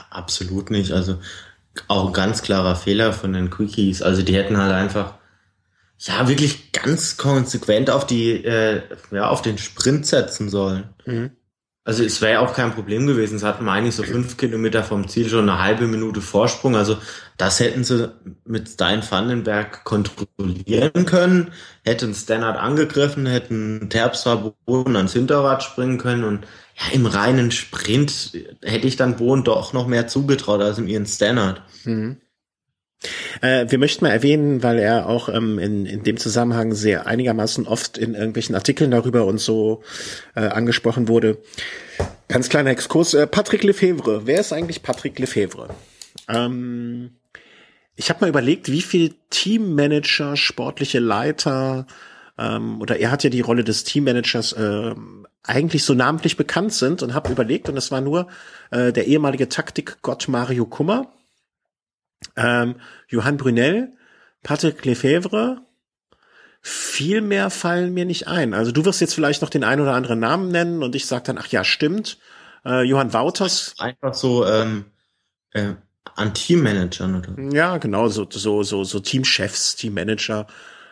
Absolut 0.10 0.72
nicht. 0.72 0.92
Also 0.92 1.20
auch 1.88 2.14
ganz 2.14 2.42
klarer 2.42 2.76
Fehler 2.76 3.14
von 3.14 3.34
den 3.34 3.50
Quickies. 3.50 4.02
Also 4.02 4.22
die 4.22 4.36
hätten 4.36 4.58
halt 4.58 4.72
einfach 4.72 5.16
ja 6.08 6.28
wirklich 6.28 6.72
ganz 6.72 7.18
konsequent 7.18 7.90
auf 7.90 8.06
die 8.06 8.44
äh, 8.44 8.82
ja 9.12 9.30
auf 9.30 9.42
den 9.42 9.58
Sprint 9.58 10.06
setzen 10.06 10.50
sollen. 10.50 10.90
Mhm. 11.06 11.32
Also 11.86 12.04
es 12.04 12.22
wäre 12.22 12.34
ja 12.34 12.40
auch 12.40 12.54
kein 12.54 12.74
Problem 12.74 13.08
gewesen. 13.08 13.40
Sie 13.40 13.46
hatten 13.46 13.68
eigentlich 13.68 13.96
so 13.96 14.04
fünf 14.04 14.38
Kilometer 14.38 14.84
vom 14.84 15.10
Ziel 15.10 15.28
schon 15.28 15.50
eine 15.50 15.62
halbe 15.62 15.86
Minute 15.86 16.22
Vorsprung. 16.22 16.78
Also 16.78 16.98
das 17.36 17.60
hätten 17.60 17.84
sie 17.84 18.14
mit 18.46 18.70
Stein 18.70 19.04
Vandenberg 19.10 19.84
kontrollieren 19.84 21.06
können, 21.06 21.52
hätten 21.84 22.14
Stannard 22.14 22.58
angegriffen, 22.58 23.26
hätten 23.26 23.90
Terpstra 23.90 24.54
Boden 24.66 24.96
ans 24.96 25.12
Hinterrad 25.12 25.62
springen 25.62 25.98
können 25.98 26.24
und 26.24 26.48
ja, 26.76 26.94
im 26.94 27.06
reinen 27.06 27.52
Sprint 27.52 28.32
hätte 28.62 28.88
ich 28.88 28.96
dann 28.96 29.18
Bohn 29.18 29.44
doch 29.44 29.74
noch 29.74 29.86
mehr 29.86 30.08
zugetraut 30.08 30.62
als 30.62 30.78
im 30.78 30.88
ihren 30.88 31.06
Stannard. 31.06 31.62
Mhm. 31.84 32.18
Äh, 33.42 33.66
wir 33.70 33.78
möchten 33.78 34.06
mal 34.06 34.12
erwähnen, 34.12 34.64
weil 34.64 34.80
er 34.80 35.08
auch 35.08 35.30
ähm, 35.30 35.60
in, 35.60 35.86
in 35.86 36.04
dem 36.04 36.18
Zusammenhang 36.18 36.74
sehr 36.74 37.08
einigermaßen 37.08 37.68
oft 37.68 37.98
in 37.98 38.14
irgendwelchen 38.14 38.56
Artikeln 38.56 38.92
darüber 38.92 39.26
und 39.26 39.40
so 39.40 39.84
äh, 40.36 40.42
angesprochen 40.42 41.08
wurde. 41.08 41.38
Ganz 42.28 42.50
kleiner 42.50 42.72
Exkurs. 42.72 43.14
Äh, 43.14 43.28
Patrick 43.28 43.64
Lefebvre. 43.64 44.26
Wer 44.26 44.40
ist 44.40 44.54
eigentlich 44.54 44.84
Patrick 44.84 45.20
Lefebvre? 45.20 45.70
Ähm, 46.28 47.12
ich 47.96 48.10
habe 48.10 48.22
mal 48.22 48.30
überlegt, 48.30 48.72
wie 48.72 48.82
viel 48.82 49.16
Teammanager, 49.30 50.36
sportliche 50.36 51.00
Leiter 51.00 51.86
ähm, 52.38 52.82
oder 52.82 53.00
er 53.00 53.12
hat 53.12 53.24
ja 53.24 53.30
die 53.30 53.42
Rolle 53.42 53.64
des 53.64 53.84
Teammanagers 53.84 54.54
äh, 54.54 54.96
eigentlich 55.44 55.84
so 55.84 55.94
namentlich 55.94 56.38
bekannt 56.38 56.74
sind 56.74 57.04
und 57.04 57.14
habe 57.14 57.32
überlegt 57.32 57.70
und 57.70 57.78
es 57.78 57.92
war 57.92 58.02
nur 58.02 58.28
äh, 58.72 58.92
der 58.92 59.08
ehemalige 59.08 59.50
Taktikgott 59.50 60.28
Mario 60.28 60.66
Kummer 60.66 61.12
ähm, 62.36 62.76
Johann 63.08 63.38
Brunel, 63.38 63.92
Patrick 64.44 64.84
Lefebvre, 64.86 65.62
viel 66.62 67.22
mehr 67.22 67.50
fallen 67.50 67.94
mir 67.94 68.06
nicht 68.06 68.28
ein. 68.28 68.54
Also 68.54 68.72
du 68.72 68.86
wirst 68.86 69.02
jetzt 69.02 69.14
vielleicht 69.14 69.42
noch 69.42 69.50
den 69.50 69.64
einen 69.64 69.82
oder 69.82 69.94
anderen 69.94 70.20
Namen 70.20 70.50
nennen 70.50 70.82
und 70.82 70.96
ich 70.96 71.06
sag 71.06 71.26
dann, 71.26 71.38
ach 71.38 71.48
ja, 71.48 71.64
stimmt. 71.64 72.18
Äh, 72.66 72.84
Johann 72.84 73.14
Wouters. 73.14 73.76
Einfach 73.80 74.14
so 74.14 74.46
ähm, 74.46 74.86
äh, 75.52 75.74
an 76.16 76.34
Teammanagern 76.34 77.16
oder? 77.16 77.54
Ja, 77.54 77.78
genau, 77.78 78.08
so, 78.08 78.28
so, 78.30 78.64
so, 78.64 78.84
so 78.84 79.00
Teamchefs, 79.00 79.76
Teammanager. 79.76 80.48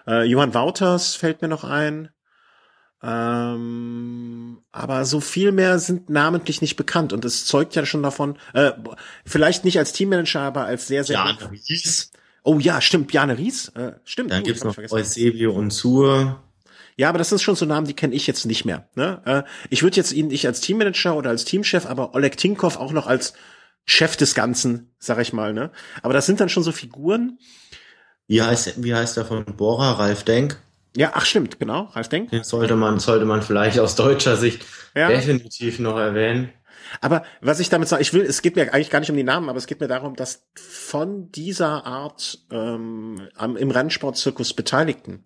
Äh, 0.08 0.26
Johann 0.26 0.54
Wouters 0.54 1.16
fällt 1.16 1.42
mir 1.42 1.48
noch 1.48 1.64
ein. 1.64 2.10
Ähm, 3.04 4.60
aber 4.72 5.06
so 5.06 5.22
viel 5.22 5.52
mehr 5.52 5.80
sind 5.80 6.10
namentlich 6.10 6.62
nicht 6.62 6.76
bekannt 6.76 7.14
und 7.14 7.26
es 7.26 7.46
zeugt 7.46 7.76
ja 7.76 7.86
schon 7.86 8.04
davon, 8.04 8.38
äh, 8.54 8.72
vielleicht 9.26 9.66
nicht 9.66 9.80
als 9.80 9.92
Teammanager, 9.94 10.42
aber 10.42 10.66
als 10.66 10.88
sehr, 10.88 11.04
sehr. 11.04 11.22
Bjane 11.24 11.52
Ries. 11.52 12.12
Oh 12.44 12.60
ja, 12.60 12.80
stimmt, 12.80 13.08
Bjane 13.08 13.38
Ries. 13.38 13.70
Äh, 13.70 13.94
stimmt. 14.04 14.32
Dann 14.32 14.44
gibt's 14.44 14.64
noch 14.64 14.78
Eusebio 14.78 15.52
und 15.52 15.72
Sur. 15.72 16.42
Ja, 16.98 17.10
aber 17.10 17.18
das 17.18 17.30
sind 17.30 17.42
schon 17.42 17.56
so 17.56 17.66
Namen, 17.66 17.88
die 17.88 17.96
kenne 17.96 18.14
ich 18.14 18.28
jetzt 18.28 18.46
nicht 18.46 18.66
mehr. 18.66 18.88
Ne? 18.96 19.22
Äh, 19.26 19.44
ich 19.70 19.82
würde 19.82 19.98
jetzt 19.98 20.12
ihn 20.12 20.28
nicht 20.28 20.46
als 20.46 20.62
Teammanager 20.62 21.16
oder 21.16 21.32
als 21.32 21.46
Teamchef, 21.46 21.86
aber 21.88 22.14
Oleg 22.14 22.38
Tinkov 22.38 22.78
auch 22.78 22.92
noch 22.92 23.08
als 23.08 23.34
Chef 23.86 24.16
des 24.16 24.36
Ganzen, 24.36 24.94
sag 25.00 25.20
ich 25.20 25.34
mal. 25.34 25.54
Ne? 25.54 25.72
Aber 26.04 26.14
das 26.14 26.28
sind 26.28 26.40
dann 26.40 26.50
schon 26.50 26.64
so 26.64 26.72
Figuren. 26.72 27.40
Wie 28.28 28.42
heißt, 28.42 28.84
wie 28.84 28.94
heißt 28.94 29.18
der 29.18 29.26
von 29.26 29.46
Bora, 29.46 29.94
Ralf 29.94 30.24
Denk? 30.24 30.60
Ja, 30.96 31.12
ach 31.14 31.26
stimmt, 31.26 31.60
genau, 31.60 31.90
Ralf 31.94 32.10
Denk. 32.10 32.32
Den 32.32 32.44
sollte 32.44 32.76
man, 32.76 33.00
sollte 33.00 33.26
man 33.26 33.42
vielleicht 33.42 33.80
aus 33.80 33.96
deutscher 33.96 34.36
Sicht 34.36 34.66
ja. 34.94 35.08
definitiv 35.08 35.80
noch 35.80 35.98
erwähnen. 35.98 36.50
Aber 37.00 37.24
was 37.40 37.62
ich 37.62 37.70
damit 37.70 37.88
sage, 37.88 38.02
ich 38.02 38.14
will, 38.14 38.24
es 38.24 38.42
geht 38.42 38.58
mir 38.58 38.74
eigentlich 38.74 38.90
gar 38.90 39.00
nicht 39.00 39.10
um 39.10 39.16
die 39.16 39.24
Namen, 39.24 39.48
aber 39.48 39.58
es 39.58 39.68
geht 39.68 39.80
mir 39.80 39.88
darum, 39.88 40.16
dass 40.16 40.44
von 40.56 41.32
dieser 41.32 41.86
Art 41.86 42.40
ähm, 42.52 43.30
am, 43.36 43.56
im 43.56 43.72
Rennsportzirkus 43.72 44.54
Beteiligten 44.54 45.24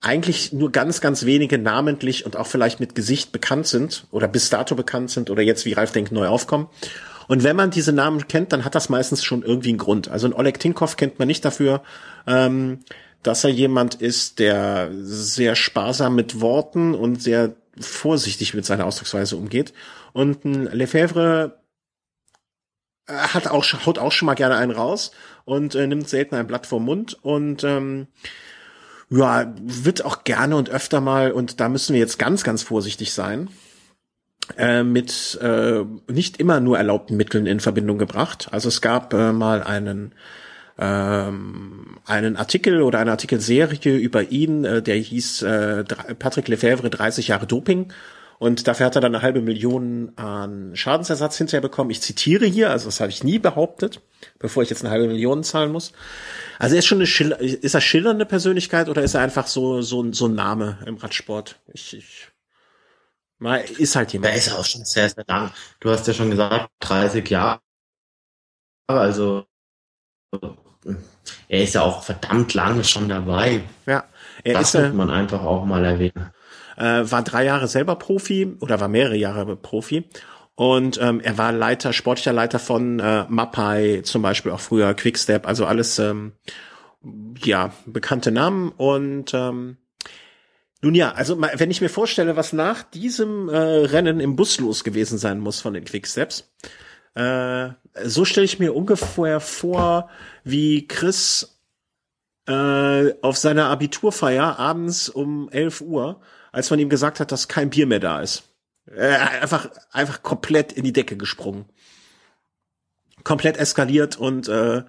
eigentlich 0.00 0.52
nur 0.52 0.72
ganz, 0.72 1.00
ganz 1.00 1.24
wenige 1.24 1.58
namentlich 1.58 2.26
und 2.26 2.36
auch 2.36 2.46
vielleicht 2.46 2.80
mit 2.80 2.94
Gesicht 2.94 3.32
bekannt 3.32 3.66
sind 3.66 4.06
oder 4.10 4.28
bis 4.28 4.50
dato 4.50 4.74
bekannt 4.74 5.10
sind 5.10 5.30
oder 5.30 5.42
jetzt 5.42 5.64
wie 5.64 5.72
Ralf 5.72 5.92
denkt 5.92 6.12
neu 6.12 6.26
aufkommen. 6.26 6.68
Und 7.26 7.42
wenn 7.42 7.56
man 7.56 7.70
diese 7.70 7.92
Namen 7.92 8.28
kennt, 8.28 8.52
dann 8.52 8.66
hat 8.66 8.74
das 8.74 8.90
meistens 8.90 9.24
schon 9.24 9.42
irgendwie 9.42 9.70
einen 9.70 9.78
Grund. 9.78 10.08
Also 10.08 10.26
ein 10.26 10.34
Oleg 10.34 10.60
Tinkov 10.60 10.96
kennt 10.96 11.18
man 11.18 11.28
nicht 11.28 11.44
dafür, 11.44 11.82
ähm, 12.26 12.80
dass 13.24 13.42
er 13.42 13.50
jemand 13.50 13.96
ist, 13.96 14.38
der 14.38 14.90
sehr 14.92 15.56
sparsam 15.56 16.14
mit 16.14 16.40
Worten 16.40 16.94
und 16.94 17.20
sehr 17.22 17.56
vorsichtig 17.80 18.54
mit 18.54 18.64
seiner 18.64 18.86
Ausdrucksweise 18.86 19.36
umgeht. 19.36 19.72
Und 20.12 20.44
ein 20.44 20.64
Lefebvre 20.66 21.58
äh, 23.08 23.12
hat 23.12 23.48
auch, 23.48 23.64
haut 23.86 23.98
auch 23.98 24.12
schon 24.12 24.26
mal 24.26 24.34
gerne 24.34 24.56
einen 24.56 24.70
raus 24.70 25.10
und 25.44 25.74
äh, 25.74 25.86
nimmt 25.86 26.08
selten 26.08 26.36
ein 26.36 26.46
Blatt 26.46 26.66
vom 26.66 26.84
Mund 26.84 27.18
und 27.22 27.64
ähm, 27.64 28.06
ja, 29.10 29.52
wird 29.60 30.04
auch 30.04 30.24
gerne 30.24 30.56
und 30.56 30.70
öfter 30.70 31.00
mal, 31.00 31.32
und 31.32 31.60
da 31.60 31.68
müssen 31.68 31.94
wir 31.94 32.00
jetzt 32.00 32.18
ganz, 32.18 32.44
ganz 32.44 32.62
vorsichtig 32.62 33.12
sein, 33.12 33.48
äh, 34.58 34.82
mit 34.82 35.38
äh, 35.40 35.84
nicht 36.10 36.38
immer 36.38 36.60
nur 36.60 36.78
erlaubten 36.78 37.16
Mitteln 37.16 37.46
in 37.46 37.60
Verbindung 37.60 37.98
gebracht. 37.98 38.48
Also 38.50 38.68
es 38.68 38.80
gab 38.80 39.14
äh, 39.14 39.32
mal 39.32 39.62
einen 39.62 40.14
ähm, 40.78 41.98
einen 42.04 42.36
Artikel 42.36 42.82
oder 42.82 42.98
eine 42.98 43.12
Artikelserie 43.12 43.96
über 43.96 44.30
ihn, 44.30 44.64
äh, 44.64 44.82
der 44.82 44.96
hieß 44.96 45.42
äh, 45.42 45.84
Patrick 46.18 46.48
Lefebvre 46.48 46.90
30 46.90 47.28
Jahre 47.28 47.46
Doping 47.46 47.92
und 48.38 48.66
dafür 48.66 48.86
hat 48.86 48.96
er 48.96 49.00
dann 49.00 49.14
eine 49.14 49.22
halbe 49.22 49.40
Million 49.40 50.12
an 50.16 50.74
Schadensersatz 50.74 51.38
hinterher 51.38 51.60
bekommen. 51.60 51.90
Ich 51.90 52.02
zitiere 52.02 52.46
hier, 52.46 52.70
also 52.70 52.86
das 52.86 53.00
habe 53.00 53.10
ich 53.10 53.22
nie 53.22 53.38
behauptet, 53.38 54.00
bevor 54.38 54.62
ich 54.62 54.70
jetzt 54.70 54.82
eine 54.82 54.90
halbe 54.90 55.06
Million 55.06 55.44
zahlen 55.44 55.72
muss. 55.72 55.92
Also 56.58 56.74
er 56.74 56.80
ist 56.80 56.86
schon 56.86 56.98
eine 56.98 57.06
Schiller, 57.06 57.40
ist 57.40 57.74
er 57.74 57.80
schillernde 57.80 58.26
Persönlichkeit 58.26 58.88
oder 58.88 59.02
ist 59.02 59.14
er 59.14 59.20
einfach 59.20 59.46
so 59.46 59.82
so 59.82 60.12
so 60.12 60.26
ein 60.26 60.34
Name 60.34 60.78
im 60.86 60.96
Radsport? 60.96 61.60
Ich, 61.72 61.96
ich 61.96 62.28
mal 63.38 63.64
ist 63.78 63.96
halt 63.96 64.12
jemand. 64.12 64.32
Der 64.32 64.36
ist 64.36 64.52
auch 64.52 64.64
schon 64.64 64.84
sehr 64.84 65.08
sehr 65.08 65.24
lang. 65.28 65.52
Du 65.80 65.90
hast 65.90 66.06
ja 66.06 66.14
schon 66.14 66.30
gesagt 66.30 66.70
30 66.80 67.28
Jahre, 67.30 67.60
also 68.88 69.46
er 71.48 71.62
ist 71.62 71.74
ja 71.74 71.82
auch 71.82 72.02
verdammt 72.02 72.54
lange 72.54 72.84
schon 72.84 73.08
dabei. 73.08 73.62
Ja, 73.86 74.04
er 74.42 74.54
das 74.54 74.74
ist, 74.74 74.82
muss 74.82 74.92
man 74.94 75.10
einfach 75.10 75.42
auch 75.42 75.64
mal 75.64 75.84
erwähnen 75.84 76.30
äh, 76.76 77.10
war 77.10 77.22
drei 77.22 77.44
Jahre 77.44 77.68
selber 77.68 77.96
Profi 77.96 78.56
oder 78.60 78.80
war 78.80 78.88
mehrere 78.88 79.16
Jahre 79.16 79.56
Profi. 79.56 80.08
Und 80.56 81.00
ähm, 81.02 81.20
er 81.20 81.36
war 81.36 81.52
Leiter, 81.52 81.92
sportlicher 81.92 82.32
Leiter 82.32 82.58
von 82.58 83.00
äh, 83.00 83.24
Mapai, 83.28 84.02
zum 84.04 84.22
Beispiel 84.22 84.52
auch 84.52 84.60
früher 84.60 84.94
Quickstep, 84.94 85.48
also 85.48 85.66
alles 85.66 85.98
ähm, 85.98 86.32
ja 87.42 87.72
bekannte 87.86 88.30
Namen. 88.30 88.70
Und 88.70 89.34
ähm, 89.34 89.78
nun 90.80 90.94
ja, 90.94 91.12
also 91.12 91.40
wenn 91.40 91.70
ich 91.70 91.80
mir 91.80 91.88
vorstelle, 91.88 92.36
was 92.36 92.52
nach 92.52 92.84
diesem 92.84 93.48
äh, 93.48 93.56
Rennen 93.56 94.20
im 94.20 94.36
Bus 94.36 94.60
los 94.60 94.84
gewesen 94.84 95.18
sein 95.18 95.40
muss 95.40 95.60
von 95.60 95.74
den 95.74 95.84
Quicksteps, 95.84 96.52
äh, 97.14 97.70
so 98.04 98.24
stelle 98.24 98.44
ich 98.44 98.58
mir 98.58 98.74
ungefähr 98.74 99.40
vor, 99.40 100.10
wie 100.42 100.86
Chris 100.88 101.60
äh, 102.46 103.12
auf 103.22 103.36
seiner 103.36 103.66
Abiturfeier 103.66 104.58
abends 104.58 105.08
um 105.08 105.48
11 105.50 105.80
Uhr 105.80 106.20
als 106.54 106.70
man 106.70 106.78
ihm 106.78 106.88
gesagt 106.88 107.20
hat, 107.20 107.32
dass 107.32 107.48
kein 107.48 107.70
Bier 107.70 107.86
mehr 107.86 107.98
da 107.98 108.20
ist. 108.20 108.44
Äh, 108.86 109.16
einfach, 109.16 109.68
einfach 109.90 110.22
komplett 110.22 110.72
in 110.72 110.84
die 110.84 110.92
Decke 110.92 111.16
gesprungen. 111.16 111.64
Komplett 113.24 113.56
eskaliert 113.56 114.16
und 114.16 114.48
äh, 114.48 114.84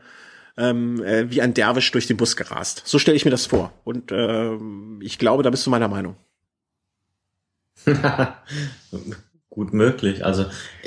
ähm, 0.58 1.04
äh, 1.04 1.32
wie 1.32 1.42
ein 1.42 1.54
Derwisch 1.56 1.92
durch 1.92 2.06
den 2.06 2.18
Bus 2.18 2.36
gerast. 2.36 2.84
So 2.86 3.00
stelle 3.00 3.18
ich 3.18 3.26
mir 3.26 3.32
das 3.32 3.48
vor. 3.48 3.74
Und 3.84 4.12
äh, 4.12 4.52
ich 5.02 5.18
glaube, 5.18 5.42
da 5.44 5.50
bist 5.50 5.66
du 5.66 5.72
meiner 5.72 5.88
Meinung. 5.88 6.16
Gut 9.56 9.74
möglich. 9.74 10.24
Also 10.24 10.46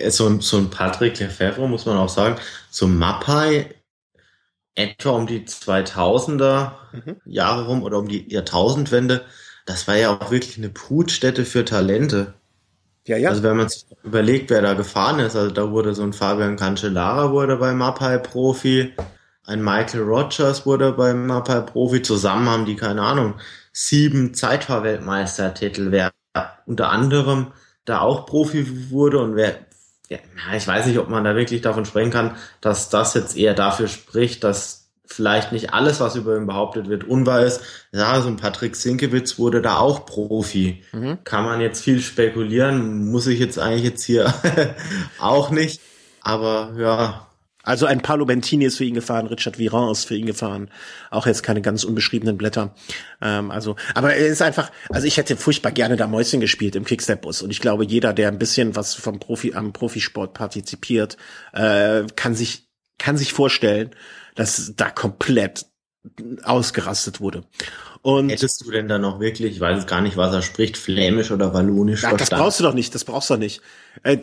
so 0.08 0.26
ein, 0.26 0.40
so 0.40 0.58
ein 0.58 0.70
Patrick 0.70 1.18
Lefebvre 1.18 1.68
muss 1.68 1.86
man 1.86 1.96
auch 1.96 2.08
sagen, 2.08 2.36
so 2.70 2.86
Mappai 2.86 3.74
etwa 4.74 5.10
um 5.10 5.26
die 5.26 5.40
2000er 5.40 6.72
mhm. 6.92 7.16
Jahre 7.24 7.66
rum 7.66 7.82
oder 7.82 7.98
um 7.98 8.08
die 8.08 8.30
Jahrtausendwende 8.32 9.24
das 9.68 9.86
war 9.86 9.96
ja 9.96 10.10
auch 10.10 10.30
wirklich 10.30 10.56
eine 10.56 10.70
Brutstätte 10.70 11.44
für 11.44 11.64
Talente. 11.64 12.32
Ja, 13.06 13.18
ja. 13.18 13.28
Also 13.28 13.42
wenn 13.42 13.56
man 13.56 13.68
sich 13.68 13.84
überlegt, 14.02 14.48
wer 14.48 14.62
da 14.62 14.72
gefahren 14.72 15.18
ist, 15.18 15.36
also 15.36 15.50
da 15.50 15.70
wurde 15.70 15.94
so 15.94 16.02
ein 16.02 16.14
Fabian 16.14 16.56
Cancellara 16.56 17.32
wurde 17.32 17.56
bei 17.56 17.74
Mapai 17.74 18.18
Profi, 18.18 18.94
ein 19.44 19.62
Michael 19.62 20.02
Rogers 20.02 20.64
wurde 20.64 20.92
bei 20.92 21.12
Mapai 21.12 21.60
Profi, 21.60 22.00
zusammen 22.00 22.48
haben 22.48 22.64
die, 22.64 22.76
keine 22.76 23.02
Ahnung, 23.02 23.34
sieben 23.72 24.32
Zeitfahrweltmeistertitel, 24.32 25.90
wer 25.90 26.12
unter 26.64 26.90
anderem 26.90 27.48
da 27.88 28.00
auch 28.00 28.26
Profi 28.26 28.90
wurde 28.90 29.18
und 29.18 29.36
wer, 29.36 29.56
ja, 30.08 30.18
ich 30.56 30.66
weiß 30.66 30.86
nicht, 30.86 30.98
ob 30.98 31.08
man 31.08 31.24
da 31.24 31.34
wirklich 31.36 31.60
davon 31.60 31.84
sprechen 31.84 32.10
kann, 32.10 32.36
dass 32.60 32.88
das 32.88 33.14
jetzt 33.14 33.36
eher 33.36 33.54
dafür 33.54 33.88
spricht, 33.88 34.44
dass 34.44 34.88
vielleicht 35.06 35.52
nicht 35.52 35.72
alles, 35.72 36.00
was 36.00 36.16
über 36.16 36.36
ihn 36.36 36.46
behauptet 36.46 36.88
wird, 36.88 37.04
unwahr 37.04 37.40
ist. 37.40 37.62
Ja, 37.92 38.20
so 38.20 38.28
ein 38.28 38.36
Patrick 38.36 38.76
Sinkewitz 38.76 39.38
wurde 39.38 39.62
da 39.62 39.78
auch 39.78 40.04
Profi. 40.06 40.84
Mhm. 40.92 41.18
Kann 41.24 41.44
man 41.44 41.60
jetzt 41.60 41.82
viel 41.82 42.00
spekulieren, 42.00 43.10
muss 43.10 43.26
ich 43.26 43.38
jetzt 43.38 43.58
eigentlich 43.58 43.84
jetzt 43.84 44.04
hier 44.04 44.32
auch 45.18 45.50
nicht. 45.50 45.80
Aber 46.20 46.74
ja. 46.76 47.27
Also 47.68 47.84
ein 47.84 48.00
Paolo 48.00 48.24
Bentini 48.24 48.64
ist 48.64 48.78
für 48.78 48.84
ihn 48.84 48.94
gefahren, 48.94 49.26
Richard 49.26 49.58
Viran 49.58 49.92
ist 49.92 50.06
für 50.06 50.16
ihn 50.16 50.24
gefahren. 50.24 50.70
Auch 51.10 51.26
jetzt 51.26 51.42
keine 51.42 51.60
ganz 51.60 51.84
unbeschriebenen 51.84 52.38
Blätter. 52.38 52.74
Ähm, 53.20 53.50
also, 53.50 53.76
aber 53.94 54.14
er 54.14 54.26
ist 54.26 54.40
einfach, 54.40 54.72
also 54.88 55.06
ich 55.06 55.18
hätte 55.18 55.36
furchtbar 55.36 55.72
gerne 55.72 55.96
da 55.96 56.06
Mäuschen 56.06 56.40
gespielt 56.40 56.76
im 56.76 56.86
Kickstep-Bus. 56.86 57.42
Und 57.42 57.50
ich 57.50 57.60
glaube, 57.60 57.84
jeder, 57.84 58.14
der 58.14 58.28
ein 58.28 58.38
bisschen 58.38 58.74
was 58.74 58.94
vom 58.94 59.20
Profi, 59.20 59.52
am 59.52 59.74
Profisport 59.74 60.32
partizipiert, 60.32 61.18
äh, 61.52 62.04
kann 62.16 62.34
sich, 62.34 62.66
kann 62.96 63.18
sich 63.18 63.34
vorstellen, 63.34 63.90
dass 64.34 64.72
da 64.74 64.88
komplett 64.88 65.66
ausgerastet 66.42 67.20
wurde. 67.20 67.44
Und 68.02 68.30
Hättest 68.30 68.64
du 68.64 68.70
denn 68.70 68.88
da 68.88 68.98
noch 68.98 69.18
wirklich, 69.18 69.52
ich 69.54 69.60
weiß 69.60 69.86
gar 69.86 70.00
nicht, 70.00 70.16
was 70.16 70.32
er 70.32 70.42
spricht, 70.42 70.76
Flämisch 70.76 71.30
oder 71.30 71.52
Wallonisch 71.52 72.02
ja, 72.04 72.14
Das 72.14 72.30
brauchst 72.30 72.60
du 72.60 72.64
doch 72.64 72.74
nicht, 72.74 72.94
das 72.94 73.04
brauchst 73.04 73.28
du 73.28 73.34
doch 73.34 73.40
nicht. 73.40 73.60
Äh, 74.04 74.18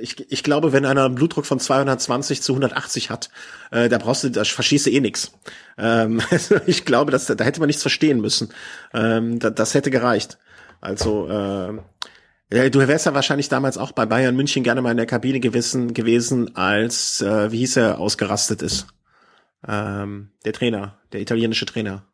ich, 0.00 0.32
ich 0.32 0.42
glaube, 0.42 0.72
wenn 0.72 0.86
einer 0.86 1.04
einen 1.04 1.14
Blutdruck 1.14 1.44
von 1.44 1.60
220 1.60 2.40
zu 2.40 2.52
180 2.52 3.10
hat, 3.10 3.28
äh, 3.70 3.88
da 3.88 3.98
brauchst 3.98 4.24
du, 4.24 4.30
da 4.30 4.44
verschießt 4.44 4.86
du 4.86 4.90
eh 4.90 5.00
nix. 5.00 5.32
Ähm, 5.76 6.22
also 6.30 6.56
ich 6.66 6.84
glaube, 6.84 7.12
dass, 7.12 7.26
da 7.26 7.44
hätte 7.44 7.60
man 7.60 7.66
nichts 7.66 7.82
verstehen 7.82 8.20
müssen. 8.20 8.48
Ähm, 8.94 9.38
das 9.38 9.74
hätte 9.74 9.90
gereicht. 9.90 10.38
Also, 10.80 11.28
äh, 11.28 12.70
du 12.70 12.88
wärst 12.88 13.04
ja 13.04 13.14
wahrscheinlich 13.14 13.48
damals 13.48 13.76
auch 13.76 13.92
bei 13.92 14.06
Bayern 14.06 14.34
München 14.34 14.62
gerne 14.62 14.80
mal 14.80 14.92
in 14.92 14.96
der 14.96 15.06
Kabine 15.06 15.40
gewesen, 15.40 15.92
gewesen 15.92 16.56
als, 16.56 17.20
wie 17.20 17.58
hieß 17.58 17.76
er, 17.76 17.98
ausgerastet 17.98 18.62
ist. 18.62 18.86
Ähm, 19.66 20.30
der 20.44 20.52
Trainer, 20.52 20.98
der 21.12 21.20
italienische 21.20 21.66
Trainer. 21.66 22.04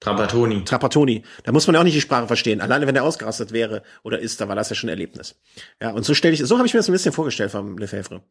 Trapattoni. 0.00 0.64
Trapattoni. 0.64 1.24
Da 1.42 1.50
muss 1.50 1.66
man 1.66 1.74
ja 1.74 1.80
auch 1.80 1.84
nicht 1.84 1.96
die 1.96 2.00
Sprache 2.00 2.28
verstehen. 2.28 2.60
Alleine 2.60 2.86
wenn 2.86 2.94
er 2.94 3.02
ausgerastet 3.02 3.52
wäre 3.52 3.82
oder 4.04 4.20
ist, 4.20 4.40
da 4.40 4.46
war 4.46 4.54
das 4.54 4.70
ja 4.70 4.76
schon 4.76 4.88
ein 4.88 4.92
Erlebnis. 4.92 5.34
Ja, 5.80 5.90
und 5.90 6.04
so 6.04 6.14
stelle 6.14 6.34
ich, 6.34 6.44
so 6.44 6.56
habe 6.56 6.66
ich 6.66 6.74
mir 6.74 6.78
das 6.78 6.88
ein 6.88 6.92
bisschen 6.92 7.12
vorgestellt 7.12 7.50
vom 7.50 7.76
Lefebvre. 7.78 8.22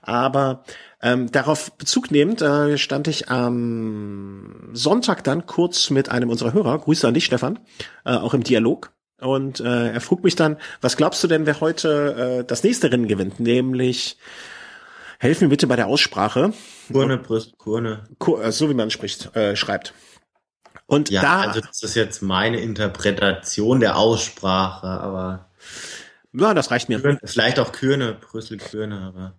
Aber 0.00 0.64
ähm, 1.02 1.30
darauf 1.30 1.72
Bezug 1.72 2.10
nehmend 2.10 2.40
äh, 2.40 2.78
stand 2.78 3.06
ich 3.06 3.28
am 3.28 4.70
Sonntag 4.72 5.22
dann 5.22 5.44
kurz 5.44 5.90
mit 5.90 6.10
einem 6.10 6.30
unserer 6.30 6.54
Hörer, 6.54 6.78
Grüße 6.78 7.06
an 7.06 7.12
dich, 7.12 7.26
Stefan, 7.26 7.58
äh, 8.06 8.14
auch 8.14 8.32
im 8.32 8.42
Dialog. 8.42 8.92
Und 9.20 9.60
äh, 9.60 9.92
er 9.92 10.00
frug 10.00 10.24
mich 10.24 10.36
dann, 10.36 10.56
was 10.80 10.96
glaubst 10.96 11.22
du 11.22 11.28
denn, 11.28 11.44
wer 11.44 11.60
heute 11.60 12.40
äh, 12.40 12.44
das 12.44 12.64
nächste 12.64 12.90
Rennen 12.90 13.08
gewinnt? 13.08 13.38
Nämlich 13.38 14.16
Helf 15.22 15.42
mir 15.42 15.48
bitte 15.48 15.66
bei 15.66 15.76
der 15.76 15.86
Aussprache. 15.86 16.54
Kurne, 16.90 17.18
Brüst, 17.18 17.58
Kurne. 17.58 18.04
Kur, 18.18 18.42
äh, 18.42 18.52
so 18.52 18.70
wie 18.70 18.74
man 18.74 18.90
spricht, 18.90 19.36
äh, 19.36 19.54
schreibt. 19.54 19.92
Und 20.86 21.10
ja, 21.10 21.20
da, 21.20 21.40
also 21.42 21.60
das 21.60 21.82
ist 21.82 21.94
jetzt 21.94 22.22
meine 22.22 22.58
Interpretation 22.58 23.80
der 23.80 23.98
Aussprache, 23.98 24.86
aber 24.86 25.50
ja, 26.32 26.54
das 26.54 26.70
reicht 26.70 26.88
mir. 26.88 27.18
Vielleicht 27.22 27.58
auch 27.58 27.70
Kürne, 27.72 28.14
Brüssel 28.14 28.56
Kürne, 28.56 28.98
aber 29.02 29.34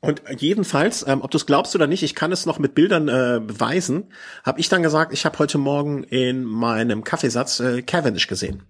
und 0.00 0.20
jedenfalls, 0.40 1.06
ähm, 1.06 1.22
ob 1.22 1.30
du 1.30 1.36
es 1.36 1.46
glaubst 1.46 1.74
oder 1.74 1.86
nicht, 1.86 2.02
ich 2.02 2.14
kann 2.14 2.32
es 2.32 2.44
noch 2.44 2.58
mit 2.58 2.74
Bildern 2.74 3.08
äh, 3.08 3.40
beweisen, 3.40 4.12
habe 4.44 4.60
ich 4.60 4.68
dann 4.68 4.82
gesagt, 4.82 5.12
ich 5.12 5.24
habe 5.24 5.38
heute 5.38 5.58
Morgen 5.58 6.02
in 6.02 6.44
meinem 6.44 7.02
Kaffeesatz 7.02 7.60
äh, 7.60 7.82
Cavendish 7.82 8.26
gesehen. 8.26 8.64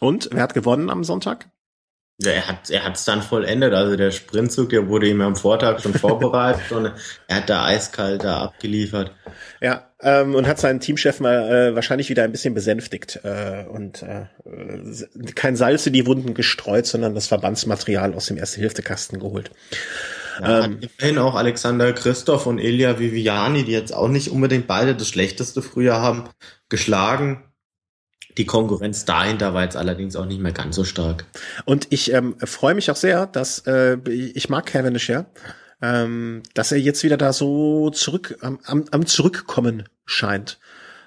Und 0.00 0.30
wer 0.32 0.42
hat 0.42 0.54
gewonnen 0.54 0.90
am 0.90 1.04
Sonntag? 1.04 1.50
Ja, 2.18 2.30
er 2.30 2.48
hat 2.48 2.70
er 2.70 2.84
hat's 2.84 3.04
dann 3.04 3.20
vollendet. 3.20 3.74
Also 3.74 3.94
der 3.94 4.10
Sprintzug, 4.10 4.70
der 4.70 4.88
wurde 4.88 5.06
ihm 5.06 5.20
am 5.20 5.36
Vortag 5.36 5.80
schon 5.80 5.92
vorbereitet 5.98 6.72
und 6.72 6.92
er 7.28 7.36
hat 7.36 7.50
da 7.50 7.66
eiskalt 7.66 8.24
da 8.24 8.38
abgeliefert. 8.38 9.12
Ja, 9.60 9.90
ähm, 10.00 10.34
und 10.34 10.46
hat 10.46 10.58
seinen 10.58 10.80
Teamchef 10.80 11.20
mal 11.20 11.50
äh, 11.50 11.74
wahrscheinlich 11.74 12.08
wieder 12.08 12.24
ein 12.24 12.32
bisschen 12.32 12.54
besänftigt 12.54 13.20
äh, 13.22 13.64
und 13.68 14.02
äh, 14.02 14.26
kein 15.34 15.56
Salz 15.56 15.86
in 15.86 15.92
die 15.92 16.06
Wunden 16.06 16.32
gestreut, 16.32 16.86
sondern 16.86 17.14
das 17.14 17.26
Verbandsmaterial 17.26 18.14
aus 18.14 18.26
dem 18.26 18.38
Erste-Hilfe-Kasten 18.38 19.18
geholt. 19.18 19.50
Ja, 20.40 20.64
ähm, 20.64 20.80
immerhin 20.80 21.18
auch 21.18 21.34
Alexander 21.34 21.92
Christoph 21.92 22.46
und 22.46 22.58
Elia 22.58 22.98
Viviani, 22.98 23.64
die 23.64 23.72
jetzt 23.72 23.94
auch 23.94 24.08
nicht 24.08 24.30
unbedingt 24.30 24.66
beide 24.66 24.94
das 24.94 25.08
schlechteste 25.08 25.62
Frühjahr 25.62 26.00
haben, 26.00 26.28
geschlagen. 26.68 27.44
Die 28.36 28.46
Konkurrenz 28.46 29.04
dahinter 29.04 29.54
war 29.54 29.62
jetzt 29.62 29.76
allerdings 29.76 30.16
auch 30.16 30.26
nicht 30.26 30.40
mehr 30.40 30.52
ganz 30.52 30.76
so 30.76 30.84
stark. 30.84 31.24
Und 31.64 31.86
ich 31.90 32.12
ähm, 32.12 32.36
freue 32.38 32.74
mich 32.74 32.90
auch 32.90 32.96
sehr, 32.96 33.26
dass 33.26 33.60
äh, 33.66 33.96
ich 34.08 34.48
mag 34.48 34.66
Cavendish 34.66 35.08
ja, 35.08 35.26
ähm, 35.80 36.42
dass 36.54 36.72
er 36.72 36.78
jetzt 36.78 37.02
wieder 37.02 37.16
da 37.16 37.32
so 37.32 37.90
zurück 37.90 38.38
am, 38.40 38.58
am, 38.64 38.84
am 38.90 39.06
zurückkommen 39.06 39.84
scheint. 40.04 40.58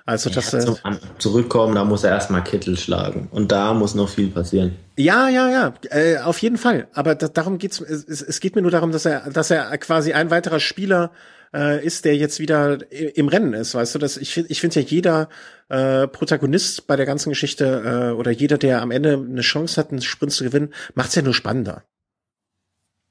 Also 0.09 0.31
das 0.31 0.51
ja, 0.51 0.59
zum 0.61 0.75
Zurückkommen, 1.19 1.75
da 1.75 1.85
muss 1.85 2.03
er 2.03 2.09
erstmal 2.09 2.43
Kittel 2.43 2.77
schlagen. 2.79 3.27
Und 3.29 3.51
da 3.51 3.75
muss 3.75 3.93
noch 3.93 4.09
viel 4.09 4.29
passieren. 4.29 4.75
Ja, 4.97 5.29
ja, 5.29 5.49
ja, 5.51 5.73
äh, 5.91 6.17
auf 6.17 6.39
jeden 6.39 6.57
Fall. 6.57 6.87
Aber 6.93 7.13
da, 7.13 7.27
darum 7.27 7.59
geht's. 7.59 7.79
Es, 7.79 8.19
es 8.19 8.39
geht 8.39 8.55
mir 8.55 8.63
nur 8.63 8.71
darum, 8.71 8.91
dass 8.91 9.05
er, 9.05 9.29
dass 9.29 9.51
er 9.51 9.77
quasi 9.77 10.13
ein 10.13 10.31
weiterer 10.31 10.59
Spieler 10.59 11.11
äh, 11.53 11.83
ist, 11.85 12.05
der 12.05 12.15
jetzt 12.15 12.39
wieder 12.39 12.79
im 12.91 13.27
Rennen 13.27 13.53
ist. 13.53 13.75
Weißt 13.75 13.95
du, 13.95 13.99
dass 13.99 14.17
ich 14.17 14.33
finde, 14.33 14.51
ich 14.51 14.61
finde 14.61 14.79
ja 14.79 14.85
jeder 14.85 15.29
äh, 15.69 16.07
Protagonist 16.07 16.87
bei 16.87 16.95
der 16.95 17.05
ganzen 17.05 17.29
Geschichte 17.29 18.11
äh, 18.11 18.15
oder 18.15 18.31
jeder, 18.31 18.57
der 18.57 18.81
am 18.81 18.91
Ende 18.91 19.13
eine 19.13 19.41
Chance 19.41 19.79
hat, 19.79 19.91
einen 19.91 20.01
Sprint 20.01 20.33
zu 20.33 20.43
gewinnen, 20.43 20.73
macht's 20.95 21.15
ja 21.15 21.21
nur 21.21 21.33
spannender. 21.33 21.83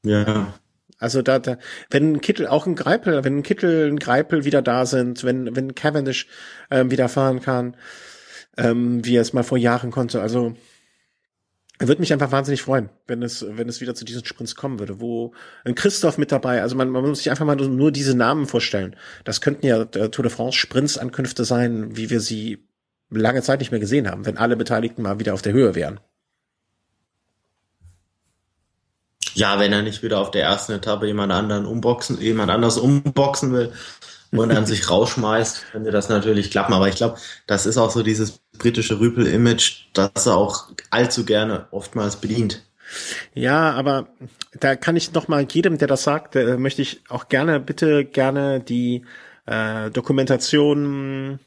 Ja. 0.04 0.54
Also 0.98 1.22
da, 1.22 1.38
da, 1.38 1.58
wenn 1.90 2.14
ein 2.14 2.20
Kittel, 2.20 2.48
auch 2.48 2.66
ein 2.66 2.74
Greipel, 2.74 3.22
wenn 3.24 3.38
ein 3.38 3.42
Kittel, 3.42 3.88
ein 3.88 3.98
Greipel 3.98 4.44
wieder 4.44 4.62
da 4.62 4.84
sind, 4.84 5.22
wenn, 5.22 5.54
wenn 5.54 5.74
Cavendish 5.74 6.26
ähm, 6.70 6.90
wieder 6.90 7.08
fahren 7.08 7.40
kann, 7.40 7.76
ähm, 8.56 9.04
wie 9.04 9.16
er 9.16 9.22
es 9.22 9.32
mal 9.32 9.44
vor 9.44 9.58
Jahren 9.58 9.92
konnte, 9.92 10.20
also 10.20 10.56
würde 11.86 12.00
mich 12.00 12.12
einfach 12.12 12.32
wahnsinnig 12.32 12.62
freuen, 12.62 12.88
wenn 13.06 13.22
es, 13.22 13.44
wenn 13.48 13.68
es 13.68 13.80
wieder 13.80 13.94
zu 13.94 14.04
diesen 14.04 14.24
Sprints 14.24 14.56
kommen 14.56 14.80
würde, 14.80 15.00
wo 15.00 15.32
ein 15.64 15.76
Christoph 15.76 16.18
mit 16.18 16.32
dabei, 16.32 16.62
also 16.62 16.74
man, 16.74 16.90
man 16.90 17.04
muss 17.06 17.18
sich 17.18 17.30
einfach 17.30 17.46
mal 17.46 17.54
nur 17.54 17.92
diese 17.92 18.16
Namen 18.16 18.46
vorstellen. 18.46 18.96
Das 19.24 19.40
könnten 19.40 19.66
ja 19.66 19.82
äh, 19.82 20.08
Tour 20.10 20.24
de 20.24 20.30
France 20.30 20.58
Sprints 20.58 20.98
Ankünfte 20.98 21.44
sein, 21.44 21.96
wie 21.96 22.10
wir 22.10 22.20
sie 22.20 22.66
lange 23.10 23.42
Zeit 23.42 23.60
nicht 23.60 23.70
mehr 23.70 23.80
gesehen 23.80 24.10
haben, 24.10 24.26
wenn 24.26 24.38
alle 24.38 24.56
Beteiligten 24.56 25.02
mal 25.02 25.20
wieder 25.20 25.34
auf 25.34 25.42
der 25.42 25.52
Höhe 25.52 25.74
wären. 25.74 26.00
Ja, 29.34 29.60
wenn 29.60 29.72
er 29.72 29.82
nicht 29.82 30.02
wieder 30.02 30.18
auf 30.18 30.32
der 30.32 30.42
ersten 30.42 30.72
Etappe 30.72 31.06
jemand 31.06 31.32
anderen 31.32 31.64
umboxen, 31.64 32.20
jemand 32.20 32.50
anders 32.50 32.76
umboxen 32.76 33.52
will 33.52 33.72
und 34.32 34.50
dann 34.50 34.66
sich 34.66 34.90
rausschmeißt, 34.90 35.72
könnte 35.72 35.90
das 35.90 36.08
natürlich 36.08 36.50
klappen. 36.50 36.74
Aber 36.74 36.88
ich 36.88 36.96
glaube, 36.96 37.18
das 37.46 37.66
ist 37.66 37.78
auch 37.78 37.90
so 37.90 38.02
dieses 38.02 38.40
britische 38.58 39.00
Rüpel-Image, 39.00 39.86
das 39.92 40.26
er 40.26 40.36
auch 40.36 40.68
allzu 40.90 41.24
gerne 41.24 41.66
oftmals 41.70 42.16
bedient. 42.16 42.62
Ja, 43.34 43.72
aber 43.72 44.08
da 44.58 44.76
kann 44.76 44.96
ich 44.96 45.12
noch 45.12 45.28
mal 45.28 45.46
jedem, 45.50 45.78
der 45.78 45.88
das 45.88 46.04
sagt, 46.04 46.36
äh, 46.36 46.56
möchte 46.56 46.82
ich 46.82 47.02
auch 47.08 47.28
gerne, 47.28 47.60
bitte 47.60 48.04
gerne 48.04 48.60
die 48.60 49.04
äh, 49.46 49.90
Dokumentation 49.90 51.38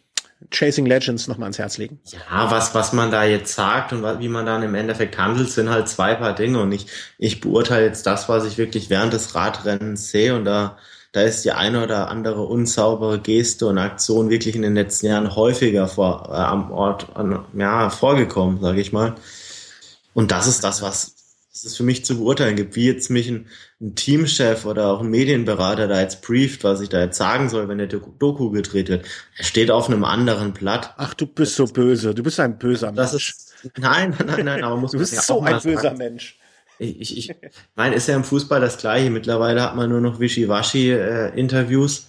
Chasing 0.50 0.86
Legends 0.86 1.28
noch 1.28 1.38
mal 1.38 1.46
ans 1.46 1.60
Herz 1.60 1.78
legen? 1.78 2.00
Ja, 2.06 2.50
was, 2.50 2.74
was 2.74 2.94
man 2.94 3.12
da 3.12 3.24
jetzt 3.24 3.54
sagt 3.54 3.94
und 3.94 4.20
wie 4.20 4.28
man 4.28 4.46
dann 4.46 4.64
im 4.64 4.74
Endeffekt 4.74 5.18
handelt, 5.18 5.52
sind 5.52 5.70
halt 5.70 5.88
zwei 5.88 6.16
paar 6.16 6.34
Dinge. 6.34 6.60
Und 6.60 6.72
ich, 6.72 6.88
ich 7.18 7.42
beurteile 7.42 7.86
jetzt 7.86 8.08
das, 8.08 8.28
was 8.28 8.46
ich 8.46 8.58
wirklich 8.58 8.90
während 8.90 9.14
des 9.14 9.36
Radrennens 9.36 10.10
sehe. 10.10 10.36
Und 10.36 10.46
da, 10.46 10.78
da 11.12 11.24
ist 11.24 11.44
die 11.44 11.52
eine 11.52 11.84
oder 11.84 12.10
andere 12.10 12.44
unsaubere 12.44 13.20
Geste 13.20 13.68
und 13.68 13.78
Aktion 13.78 14.30
wirklich 14.30 14.56
in 14.56 14.62
den 14.62 14.76
letzten 14.76 15.08
Jahren 15.08 15.36
häufiger 15.36 15.88
vor, 15.88 16.30
äh, 16.30 16.36
am 16.36 16.72
Ort 16.72 17.16
an, 17.16 17.46
ja, 17.58 17.90
vorgekommen, 17.90 18.62
sage 18.62 18.80
ich 18.80 18.94
mal. 18.94 19.16
Und 20.14 20.32
das 20.32 20.48
ist 20.48 20.64
das, 20.64 20.82
was, 20.82 21.16
was 21.52 21.66
es 21.66 21.76
für 21.76 21.84
mich 21.84 22.06
zu 22.06 22.18
beurteilen 22.18 22.56
gibt, 22.56 22.78
wie 22.78 22.86
jetzt 22.86 23.10
mich 23.10 23.28
ein, 23.28 23.48
ein, 23.82 23.96
Teamchef 23.96 24.66
oder 24.66 24.88
auch 24.88 25.02
ein 25.02 25.10
Medienberater 25.10 25.90
da 25.90 26.00
jetzt 26.00 26.22
brieft, 26.22 26.64
was 26.64 26.80
ich 26.80 26.88
da 26.88 27.02
jetzt 27.02 27.18
sagen 27.18 27.50
soll, 27.50 27.68
wenn 27.68 27.78
der 27.78 27.88
Doku 27.88 28.50
gedreht 28.50 28.88
wird. 28.88 29.06
Er 29.38 29.44
steht 29.44 29.70
auf 29.70 29.90
einem 29.90 30.06
anderen 30.06 30.54
Blatt. 30.54 30.94
Ach, 30.98 31.14
du 31.14 31.26
bist 31.26 31.56
so 31.56 31.66
böse. 31.66 32.16
Du 32.16 32.24
bist 32.24 32.40
ein 32.40 32.58
böser 32.58 32.94
das 32.94 33.12
Mensch. 33.12 33.30
Ist, 33.30 33.78
nein, 33.78 34.16
nein, 34.26 34.46
nein, 34.46 34.64
aber 34.64 34.78
muss 34.78 34.92
Du 34.92 34.98
bist 34.98 35.14
ja 35.14 35.22
so 35.22 35.42
ein 35.42 35.62
böser 35.62 35.82
sagen. 35.82 35.98
Mensch. 35.98 36.40
Ich, 36.82 37.16
ich, 37.16 37.36
meine, 37.76 37.94
ist 37.96 38.08
ja 38.08 38.16
im 38.16 38.24
Fußball 38.24 38.60
das 38.60 38.78
Gleiche. 38.78 39.12
Mittlerweile 39.12 39.62
hat 39.62 39.76
man 39.76 39.90
nur 39.90 40.02
noch 40.02 40.20
Wischiwaschi-Interviews, 40.20 42.08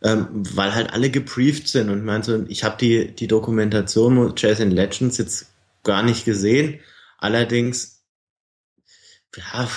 äh, 0.00 0.12
ähm, 0.12 0.28
weil 0.54 0.74
halt 0.74 0.92
alle 0.94 1.10
gebrieft 1.10 1.68
sind. 1.68 1.90
Und 1.90 1.98
ich 1.98 2.04
meine, 2.04 2.24
so, 2.24 2.44
ich 2.48 2.64
habe 2.64 2.78
die, 2.80 3.14
die 3.14 3.26
Dokumentation 3.26 4.32
Jazz 4.36 4.58
in 4.58 4.70
Legends 4.70 5.18
jetzt 5.18 5.52
gar 5.84 6.02
nicht 6.02 6.24
gesehen. 6.24 6.80
Allerdings 7.18 8.02
ja, 9.36 9.68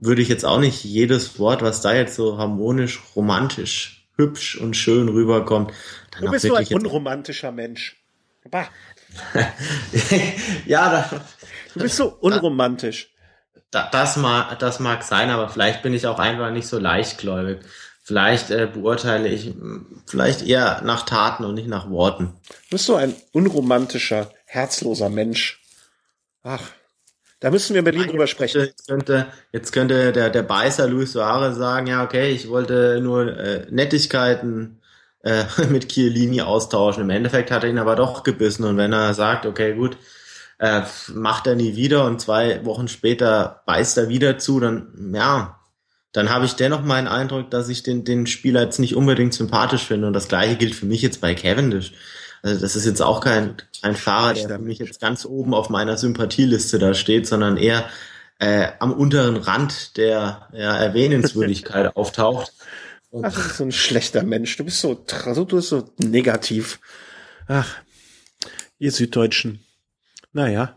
würde 0.00 0.20
ich 0.20 0.28
jetzt 0.28 0.44
auch 0.44 0.60
nicht 0.60 0.84
jedes 0.84 1.38
Wort, 1.38 1.62
was 1.62 1.80
da 1.80 1.94
jetzt 1.94 2.14
so 2.14 2.36
harmonisch, 2.36 3.00
romantisch, 3.16 4.06
hübsch 4.16 4.56
und 4.56 4.76
schön 4.76 5.08
rüberkommt. 5.08 5.72
Dann 6.10 6.26
du 6.26 6.30
bist 6.30 6.44
so 6.44 6.54
ein 6.54 6.66
unromantischer 6.66 7.52
Mensch. 7.52 7.96
Bah. 8.50 8.68
ja, 10.66 10.90
da, 10.90 11.24
du 11.72 11.80
bist 11.80 11.96
so 11.96 12.08
unromantisch. 12.20 13.11
Da, 13.72 13.88
das, 13.90 14.16
mag, 14.16 14.58
das 14.58 14.80
mag 14.80 15.02
sein, 15.02 15.30
aber 15.30 15.48
vielleicht 15.48 15.82
bin 15.82 15.94
ich 15.94 16.06
auch 16.06 16.18
einfach 16.18 16.50
nicht 16.50 16.68
so 16.68 16.78
leichtgläubig. 16.78 17.60
Vielleicht 18.04 18.50
äh, 18.50 18.68
beurteile 18.72 19.28
ich 19.28 19.54
vielleicht 20.06 20.42
eher 20.42 20.82
nach 20.84 21.04
Taten 21.06 21.44
und 21.44 21.54
nicht 21.54 21.68
nach 21.68 21.88
Worten. 21.88 22.34
Du 22.48 22.70
bist 22.72 22.84
so 22.84 22.96
ein 22.96 23.14
unromantischer, 23.32 24.30
herzloser 24.44 25.08
Mensch. 25.08 25.62
Ach. 26.42 26.62
Da 27.40 27.50
müssen 27.50 27.74
wir 27.74 27.78
in 27.78 27.84
Berlin 27.84 28.08
drüber 28.08 28.26
sprechen. 28.26 28.60
Jetzt 28.60 28.86
könnte, 28.86 29.26
jetzt 29.52 29.72
könnte 29.72 30.12
der, 30.12 30.30
der 30.30 30.42
Beißer 30.42 30.86
Luis 30.86 31.12
Suarez 31.12 31.56
sagen, 31.56 31.88
ja, 31.88 32.04
okay, 32.04 32.30
ich 32.30 32.48
wollte 32.48 33.00
nur 33.00 33.36
äh, 33.36 33.66
Nettigkeiten 33.70 34.80
äh, 35.22 35.44
mit 35.70 35.88
Chiellini 35.88 36.42
austauschen. 36.42 37.04
Im 37.04 37.10
Endeffekt 37.10 37.50
hat 37.50 37.64
er 37.64 37.70
ihn 37.70 37.78
aber 37.78 37.96
doch 37.96 38.22
gebissen. 38.22 38.64
Und 38.64 38.76
wenn 38.76 38.92
er 38.92 39.14
sagt, 39.14 39.46
okay, 39.46 39.74
gut, 39.74 39.96
äh, 40.62 40.82
macht 41.12 41.48
er 41.48 41.56
nie 41.56 41.74
wieder 41.74 42.04
und 42.04 42.20
zwei 42.20 42.64
Wochen 42.64 42.86
später 42.86 43.62
beißt 43.66 43.98
er 43.98 44.08
wieder 44.08 44.38
zu, 44.38 44.60
dann, 44.60 45.12
ja, 45.12 45.58
dann 46.12 46.30
habe 46.30 46.44
ich 46.44 46.54
dennoch 46.54 46.82
meinen 46.82 47.08
Eindruck, 47.08 47.50
dass 47.50 47.68
ich 47.68 47.82
den, 47.82 48.04
den 48.04 48.28
Spieler 48.28 48.62
jetzt 48.62 48.78
nicht 48.78 48.94
unbedingt 48.94 49.34
sympathisch 49.34 49.84
finde. 49.84 50.06
Und 50.06 50.12
das 50.12 50.28
gleiche 50.28 50.54
gilt 50.54 50.76
für 50.76 50.86
mich 50.86 51.02
jetzt 51.02 51.20
bei 51.20 51.34
Cavendish. 51.34 51.94
Also 52.42 52.60
das 52.60 52.76
ist 52.76 52.86
jetzt 52.86 53.02
auch 53.02 53.20
kein, 53.20 53.56
kein 53.82 53.96
Fahrer, 53.96 54.34
der 54.34 54.48
für 54.50 54.58
mich 54.60 54.78
jetzt 54.78 55.00
ganz 55.00 55.24
oben 55.24 55.52
auf 55.52 55.68
meiner 55.68 55.96
Sympathieliste 55.96 56.78
da 56.78 56.94
steht, 56.94 57.26
sondern 57.26 57.56
eher 57.56 57.84
äh, 58.38 58.68
am 58.78 58.92
unteren 58.92 59.38
Rand 59.38 59.96
der 59.96 60.48
ja, 60.52 60.76
Erwähnenswürdigkeit 60.76 61.96
auftaucht. 61.96 62.52
Und 63.10 63.24
Ach, 63.24 63.34
du 63.34 63.42
bist 63.42 63.56
so 63.56 63.64
ein 63.64 63.72
schlechter 63.72 64.22
Mensch. 64.22 64.56
Du 64.56 64.64
bist 64.64 64.80
so, 64.80 64.94
du 64.94 65.44
bist 65.44 65.70
so 65.70 65.90
negativ. 65.98 66.78
Ach, 67.48 67.78
ihr 68.78 68.92
Süddeutschen. 68.92 69.64
Naja. 70.32 70.76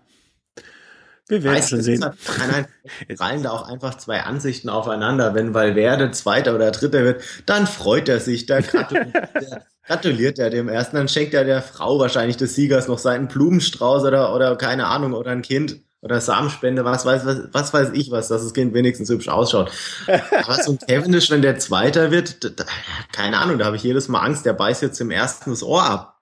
Wir 1.28 1.44
werden 1.44 1.64
schon 1.64 1.82
sehen. 1.82 2.02
Nein, 2.02 2.68
nein, 3.08 3.18
fallen 3.18 3.42
da 3.42 3.50
auch 3.50 3.68
einfach 3.68 3.96
zwei 3.96 4.22
Ansichten 4.22 4.70
aufeinander. 4.70 5.34
Wenn 5.34 5.56
Valverde 5.56 6.12
Zweiter 6.12 6.54
oder 6.54 6.70
Dritter 6.70 7.04
wird, 7.04 7.24
dann 7.48 7.66
freut 7.66 8.08
er 8.10 8.20
sich, 8.20 8.46
da 8.46 8.62
gratuliert, 8.62 9.16
er, 9.16 9.66
gratuliert 9.88 10.40
er 10.40 10.52
dem 10.52 10.70
Ersten, 10.70 10.98
dann 10.98 11.08
schenkt 11.08 11.34
er 11.34 11.44
der 11.44 11.64
Frau 11.64 11.98
wahrscheinlich 12.00 12.38
des 12.38 12.54
Siegers 12.54 12.88
noch 12.88 13.00
seinen 13.00 13.28
Blumenstrauß 13.28 14.04
oder, 14.04 14.36
oder 14.36 14.56
keine 14.56 14.86
Ahnung, 14.86 15.14
oder 15.14 15.32
ein 15.32 15.42
Kind 15.42 15.80
oder 16.02 16.22
Samenspende, 16.22 16.86
was 16.86 17.04
weiß, 17.04 17.26
was, 17.26 17.40
was 17.52 17.74
weiß 17.74 17.90
ich 17.94 18.12
was, 18.12 18.28
dass 18.28 18.44
das 18.44 18.54
Kind 18.54 18.76
wenigstens 18.76 19.10
hübsch 19.10 19.28
ausschaut. 19.28 19.72
Aber 20.06 20.62
so 20.62 20.74
ein 20.74 20.78
Cavendish, 20.78 21.32
wenn 21.32 21.42
der 21.42 21.58
Zweiter 21.58 22.12
wird, 22.12 22.60
da, 22.60 22.66
keine 23.12 23.40
Ahnung, 23.40 23.58
da 23.58 23.66
habe 23.66 23.78
ich 23.78 23.82
jedes 23.84 24.08
Mal 24.08 24.20
Angst, 24.20 24.46
der 24.46 24.54
beißt 24.54 24.84
jetzt 24.84 25.02
im 25.02 25.10
Ersten 25.10 25.50
das 25.50 25.64
Ohr 25.64 25.84
ab. 25.84 26.15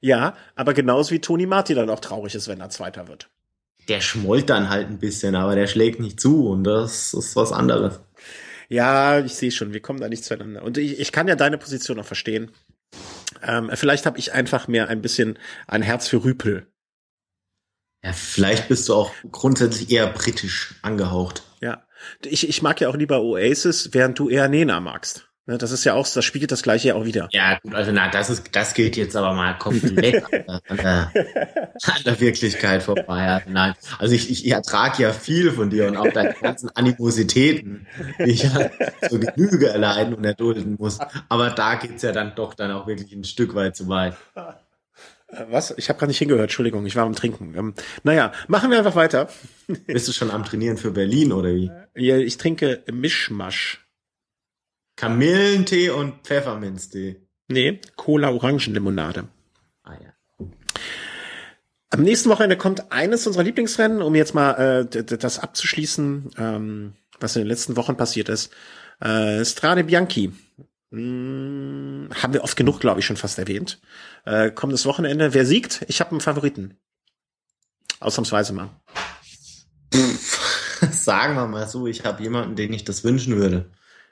Ja, 0.00 0.36
aber 0.54 0.74
genauso 0.74 1.10
wie 1.10 1.20
Toni 1.20 1.46
Marti 1.46 1.74
dann 1.74 1.90
auch 1.90 2.00
traurig 2.00 2.34
ist, 2.34 2.48
wenn 2.48 2.60
er 2.60 2.70
Zweiter 2.70 3.08
wird. 3.08 3.28
Der 3.88 4.00
schmollt 4.00 4.50
dann 4.50 4.68
halt 4.68 4.88
ein 4.88 4.98
bisschen, 4.98 5.34
aber 5.34 5.54
der 5.54 5.66
schlägt 5.66 5.98
nicht 5.98 6.20
zu 6.20 6.48
und 6.48 6.64
das 6.64 7.14
ist 7.14 7.36
was 7.36 7.52
anderes. 7.52 8.00
Ja, 8.68 9.20
ich 9.20 9.34
sehe 9.34 9.50
schon, 9.50 9.72
wir 9.72 9.80
kommen 9.80 10.00
da 10.00 10.08
nicht 10.08 10.24
zueinander. 10.24 10.62
Und 10.62 10.76
ich, 10.76 11.00
ich 11.00 11.10
kann 11.10 11.26
ja 11.26 11.36
deine 11.36 11.56
Position 11.56 11.98
auch 11.98 12.04
verstehen. 12.04 12.50
Ähm, 13.42 13.70
vielleicht 13.74 14.04
habe 14.04 14.18
ich 14.18 14.32
einfach 14.32 14.68
mehr 14.68 14.88
ein 14.88 15.00
bisschen 15.00 15.38
ein 15.66 15.82
Herz 15.82 16.08
für 16.08 16.22
Rüpel. 16.22 16.66
Ja, 18.04 18.12
vielleicht 18.12 18.68
bist 18.68 18.88
du 18.88 18.94
auch 18.94 19.12
grundsätzlich 19.32 19.90
eher 19.90 20.06
britisch 20.06 20.74
angehaucht. 20.82 21.42
Ja, 21.60 21.86
ich, 22.24 22.48
ich 22.48 22.62
mag 22.62 22.80
ja 22.80 22.88
auch 22.88 22.94
lieber 22.94 23.22
Oasis, 23.22 23.90
während 23.92 24.18
du 24.18 24.28
eher 24.28 24.48
Nena 24.48 24.80
magst. 24.80 25.27
Ne, 25.48 25.56
das 25.56 25.70
ist 25.70 25.82
ja 25.84 25.94
auch, 25.94 26.06
das 26.06 26.26
spiegelt 26.26 26.52
das 26.52 26.62
gleiche 26.62 26.88
ja 26.88 26.94
auch 26.94 27.06
wieder. 27.06 27.30
Ja, 27.32 27.58
gut, 27.60 27.74
also 27.74 27.90
na, 27.90 28.10
das 28.10 28.28
ist, 28.28 28.50
das 28.52 28.74
geht 28.74 28.98
jetzt 28.98 29.16
aber 29.16 29.32
mal 29.32 29.56
komplett 29.56 30.22
an, 30.68 30.76
der, 30.76 31.10
an 31.14 32.02
der 32.04 32.20
Wirklichkeit 32.20 32.82
vorbei. 32.82 33.42
Nein, 33.48 33.72
also 33.98 34.14
ich, 34.14 34.30
ich, 34.30 34.50
ertrage 34.50 35.04
ja 35.04 35.12
viel 35.14 35.50
von 35.50 35.70
dir 35.70 35.86
und 35.86 35.96
auch 35.96 36.12
deine 36.12 36.34
ganzen 36.34 36.68
Animositäten, 36.76 37.86
die 38.18 38.30
ich 38.30 38.42
ja 38.42 38.70
zur 39.08 39.20
Genüge 39.20 39.70
erleiden 39.70 40.12
und 40.12 40.22
erdulden 40.22 40.76
muss. 40.78 40.98
Aber 41.30 41.48
da 41.48 41.76
geht's 41.76 42.02
ja 42.02 42.12
dann 42.12 42.34
doch 42.34 42.52
dann 42.52 42.70
auch 42.70 42.86
wirklich 42.86 43.14
ein 43.14 43.24
Stück 43.24 43.54
weit 43.54 43.74
zu 43.74 43.88
weit. 43.88 44.16
Äh, 44.36 44.52
was? 45.48 45.72
Ich 45.78 45.88
habe 45.88 45.98
gerade 45.98 46.10
nicht 46.10 46.18
hingehört, 46.18 46.42
Entschuldigung, 46.42 46.84
ich 46.84 46.94
war 46.94 47.06
am 47.06 47.14
Trinken. 47.14 47.54
Ähm, 47.56 47.74
naja, 48.02 48.32
machen 48.48 48.70
wir 48.70 48.76
einfach 48.76 48.96
weiter. 48.96 49.30
Bist 49.86 50.08
du 50.08 50.12
schon 50.12 50.30
am 50.30 50.44
Trainieren 50.44 50.76
für 50.76 50.90
Berlin 50.90 51.32
oder 51.32 51.54
wie? 51.54 51.70
Ja, 51.96 52.18
ich 52.18 52.36
trinke 52.36 52.82
Mischmasch. 52.92 53.87
Kamillentee 54.98 55.90
und 55.90 56.26
Pfefferminztee. 56.26 57.20
Nee, 57.46 57.80
Cola-Orangenlimonade. 57.94 59.28
Ah 59.84 59.94
ja. 59.94 60.46
Am 61.90 62.02
nächsten 62.02 62.28
Wochenende 62.28 62.56
kommt 62.56 62.90
eines 62.90 63.24
unserer 63.24 63.44
Lieblingsrennen, 63.44 64.02
um 64.02 64.16
jetzt 64.16 64.34
mal 64.34 64.88
äh, 64.92 65.04
das 65.04 65.38
abzuschließen, 65.38 66.30
ähm, 66.36 66.94
was 67.20 67.36
in 67.36 67.42
den 67.42 67.48
letzten 67.48 67.76
Wochen 67.76 67.96
passiert 67.96 68.28
ist. 68.28 68.52
Äh, 69.00 69.44
Strade 69.44 69.84
Bianchi. 69.84 70.32
Hm, 70.90 72.08
haben 72.20 72.32
wir 72.32 72.42
oft 72.42 72.56
genug, 72.56 72.80
glaube 72.80 72.98
ich, 72.98 73.06
schon 73.06 73.16
fast 73.16 73.38
erwähnt. 73.38 73.80
Äh, 74.24 74.50
kommendes 74.50 74.84
Wochenende. 74.84 75.32
Wer 75.32 75.46
siegt? 75.46 75.84
Ich 75.86 76.00
habe 76.00 76.10
einen 76.10 76.20
Favoriten. 76.20 76.76
Ausnahmsweise 78.00 78.52
mal. 78.52 78.70
Sagen 80.90 81.36
wir 81.36 81.46
mal 81.46 81.68
so, 81.68 81.86
ich 81.86 82.04
habe 82.04 82.20
jemanden, 82.20 82.56
den 82.56 82.72
ich 82.72 82.84
das 82.84 83.04
wünschen 83.04 83.36
würde. 83.36 83.70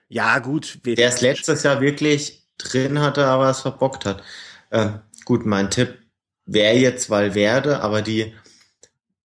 Ja, 0.08 0.38
gut. 0.38 0.78
Der 0.84 1.08
es 1.08 1.20
letztes 1.20 1.62
Jahr 1.62 1.80
wirklich 1.80 2.42
drin 2.58 3.00
hatte, 3.00 3.26
aber 3.26 3.50
es 3.50 3.60
verbockt 3.60 4.04
hat. 4.04 4.22
Äh, 4.70 4.90
gut, 5.24 5.46
mein 5.46 5.70
Tipp 5.70 5.98
wäre 6.46 6.76
jetzt 6.76 7.10
Valverde, 7.10 7.80
aber 7.80 8.02
die, 8.02 8.32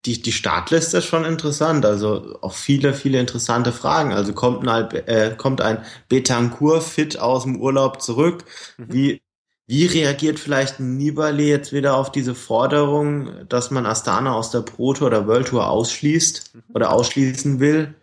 die, 0.05 0.21
die 0.21 0.31
Startliste 0.31 0.97
ist 0.97 1.05
schon 1.05 1.25
interessant. 1.25 1.85
Also 1.85 2.37
auch 2.41 2.53
viele, 2.53 2.93
viele 2.93 3.19
interessante 3.19 3.71
Fragen. 3.71 4.11
Also 4.11 4.33
kommt 4.33 4.67
ein, 4.67 4.89
äh, 5.07 5.35
kommt 5.37 5.61
ein 5.61 5.85
Betancourt 6.09 6.83
fit 6.83 7.19
aus 7.19 7.43
dem 7.43 7.61
Urlaub 7.61 8.01
zurück? 8.01 8.45
Mhm. 8.77 8.93
Wie, 8.93 9.21
wie 9.67 9.85
reagiert 9.85 10.39
vielleicht 10.39 10.79
ein 10.79 10.97
Nibali 10.97 11.47
jetzt 11.47 11.71
wieder 11.71 11.95
auf 11.95 12.11
diese 12.11 12.35
Forderung, 12.35 13.47
dass 13.47 13.71
man 13.71 13.85
Astana 13.85 14.33
aus 14.33 14.49
der 14.49 14.61
Pro 14.61 14.93
Tour 14.93 15.07
oder 15.07 15.27
World 15.27 15.49
Tour 15.49 15.69
ausschließt 15.69 16.55
mhm. 16.55 16.63
oder 16.73 16.91
ausschließen 16.91 17.59
will? 17.59 17.93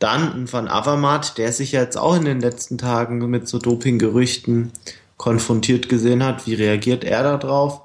Dann 0.00 0.32
ein 0.32 0.52
Van 0.52 0.66
Avermaet, 0.66 1.38
der 1.38 1.52
sich 1.52 1.72
jetzt 1.72 1.96
auch 1.96 2.16
in 2.16 2.24
den 2.24 2.40
letzten 2.40 2.78
Tagen 2.78 3.18
mit 3.30 3.46
so 3.46 3.58
Dopinggerüchten 3.58 4.72
konfrontiert 5.18 5.90
gesehen 5.90 6.24
hat. 6.24 6.46
Wie 6.46 6.54
reagiert 6.54 7.04
er 7.04 7.22
da 7.22 7.36
drauf? 7.36 7.82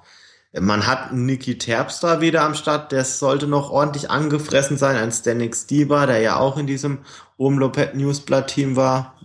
Man 0.58 0.88
hat 0.88 1.12
Niki 1.12 1.58
Terpstra 1.58 2.22
wieder 2.22 2.44
am 2.44 2.56
Start, 2.56 2.94
der 2.94 3.04
sollte 3.04 3.48
noch 3.48 3.70
ordentlich 3.70 4.10
angefressen 4.10 4.78
sein. 4.78 4.96
Ein 4.96 5.12
Stanik 5.12 5.54
Stieber, 5.54 6.08
der 6.08 6.20
ja 6.20 6.38
auch 6.38 6.58
in 6.58 6.66
diesem 6.66 7.00
Umlopet 7.36 7.96
Newsblatt 7.96 8.48
Team 8.48 8.78
war, 8.78 9.20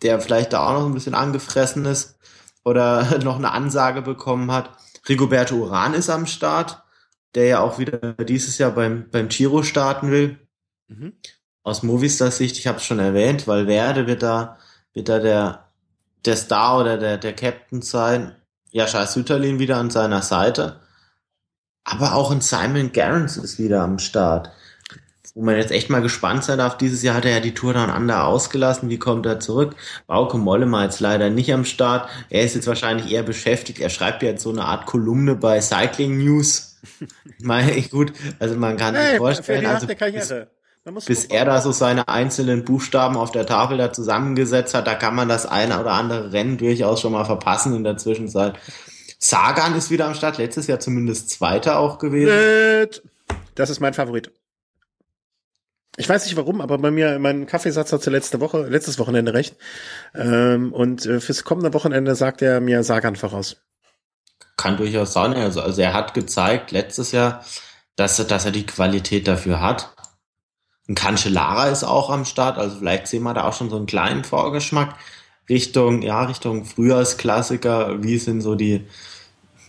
der 0.00 0.18
vielleicht 0.18 0.54
da 0.54 0.66
auch 0.66 0.72
noch 0.80 0.86
ein 0.86 0.94
bisschen 0.94 1.14
angefressen 1.14 1.84
ist 1.84 2.18
oder 2.64 3.18
noch 3.22 3.36
eine 3.36 3.52
Ansage 3.52 4.00
bekommen 4.00 4.50
hat. 4.50 4.70
Rigoberto 5.06 5.56
Uran 5.56 5.92
ist 5.92 6.08
am 6.08 6.24
Start, 6.24 6.82
der 7.34 7.44
ja 7.44 7.60
auch 7.60 7.78
wieder 7.78 8.14
dieses 8.14 8.56
Jahr 8.56 8.70
beim, 8.70 9.10
beim 9.10 9.28
Giro 9.28 9.62
starten 9.62 10.10
will. 10.10 10.38
Mhm. 10.88 11.12
Aus 11.64 11.82
Movistar 11.82 12.30
Sicht, 12.30 12.58
ich 12.58 12.66
habe 12.66 12.78
es 12.78 12.84
schon 12.84 12.98
erwähnt, 12.98 13.46
weil 13.46 13.66
Werde 13.66 14.06
wird 14.06 14.22
da, 14.22 14.58
wird 14.94 15.08
da 15.08 15.18
der, 15.20 15.68
der 16.24 16.36
Star 16.36 16.80
oder 16.80 16.98
der, 16.98 17.18
der 17.18 17.34
Captain 17.34 17.82
sein. 17.82 18.34
Jascha 18.70 19.06
Süterlin 19.06 19.58
wieder 19.58 19.76
an 19.76 19.90
seiner 19.90 20.22
Seite. 20.22 20.80
Aber 21.84 22.14
auch 22.14 22.30
ein 22.30 22.40
Simon 22.40 22.92
Garrons 22.92 23.36
ist 23.36 23.58
wieder 23.58 23.82
am 23.82 23.98
Start. 23.98 24.50
Wo 25.34 25.42
man 25.42 25.56
jetzt 25.56 25.72
echt 25.72 25.88
mal 25.88 26.02
gespannt 26.02 26.44
sein 26.44 26.58
darf. 26.58 26.76
Dieses 26.76 27.02
Jahr 27.02 27.16
hat 27.16 27.24
er 27.24 27.32
ja 27.32 27.40
die 27.40 27.54
Tour 27.54 27.74
Down 27.74 27.90
Under 27.90 28.24
ausgelassen. 28.24 28.90
Wie 28.90 28.98
kommt 28.98 29.24
er 29.24 29.40
zurück? 29.40 29.76
Bauke 30.06 30.36
Mollema 30.36 30.84
jetzt 30.84 31.00
leider 31.00 31.30
nicht 31.30 31.52
am 31.52 31.64
Start. 31.64 32.08
Er 32.28 32.42
ist 32.42 32.54
jetzt 32.54 32.66
wahrscheinlich 32.66 33.10
eher 33.10 33.22
beschäftigt. 33.22 33.78
Er 33.80 33.88
schreibt 33.88 34.22
ja 34.22 34.30
jetzt 34.30 34.42
so 34.42 34.50
eine 34.50 34.64
Art 34.64 34.86
Kolumne 34.86 35.34
bei 35.34 35.60
Cycling 35.60 36.18
News. 36.18 36.80
Meine 37.40 37.72
ich 37.72 37.90
gut. 37.90 38.12
Also 38.38 38.56
man 38.56 38.76
kann 38.76 38.94
hey, 38.94 39.10
sich 39.10 39.18
vorstellen. 39.18 39.66
also 39.66 39.86
bis, 39.86 40.34
bis 40.84 41.26
er 41.26 41.44
da 41.44 41.60
so 41.60 41.70
seine 41.70 42.08
einzelnen 42.08 42.64
Buchstaben 42.64 43.16
auf 43.16 43.30
der 43.30 43.46
Tafel 43.46 43.78
da 43.78 43.92
zusammengesetzt 43.92 44.74
hat, 44.74 44.86
da 44.86 44.94
kann 44.94 45.14
man 45.14 45.28
das 45.28 45.46
eine 45.46 45.80
oder 45.80 45.92
andere 45.92 46.32
Rennen 46.32 46.58
durchaus 46.58 47.00
schon 47.00 47.12
mal 47.12 47.24
verpassen 47.24 47.74
in 47.74 47.84
der 47.84 47.96
Zwischenzeit. 47.96 48.58
Sagan 49.18 49.76
ist 49.76 49.90
wieder 49.90 50.06
am 50.06 50.14
Start, 50.14 50.38
letztes 50.38 50.66
Jahr 50.66 50.80
zumindest 50.80 51.30
Zweiter 51.30 51.78
auch 51.78 51.98
gewesen. 51.98 53.00
Das 53.54 53.70
ist 53.70 53.78
mein 53.78 53.94
Favorit. 53.94 54.32
Ich 55.96 56.08
weiß 56.08 56.24
nicht 56.24 56.36
warum, 56.36 56.60
aber 56.60 56.78
bei 56.78 56.90
mir, 56.90 57.18
mein 57.18 57.46
Kaffeesatz 57.46 57.92
hatte 57.92 58.10
letzte 58.10 58.40
Woche, 58.40 58.66
letztes 58.66 58.98
Wochenende 58.98 59.34
recht. 59.34 59.56
Ähm, 60.14 60.72
und 60.72 61.04
äh, 61.04 61.20
fürs 61.20 61.44
kommende 61.44 61.74
Wochenende 61.74 62.14
sagt 62.14 62.40
er 62.40 62.60
mir 62.60 62.82
Sagan 62.82 63.14
voraus. 63.14 63.58
Kann 64.56 64.78
durchaus 64.78 65.12
sein. 65.12 65.34
Also, 65.34 65.60
also 65.60 65.82
er 65.82 65.92
hat 65.92 66.14
gezeigt 66.14 66.72
letztes 66.72 67.12
Jahr, 67.12 67.44
dass 67.94 68.16
dass 68.26 68.44
er 68.46 68.52
die 68.52 68.66
Qualität 68.66 69.28
dafür 69.28 69.60
hat. 69.60 69.94
Ein 70.92 70.94
Cancellara 70.94 71.70
ist 71.70 71.84
auch 71.84 72.10
am 72.10 72.26
Start, 72.26 72.58
also 72.58 72.76
vielleicht 72.76 73.06
sehen 73.06 73.22
wir 73.22 73.32
da 73.32 73.44
auch 73.44 73.54
schon 73.54 73.70
so 73.70 73.76
einen 73.76 73.86
kleinen 73.86 74.24
Vorgeschmack 74.24 74.94
Richtung, 75.48 76.02
ja, 76.02 76.24
Richtung 76.24 76.66
Frühjahrsklassiker. 76.66 78.02
Wie 78.02 78.18
sind 78.18 78.42
so 78.42 78.56
die, 78.56 78.84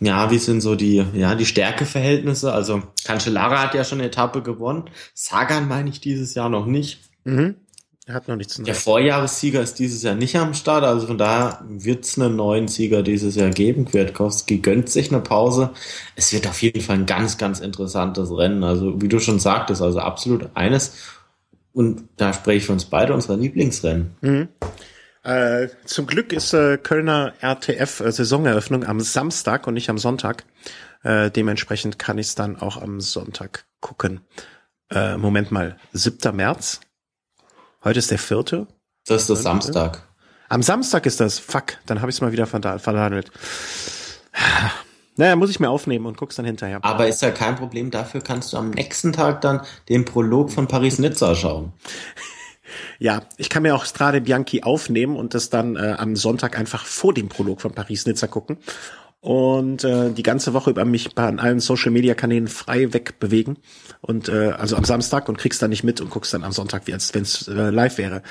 ja, 0.01 0.31
wie 0.31 0.37
sind 0.37 0.59
so 0.59 0.75
die, 0.75 1.05
ja, 1.13 1.35
die 1.35 1.45
Stärkeverhältnisse? 1.45 2.51
Also 2.51 2.83
Cancellara 3.05 3.63
hat 3.63 3.73
ja 3.73 3.85
schon 3.85 3.99
eine 3.99 4.09
Etappe 4.09 4.41
gewonnen. 4.41 4.89
Sagan 5.13 5.69
meine 5.69 5.89
ich 5.89 6.01
dieses 6.01 6.35
Jahr 6.35 6.49
noch 6.49 6.65
nicht. 6.65 6.99
Mhm. 7.23 7.55
Er 8.05 8.15
hat 8.15 8.27
noch 8.27 8.35
nichts 8.35 8.55
zu 8.55 8.63
Der 8.63 8.75
Vorjahressieger 8.75 9.61
ist 9.61 9.79
dieses 9.79 10.03
Jahr 10.03 10.15
nicht 10.15 10.35
am 10.35 10.53
Start, 10.53 10.83
also 10.83 11.07
von 11.07 11.17
daher 11.17 11.63
wird 11.67 12.03
es 12.03 12.19
einen 12.19 12.35
neuen 12.35 12.67
Sieger 12.67 13.01
dieses 13.01 13.35
Jahr 13.35 13.49
geben. 13.49 13.85
Kwiatkowski 13.85 14.57
gönnt 14.57 14.89
sich 14.89 15.09
eine 15.11 15.21
Pause. 15.21 15.69
Es 16.15 16.33
wird 16.33 16.45
auf 16.47 16.61
jeden 16.61 16.81
Fall 16.81 16.97
ein 16.97 17.05
ganz, 17.05 17.37
ganz 17.37 17.61
interessantes 17.61 18.29
Rennen. 18.35 18.63
Also 18.65 19.01
wie 19.01 19.07
du 19.07 19.19
schon 19.19 19.39
sagtest, 19.39 19.81
also 19.81 19.99
absolut 19.99 20.49
eines. 20.53 20.95
Und 21.71 22.03
da 22.17 22.33
spreche 22.33 22.57
ich 22.57 22.65
für 22.65 22.73
uns 22.73 22.85
beide 22.85 23.13
unserer 23.13 23.37
Lieblingsrennen. 23.37 24.15
Mhm. 24.19 24.49
Äh, 25.23 25.69
zum 25.85 26.05
Glück 26.05 26.33
ist 26.33 26.53
äh, 26.53 26.77
Kölner 26.77 27.33
RTF 27.39 28.01
äh, 28.01 28.11
Saisoneröffnung 28.11 28.83
am 28.83 28.99
Samstag 28.99 29.65
und 29.65 29.75
nicht 29.75 29.89
am 29.89 29.97
Sonntag. 29.97 30.43
Äh, 31.03 31.31
dementsprechend 31.31 31.99
kann 31.99 32.17
ich 32.17 32.27
es 32.27 32.35
dann 32.35 32.57
auch 32.57 32.81
am 32.81 32.99
Sonntag 32.99 33.65
gucken. 33.79 34.19
Äh, 34.91 35.15
Moment 35.17 35.51
mal, 35.51 35.77
7. 35.93 36.35
März? 36.35 36.81
Heute 37.83 37.99
ist 37.99 38.11
der 38.11 38.19
vierte. 38.19 38.67
Das 39.05 39.23
ist 39.23 39.29
der 39.29 39.35
Samstag. 39.35 40.03
Am 40.47 40.63
Samstag 40.63 41.05
ist 41.05 41.19
das. 41.19 41.39
Fuck, 41.39 41.77
dann 41.85 41.99
habe 41.99 42.09
ich 42.09 42.15
es 42.15 42.21
mal 42.21 42.31
wieder 42.31 42.47
verhandelt. 42.47 43.31
Naja, 45.15 45.35
muss 45.35 45.49
ich 45.49 45.59
mir 45.59 45.69
aufnehmen 45.69 46.05
und 46.05 46.17
guck's 46.17 46.37
dann 46.37 46.45
hinterher. 46.45 46.79
Aber 46.83 47.07
ist 47.07 47.21
ja 47.21 47.31
kein 47.31 47.55
Problem. 47.55 47.91
Dafür 47.91 48.21
kannst 48.21 48.53
du 48.53 48.57
am 48.57 48.71
nächsten 48.71 49.13
Tag 49.13 49.41
dann 49.41 49.61
den 49.89 50.05
Prolog 50.05 50.51
von 50.51 50.67
Paris-Nizza 50.67 51.35
schauen. 51.35 51.73
Ja, 52.97 53.21
ich 53.37 53.49
kann 53.49 53.61
mir 53.61 53.75
auch 53.75 53.85
Strade 53.85 54.21
Bianchi 54.21 54.63
aufnehmen 54.63 55.15
und 55.15 55.35
das 55.35 55.51
dann 55.51 55.75
äh, 55.75 55.95
am 55.97 56.15
Sonntag 56.15 56.57
einfach 56.57 56.85
vor 56.85 57.13
dem 57.13 57.29
Prolog 57.29 57.61
von 57.61 57.73
Paris-Nizza 57.73 58.25
gucken 58.25 58.57
und 59.23 59.85
äh, 59.85 60.11
die 60.11 60.21
ganze 60.21 60.53
Woche 60.53 60.69
über 60.69 60.83
mich 60.83 61.15
bei 61.15 61.23
allen 61.23 61.61
Social 61.61 61.91
Media 61.91 62.13
Kanälen 62.13 62.49
frei 62.49 62.91
wegbewegen 62.91 63.57
und 64.01 64.27
äh, 64.27 64.49
also 64.49 64.75
am 64.75 64.83
Samstag 64.83 65.29
und 65.29 65.37
kriegst 65.37 65.61
dann 65.61 65.69
nicht 65.69 65.85
mit 65.85 66.01
und 66.01 66.09
guckst 66.09 66.33
dann 66.33 66.43
am 66.43 66.51
Sonntag, 66.51 66.87
wie 66.87 66.93
als 66.93 67.13
wenn 67.13 67.21
es 67.21 67.47
äh, 67.47 67.69
live 67.69 67.97
wäre. 67.97 68.21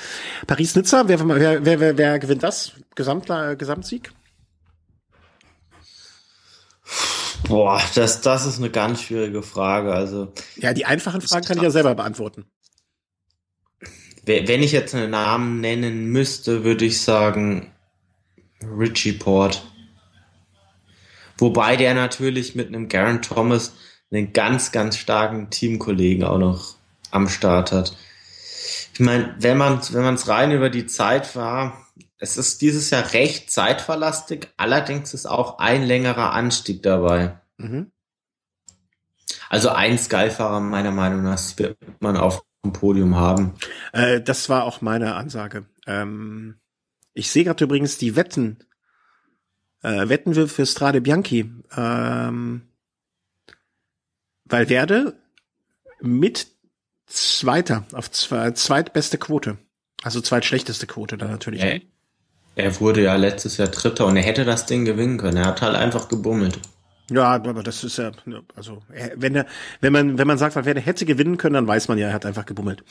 Paris 0.45 0.75
Nizza, 0.75 1.07
wer, 1.07 1.27
wer, 1.27 1.65
wer, 1.65 1.79
wer, 1.79 1.97
wer 1.97 2.19
gewinnt 2.19 2.43
das? 2.43 2.73
Gesamt, 2.93 3.27
äh, 3.31 3.55
Gesamtsieg? 3.55 4.11
Boah, 7.47 7.81
das, 7.95 8.21
das 8.21 8.45
ist 8.45 8.59
eine 8.59 8.69
ganz 8.69 9.01
schwierige 9.01 9.41
Frage. 9.41 9.93
Also 9.93 10.31
ja, 10.57 10.73
die 10.73 10.85
einfachen 10.85 11.21
Fragen 11.21 11.43
kann 11.43 11.57
ich 11.57 11.63
ja 11.63 11.71
selber 11.71 11.95
beantworten. 11.95 12.45
Wenn 14.27 14.61
ich 14.61 14.73
jetzt 14.73 14.93
einen 14.93 15.09
Namen 15.09 15.59
nennen 15.59 16.05
müsste, 16.11 16.63
würde 16.63 16.85
ich 16.85 17.01
sagen 17.01 17.71
Richie 18.61 19.13
Port. 19.13 19.72
Wobei 21.43 21.75
der 21.75 21.93
natürlich 21.93 22.55
mit 22.55 22.69
einem 22.69 22.87
Garen 22.87 23.21
Thomas 23.21 23.73
einen 24.09 24.31
ganz, 24.31 24.71
ganz 24.71 24.95
starken 24.95 25.49
Teamkollegen 25.49 26.23
auch 26.23 26.37
noch 26.37 26.75
am 27.11 27.27
Start 27.27 27.73
hat. 27.73 27.97
Ich 28.93 29.01
meine, 29.01 29.35
wenn 29.39 29.57
man 29.57 29.81
wenn 29.91 30.03
man 30.03 30.15
es 30.15 30.29
rein 30.29 30.53
über 30.53 30.69
die 30.69 30.85
Zeit 30.85 31.35
war, 31.35 31.85
es 32.17 32.37
ist 32.37 32.61
dieses 32.61 32.91
Jahr 32.91 33.11
recht 33.11 33.51
zeitverlastig, 33.51 34.53
allerdings 34.55 35.13
ist 35.13 35.25
auch 35.25 35.59
ein 35.59 35.83
längerer 35.83 36.31
Anstieg 36.31 36.81
dabei. 36.81 37.37
Mhm. 37.57 37.91
Also 39.49 39.67
ein 39.67 39.97
Skyfahrer 39.97 40.61
meiner 40.61 40.91
Meinung 40.91 41.23
nach 41.23 41.41
wird 41.57 41.75
man 41.99 42.15
auf 42.15 42.45
dem 42.63 42.71
Podium 42.71 43.17
haben. 43.17 43.55
Äh, 43.91 44.21
das 44.21 44.47
war 44.47 44.63
auch 44.63 44.79
meine 44.79 45.15
Ansage. 45.15 45.65
Ähm, 45.87 46.55
ich 47.13 47.29
sehe 47.29 47.43
gerade 47.43 47.65
übrigens 47.65 47.97
die 47.97 48.15
Wetten 48.15 48.59
äh, 49.83 50.09
wetten 50.09 50.35
wir 50.35 50.47
für 50.47 50.65
Strade 50.65 51.01
Bianchi. 51.01 51.51
Ähm, 51.75 52.63
Valverde 54.45 55.15
mit 56.01 56.47
Zweiter 57.05 57.85
auf 57.93 58.09
zwei, 58.09 58.51
zweitbeste 58.51 59.17
Quote. 59.17 59.57
Also 60.01 60.19
zweitschlechteste 60.19 60.87
Quote 60.87 61.17
dann 61.17 61.31
natürlich. 61.31 61.61
Er, 61.61 61.81
er 62.55 62.79
wurde 62.79 63.03
ja 63.03 63.15
letztes 63.15 63.57
Jahr 63.57 63.67
Dritter 63.67 64.05
und 64.05 64.17
er 64.17 64.23
hätte 64.23 64.45
das 64.45 64.65
Ding 64.65 64.85
gewinnen 64.85 65.17
können. 65.17 65.37
Er 65.37 65.45
hat 65.45 65.61
halt 65.61 65.75
einfach 65.75 66.07
gebummelt. 66.07 66.59
Ja, 67.13 67.25
aber 67.25 67.63
das 67.63 67.83
ist 67.83 67.97
ja, 67.97 68.11
also 68.55 68.81
wenn 69.15 69.35
er, 69.35 69.45
wenn 69.81 69.93
man, 69.93 70.17
wenn 70.17 70.27
man 70.27 70.37
sagt, 70.37 70.55
wer 70.55 70.79
hätte 70.79 71.05
gewinnen 71.05 71.37
können, 71.37 71.53
dann 71.53 71.67
weiß 71.67 71.87
man 71.87 71.97
ja, 71.97 72.07
er 72.07 72.13
hat 72.13 72.25
einfach 72.25 72.45
gebummelt. 72.45 72.83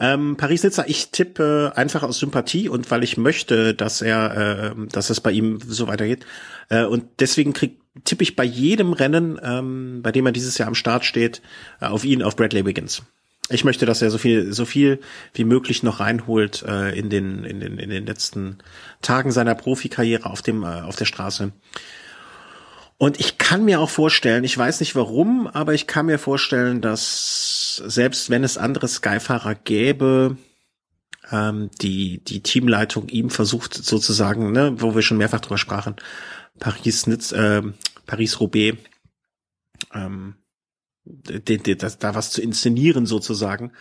Ähm, 0.00 0.36
Paris-Nizza, 0.36 0.84
ich 0.86 1.10
tippe 1.10 1.72
einfach 1.76 2.02
aus 2.02 2.18
Sympathie 2.18 2.68
und 2.68 2.90
weil 2.90 3.04
ich 3.04 3.16
möchte, 3.16 3.74
dass 3.74 4.02
er, 4.02 4.74
äh, 4.76 4.86
dass 4.90 5.10
es 5.10 5.20
bei 5.20 5.32
ihm 5.32 5.60
so 5.64 5.86
weitergeht. 5.86 6.26
Äh, 6.70 6.84
und 6.84 7.04
deswegen 7.20 7.52
krieg, 7.52 7.78
tippe 8.04 8.22
ich 8.22 8.36
bei 8.36 8.44
jedem 8.44 8.92
Rennen, 8.94 9.38
ähm, 9.42 10.00
bei 10.02 10.12
dem 10.12 10.26
er 10.26 10.32
dieses 10.32 10.58
Jahr 10.58 10.68
am 10.68 10.74
Start 10.74 11.04
steht, 11.04 11.42
äh, 11.80 11.86
auf 11.86 12.04
ihn, 12.04 12.22
auf 12.22 12.36
Bradley 12.36 12.64
Wiggins. 12.64 13.02
Ich 13.50 13.64
möchte, 13.64 13.86
dass 13.86 14.02
er 14.02 14.10
so 14.10 14.18
viel, 14.18 14.52
so 14.52 14.64
viel 14.64 15.00
wie 15.32 15.44
möglich 15.44 15.82
noch 15.82 16.00
reinholt 16.00 16.62
äh, 16.66 16.98
in 16.98 17.08
den, 17.10 17.44
in 17.44 17.60
den, 17.60 17.78
in 17.78 17.90
den 17.90 18.06
letzten 18.06 18.58
Tagen 19.00 19.30
seiner 19.30 19.54
Profikarriere 19.54 20.28
auf 20.28 20.42
dem, 20.42 20.64
äh, 20.64 20.82
auf 20.82 20.96
der 20.96 21.06
Straße. 21.06 21.52
Und 22.98 23.20
ich 23.20 23.38
kann 23.38 23.64
mir 23.64 23.80
auch 23.80 23.90
vorstellen, 23.90 24.42
ich 24.42 24.58
weiß 24.58 24.80
nicht 24.80 24.96
warum, 24.96 25.46
aber 25.46 25.72
ich 25.72 25.86
kann 25.86 26.06
mir 26.06 26.18
vorstellen, 26.18 26.80
dass 26.80 27.76
selbst 27.76 28.28
wenn 28.28 28.42
es 28.42 28.58
andere 28.58 28.88
Skyfahrer 28.88 29.54
gäbe, 29.54 30.36
ähm, 31.30 31.70
die 31.80 32.18
die 32.24 32.42
Teamleitung 32.42 33.08
ihm 33.08 33.30
versucht 33.30 33.74
sozusagen, 33.74 34.50
ne, 34.50 34.74
wo 34.80 34.96
wir 34.96 35.02
schon 35.02 35.16
mehrfach 35.16 35.40
drüber 35.40 35.58
sprachen, 35.58 35.94
Paris 36.58 37.06
Nitz, 37.06 37.30
äh, 37.30 37.62
Paris 38.06 38.40
Roubaix, 38.40 38.76
ähm, 39.94 40.34
das, 41.04 41.98
da 41.98 42.14
was 42.16 42.30
zu 42.30 42.42
inszenieren 42.42 43.06
sozusagen. 43.06 43.72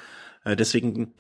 Äh, 0.44 0.56
deswegen 0.56 1.16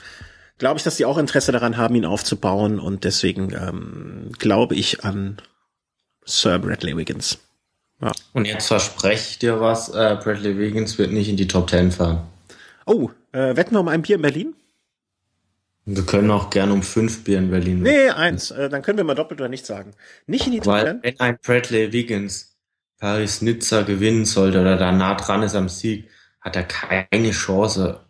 glaube 0.60 0.78
ich, 0.78 0.84
dass 0.84 0.98
sie 0.98 1.06
auch 1.06 1.18
Interesse 1.18 1.52
daran 1.52 1.78
haben, 1.78 1.96
ihn 1.96 2.06
aufzubauen 2.06 2.80
und 2.80 3.04
deswegen 3.06 3.54
ähm, 3.54 4.32
glaube 4.38 4.76
ich 4.76 5.04
an 5.04 5.38
Sir 6.26 6.60
Bradley 6.60 6.96
Wiggins. 6.96 7.40
Ja. 8.02 8.12
Und 8.34 8.46
jetzt 8.46 8.68
verspreche 8.68 9.32
ich 9.32 9.40
dir 9.40 9.60
was, 9.60 9.90
äh, 9.90 10.18
Bradley 10.24 10.58
Wiggins 10.58 10.98
wird 10.98 11.12
nicht 11.12 11.30
in 11.30 11.38
die 11.38 11.48
Top 11.48 11.68
Ten 11.68 11.92
fahren. 11.92 12.28
Oh, 12.86 13.10
äh, 13.32 13.56
wetten 13.56 13.76
wir 13.76 13.80
um 13.80 13.88
ein 13.88 14.02
Bier 14.02 14.18
in 14.18 14.22
Berlin? 14.22 14.56
Wir 15.86 16.06
können 16.06 16.30
auch 16.32 16.50
gerne 16.50 16.74
um 16.74 16.84
fünf 16.84 17.24
Bier 17.24 17.38
in 17.40 17.50
Berlin. 17.50 17.82
Nee, 17.82 18.10
eins. 18.10 18.52
Äh, 18.52 18.70
dann 18.70 18.82
können 18.82 18.98
wir 18.98 19.06
mal 19.06 19.16
doppelt 19.16 19.40
oder 19.40 19.50
nicht 19.50 19.66
sagen. 19.66 19.94
Nicht 20.26 20.46
in 20.46 20.52
die 20.52 20.60
Top 20.60 20.68
Weil, 20.68 21.00
Wenn 21.02 21.20
ein 21.20 21.38
Bradley 21.42 21.92
Wiggins 21.94 22.58
Paris-Nizza 23.00 23.84
gewinnen 23.84 24.26
sollte 24.26 24.62
oder 24.62 24.78
da 24.78 24.92
nah 24.92 25.16
dran 25.16 25.44
ist 25.44 25.56
am 25.56 25.70
Sieg, 25.70 26.10
hat 26.42 26.56
er 26.56 26.64
keine 26.64 27.32
Chance, 27.32 28.02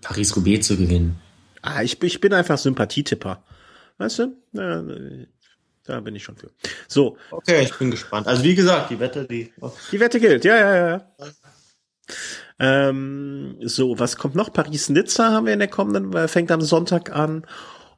Paris-Roubaix 0.00 0.66
zu 0.66 0.76
gewinnen. 0.76 1.20
Ah, 1.62 1.82
ich, 1.82 2.02
ich 2.02 2.20
bin 2.20 2.32
einfach 2.34 2.58
Sympathietipper. 2.58 3.42
Weißt 3.98 4.18
du? 4.18 4.36
Äh, 5.86 5.92
da 5.92 6.00
bin 6.00 6.14
ich 6.14 6.24
schon 6.24 6.36
für. 6.36 6.50
So. 6.88 7.16
Okay, 7.30 7.62
ich 7.62 7.74
bin 7.78 7.90
gespannt. 7.90 8.26
Also 8.26 8.42
wie 8.44 8.54
gesagt, 8.54 8.90
die 8.90 9.00
Wette, 9.00 9.24
die. 9.24 9.52
Die 9.92 10.00
Wette 10.00 10.20
gilt, 10.20 10.44
ja, 10.44 10.56
ja, 10.56 10.86
ja. 10.88 11.10
Ähm, 12.58 13.56
so, 13.62 13.98
was 13.98 14.16
kommt 14.16 14.34
noch? 14.34 14.52
Paris-Nizza 14.52 15.32
haben 15.32 15.46
wir 15.46 15.52
in 15.52 15.58
der 15.58 15.68
kommenden, 15.68 16.28
fängt 16.28 16.50
am 16.50 16.60
Sonntag 16.60 17.14
an. 17.14 17.46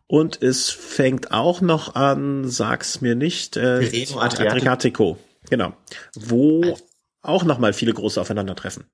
Und 0.08 0.40
es 0.40 0.70
fängt 0.70 1.32
auch 1.32 1.60
noch 1.60 1.96
an, 1.96 2.48
sag's 2.48 3.00
mir 3.00 3.16
nicht, 3.16 3.56
äh, 3.56 3.78
Adriatico. 4.16 4.20
Adriatico. 4.20 5.18
Genau. 5.50 5.72
Wo 6.14 6.62
also, 6.62 6.76
auch 7.22 7.44
nochmal 7.44 7.72
viele 7.72 7.92
große 7.92 8.20
aufeinandertreffen. 8.20 8.84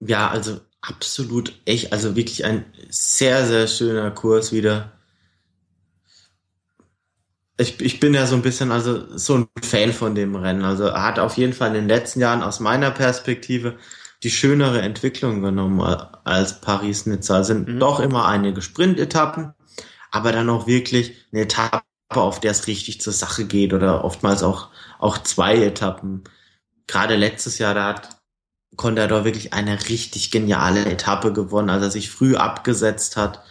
Ja, 0.00 0.30
also 0.30 0.60
absolut 0.82 1.54
echt, 1.64 1.92
also 1.92 2.16
wirklich 2.16 2.44
ein 2.44 2.64
sehr, 2.90 3.46
sehr 3.46 3.66
schöner 3.66 4.10
Kurs 4.10 4.52
wieder 4.52 4.92
ich, 7.62 7.80
ich 7.80 8.00
bin 8.00 8.14
ja 8.14 8.26
so 8.26 8.36
ein 8.36 8.42
bisschen 8.42 8.70
also 8.70 9.16
so 9.16 9.36
ein 9.36 9.46
Fan 9.62 9.92
von 9.92 10.14
dem 10.14 10.34
Rennen. 10.36 10.64
Also 10.64 10.84
er 10.84 11.02
hat 11.02 11.18
auf 11.18 11.36
jeden 11.36 11.52
Fall 11.52 11.68
in 11.68 11.74
den 11.74 11.88
letzten 11.88 12.20
Jahren 12.20 12.42
aus 12.42 12.60
meiner 12.60 12.90
Perspektive 12.90 13.76
die 14.22 14.30
schönere 14.30 14.82
Entwicklung 14.82 15.42
genommen 15.42 15.80
als 16.24 16.60
Paris-Nizza. 16.60 17.44
Sind 17.44 17.68
mhm. 17.68 17.78
doch 17.78 18.00
immer 18.00 18.26
einige 18.26 18.60
Sprint-Etappen, 18.60 19.54
aber 20.10 20.32
dann 20.32 20.50
auch 20.50 20.66
wirklich 20.66 21.14
eine 21.32 21.42
Etappe, 21.42 21.82
auf 22.10 22.40
der 22.40 22.50
es 22.50 22.66
richtig 22.66 23.00
zur 23.00 23.12
Sache 23.12 23.44
geht 23.46 23.72
oder 23.72 24.04
oftmals 24.04 24.42
auch, 24.42 24.68
auch 24.98 25.18
zwei 25.18 25.56
Etappen. 25.56 26.24
Gerade 26.86 27.16
letztes 27.16 27.58
Jahr, 27.58 27.74
da 27.74 27.86
hat 27.86 28.20
Contador 28.76 29.24
wirklich 29.24 29.52
eine 29.52 29.88
richtig 29.88 30.30
geniale 30.30 30.84
Etappe 30.84 31.32
gewonnen, 31.32 31.70
als 31.70 31.82
er 31.82 31.90
sich 31.90 32.10
früh 32.10 32.36
abgesetzt 32.36 33.16
hat 33.16 33.42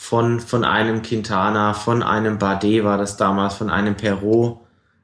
von, 0.00 0.40
von 0.40 0.64
einem 0.64 1.02
Quintana, 1.02 1.74
von 1.74 2.02
einem 2.02 2.38
Bardet 2.38 2.84
war 2.84 2.96
das 2.96 3.18
damals, 3.18 3.54
von 3.54 3.68
einem 3.68 3.96
Perrault. 3.96 4.56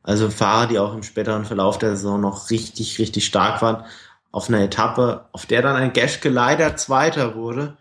Also 0.03 0.31
Fahrer, 0.31 0.69
die 0.69 0.79
auch 0.79 0.95
im 0.95 1.03
späteren 1.03 1.45
Verlauf 1.45 1.79
der 1.79 1.91
Saison 1.91 2.19
noch 2.19 2.49
richtig, 2.49 2.99
richtig 2.99 3.27
stark 3.27 3.61
waren. 3.61 3.85
Auf 4.33 4.49
einer 4.49 4.63
Etappe, 4.63 5.27
auf 5.33 5.45
der 5.45 5.61
dann 5.61 5.77
ein 5.77 5.93
Geschke 5.93 6.31
leider 6.31 6.77
Zweiter 6.77 7.35
wurde. 7.35 7.77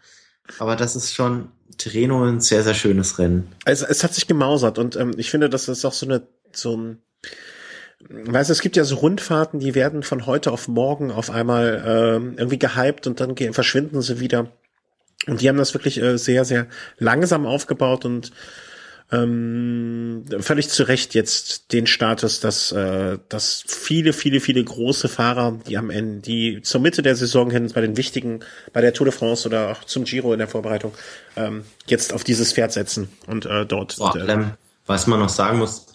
Aber 0.59 0.76
das 0.76 0.97
ist 0.97 1.13
schon 1.13 1.47
Tirreno 1.78 2.22
ein 2.26 2.41
sehr, 2.41 2.63
sehr 2.63 2.74
schönes 2.74 3.18
Rennen. 3.18 3.47
Also 3.63 3.86
es 3.86 4.03
hat 4.03 4.13
sich 4.13 4.28
gemausert 4.28 4.78
und 4.78 4.97
ähm, 4.97 5.13
ich 5.16 5.32
finde, 5.32 5.49
das 5.49 5.70
ist 5.70 5.86
auch 5.86 5.93
so 5.93 6.05
eine, 6.05 6.24
so 6.51 6.76
ein, 6.76 7.01
Weißt 8.09 8.49
du, 8.49 8.51
es 8.51 8.61
gibt 8.61 8.76
ja 8.76 8.84
so 8.84 8.97
Rundfahrten, 8.97 9.61
die 9.61 9.74
werden 9.74 10.03
von 10.03 10.26
heute 10.26 10.51
auf 10.51 10.68
morgen 10.68 11.11
auf 11.11 11.32
einmal 11.32 11.82
ähm, 11.88 12.36
irgendwie 12.38 12.59
gehypt 12.59 13.07
und 13.07 13.22
dann 13.22 13.36
verschwinden 13.53 14.01
sie 14.01 14.20
wieder. 14.20 14.51
Und 15.28 15.41
die 15.41 15.49
haben 15.49 15.57
das 15.57 15.73
wirklich 15.73 16.01
äh, 16.01 16.17
sehr, 16.17 16.45
sehr 16.45 16.67
langsam 16.97 17.45
aufgebaut 17.45 18.05
und 18.05 18.32
ähm, 19.11 20.26
völlig 20.39 20.69
zu 20.69 20.84
Recht 20.84 21.13
jetzt 21.13 21.71
den 21.73 21.86
Status, 21.86 22.39
dass, 22.39 22.71
äh, 22.71 23.19
dass 23.30 23.63
viele, 23.67 24.13
viele, 24.13 24.39
viele 24.39 24.63
große 24.63 25.07
Fahrer, 25.07 25.59
die 25.67 25.78
am 25.78 25.91
Ende, 25.91 26.21
die 26.21 26.61
zur 26.63 26.82
Mitte 26.82 27.03
der 27.03 27.15
Saison 27.15 27.51
hin 27.51 27.71
bei 27.73 27.82
den 27.82 27.97
wichtigen, 27.97 28.39
bei 28.73 28.82
der 28.82 28.93
Tour 28.93 29.05
de 29.05 29.13
France 29.13 29.47
oder 29.47 29.71
auch 29.71 29.84
zum 29.84 30.05
Giro 30.05 30.34
in 30.34 30.39
der 30.39 30.47
Vorbereitung, 30.47 30.93
ähm, 31.36 31.65
jetzt 31.86 32.13
auf 32.13 32.23
dieses 32.23 32.53
Pferd 32.53 32.71
setzen 32.71 33.09
und 33.28 33.45
äh, 33.45 33.65
dort. 33.65 34.01
Allem, 34.01 34.41
äh, 34.41 34.45
was 34.88 35.05
man 35.05 35.19
noch 35.19 35.30
sagen 35.30 35.59
muss, 35.59 35.88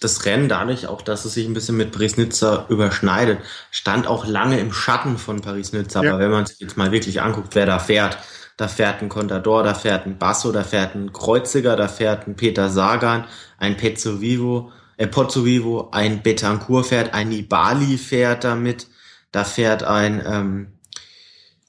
das 0.00 0.24
Rennen 0.24 0.48
dadurch 0.48 0.86
auch, 0.86 1.02
dass 1.02 1.24
es 1.24 1.34
sich 1.34 1.46
ein 1.46 1.54
bisschen 1.54 1.76
mit 1.76 1.92
Paris-Nizza 1.92 2.66
überschneidet, 2.68 3.38
stand 3.70 4.06
auch 4.06 4.26
lange 4.26 4.58
im 4.58 4.72
Schatten 4.72 5.18
von 5.18 5.40
Paris-Nizza. 5.40 6.02
Ja. 6.02 6.10
Aber 6.10 6.18
wenn 6.18 6.30
man 6.30 6.46
sich 6.46 6.58
jetzt 6.58 6.76
mal 6.76 6.90
wirklich 6.90 7.20
anguckt, 7.20 7.54
wer 7.54 7.66
da 7.66 7.78
fährt, 7.78 8.18
da 8.60 8.68
fährt 8.68 9.00
ein 9.00 9.08
Contador, 9.08 9.62
da 9.62 9.72
fährt 9.72 10.04
ein 10.04 10.18
Basso, 10.18 10.52
da 10.52 10.64
fährt 10.64 10.94
ein 10.94 11.14
Kreuziger, 11.14 11.76
da 11.76 11.88
fährt 11.88 12.28
ein 12.28 12.36
Peter 12.36 12.68
Sagan, 12.68 13.24
ein 13.56 13.78
Pezzo 13.78 14.20
Vivo, 14.20 14.70
äh, 14.98 15.06
Pozzo 15.06 15.46
Vivo, 15.46 15.88
ein 15.92 16.22
Betancourt 16.22 16.84
fährt, 16.84 17.14
ein 17.14 17.30
Nibali 17.30 17.96
fährt 17.96 18.44
damit, 18.44 18.86
da 19.32 19.44
fährt 19.44 19.82
ein, 19.82 20.22
ähm, 20.26 20.66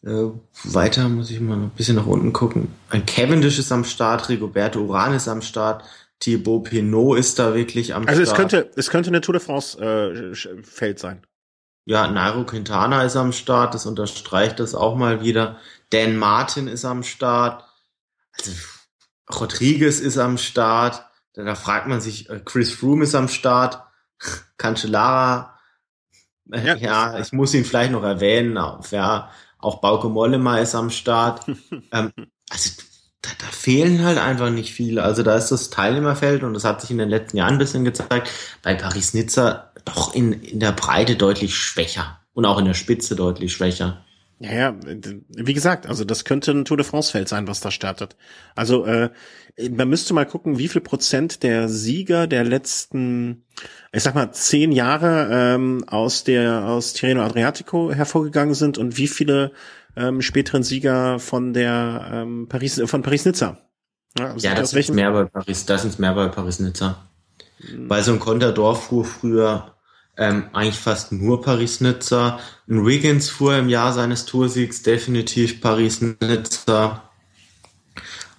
äh, 0.03 0.33
weiter 0.65 1.07
muss 1.07 1.31
ich 1.31 1.39
mal 1.39 1.55
ein 1.55 1.69
bisschen 1.69 1.95
nach 1.95 2.07
unten 2.07 2.33
gucken. 2.33 2.67
Ein 2.89 3.05
Cavendish 3.05 3.57
ist 3.57 3.71
am 3.71 3.85
Start, 3.85 4.27
Rigoberto 4.27 4.81
Uran 4.81 5.13
ist 5.13 5.29
am 5.29 5.41
Start, 5.41 5.85
Thibaut 6.19 6.65
Pinot 6.65 7.17
ist 7.17 7.39
da 7.39 7.55
wirklich 7.55 7.95
am 7.95 8.05
also 8.05 8.25
Start. 8.25 8.37
Also 8.37 8.43
es 8.43 8.51
könnte, 8.51 8.71
es 8.75 8.89
könnte 8.89 9.09
eine 9.11 9.21
Tour 9.21 9.33
de 9.33 9.41
France 9.41 9.79
äh, 9.79 10.35
Feld 10.61 10.99
sein. 10.99 11.21
Ja, 11.85 12.07
Nairo 12.07 12.45
Quintana 12.45 13.03
ist 13.03 13.15
am 13.15 13.33
Start, 13.33 13.73
das 13.73 13.85
unterstreicht 13.85 14.59
das 14.59 14.75
auch 14.75 14.95
mal 14.95 15.21
wieder. 15.21 15.57
Dan 15.89 16.15
Martin 16.17 16.67
ist 16.67 16.85
am 16.85 17.03
Start. 17.03 17.63
Also 18.33 18.51
Rodriguez 19.33 19.99
ist 19.99 20.17
am 20.17 20.37
Start. 20.37 21.05
Da, 21.33 21.55
fragt 21.55 21.87
man 21.87 22.01
sich, 22.01 22.29
äh, 22.29 22.41
Chris 22.43 22.73
Froome 22.73 23.03
ist 23.03 23.15
am 23.15 23.27
Start. 23.27 23.83
Cancellara. 24.57 25.57
Äh, 26.51 26.65
ja, 26.65 26.75
ja, 26.75 27.19
ich 27.19 27.31
muss 27.31 27.53
ihn 27.53 27.65
vielleicht 27.65 27.91
noch 27.91 28.03
erwähnen. 28.03 28.59
Ja, 28.91 29.31
auch 29.57 29.81
Bauke 29.81 30.09
Mollema 30.09 30.59
ist 30.59 30.75
am 30.75 30.89
Start. 30.89 31.45
ähm, 31.91 32.11
also 32.49 32.71
da, 33.21 33.29
da 33.37 33.45
fehlen 33.45 34.03
halt 34.03 34.17
einfach 34.17 34.49
nicht 34.49 34.73
viele. 34.73 35.03
Also 35.03 35.23
da 35.23 35.35
ist 35.35 35.49
das 35.49 35.69
Teilnehmerfeld 35.69 36.43
und 36.43 36.53
das 36.53 36.63
hat 36.63 36.81
sich 36.81 36.91
in 36.91 36.97
den 36.97 37.09
letzten 37.09 37.37
Jahren 37.37 37.53
ein 37.53 37.59
bisschen 37.59 37.85
gezeigt. 37.85 38.29
Bei 38.63 38.75
Paris-Nizza 38.75 39.70
doch 39.85 40.13
in, 40.13 40.33
in 40.33 40.59
der 40.59 40.71
Breite 40.71 41.15
deutlich 41.15 41.55
schwächer 41.55 42.19
und 42.33 42.45
auch 42.45 42.59
in 42.59 42.65
der 42.65 42.73
Spitze 42.73 43.15
deutlich 43.15 43.53
schwächer. 43.53 44.03
Ja, 44.39 44.53
ja, 44.53 44.75
wie 45.29 45.53
gesagt, 45.53 45.85
also 45.85 46.03
das 46.03 46.25
könnte 46.25 46.49
ein 46.51 46.65
Tour 46.65 46.77
de 46.77 46.85
France-Feld 46.85 47.29
sein, 47.29 47.47
was 47.47 47.59
da 47.59 47.69
startet. 47.69 48.15
Also 48.55 48.85
äh, 48.85 49.11
man 49.69 49.87
müsste 49.87 50.15
mal 50.15 50.25
gucken, 50.25 50.57
wie 50.57 50.67
viel 50.67 50.81
Prozent 50.81 51.43
der 51.43 51.69
Sieger 51.69 52.25
der 52.25 52.43
letzten, 52.43 53.43
ich 53.91 54.01
sag 54.01 54.15
mal, 54.15 54.31
zehn 54.31 54.71
Jahre 54.71 55.29
ähm, 55.31 55.83
aus 55.87 56.23
der 56.23 56.65
aus 56.65 56.93
Tirreno 56.93 57.21
Adriatico 57.21 57.91
hervorgegangen 57.93 58.55
sind 58.55 58.79
und 58.79 58.97
wie 58.97 59.07
viele 59.07 59.51
ähm, 59.95 60.23
späteren 60.23 60.63
Sieger 60.63 61.19
von 61.19 61.53
der 61.53 62.09
ähm, 62.11 62.47
Paris 62.49 62.81
von 62.85 63.03
Paris 63.03 63.25
Nizza. 63.25 63.59
Ja, 64.17 64.31
also 64.31 64.47
ja 64.47 64.55
das 64.55 64.73
ist 64.73 64.91
mehr 64.91 65.11
bei 65.11 65.25
Paris, 65.25 65.67
das 65.67 65.85
ist 65.85 65.99
mehr 65.99 66.15
bei 66.15 66.27
Paris 66.29 66.59
Nizza. 66.59 67.10
Weil 67.87 68.03
so 68.03 68.11
ein 68.11 68.19
Contador 68.19 68.75
fuhr 68.75 69.05
früher 69.05 69.75
ähm, 70.17 70.49
eigentlich 70.53 70.79
fast 70.79 71.11
nur 71.11 71.41
Paris-Nizza. 71.41 72.39
Ein 72.69 72.85
Wiggins 72.85 73.29
fuhr 73.29 73.55
im 73.57 73.69
Jahr 73.69 73.93
seines 73.93 74.25
Toursiegs 74.25 74.83
definitiv 74.83 75.61
Paris-Nizza. 75.61 77.09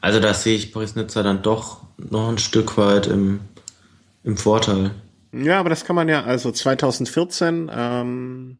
Also 0.00 0.20
da 0.20 0.34
sehe 0.34 0.56
ich 0.56 0.72
Paris-Nizza 0.72 1.22
dann 1.22 1.42
doch 1.42 1.82
noch 1.96 2.28
ein 2.28 2.38
Stück 2.38 2.76
weit 2.76 3.06
im, 3.06 3.40
im 4.24 4.36
Vorteil. 4.36 4.92
Ja, 5.32 5.60
aber 5.60 5.70
das 5.70 5.84
kann 5.84 5.96
man 5.96 6.08
ja, 6.08 6.24
also 6.24 6.52
2014, 6.52 7.70
ähm, 7.72 8.58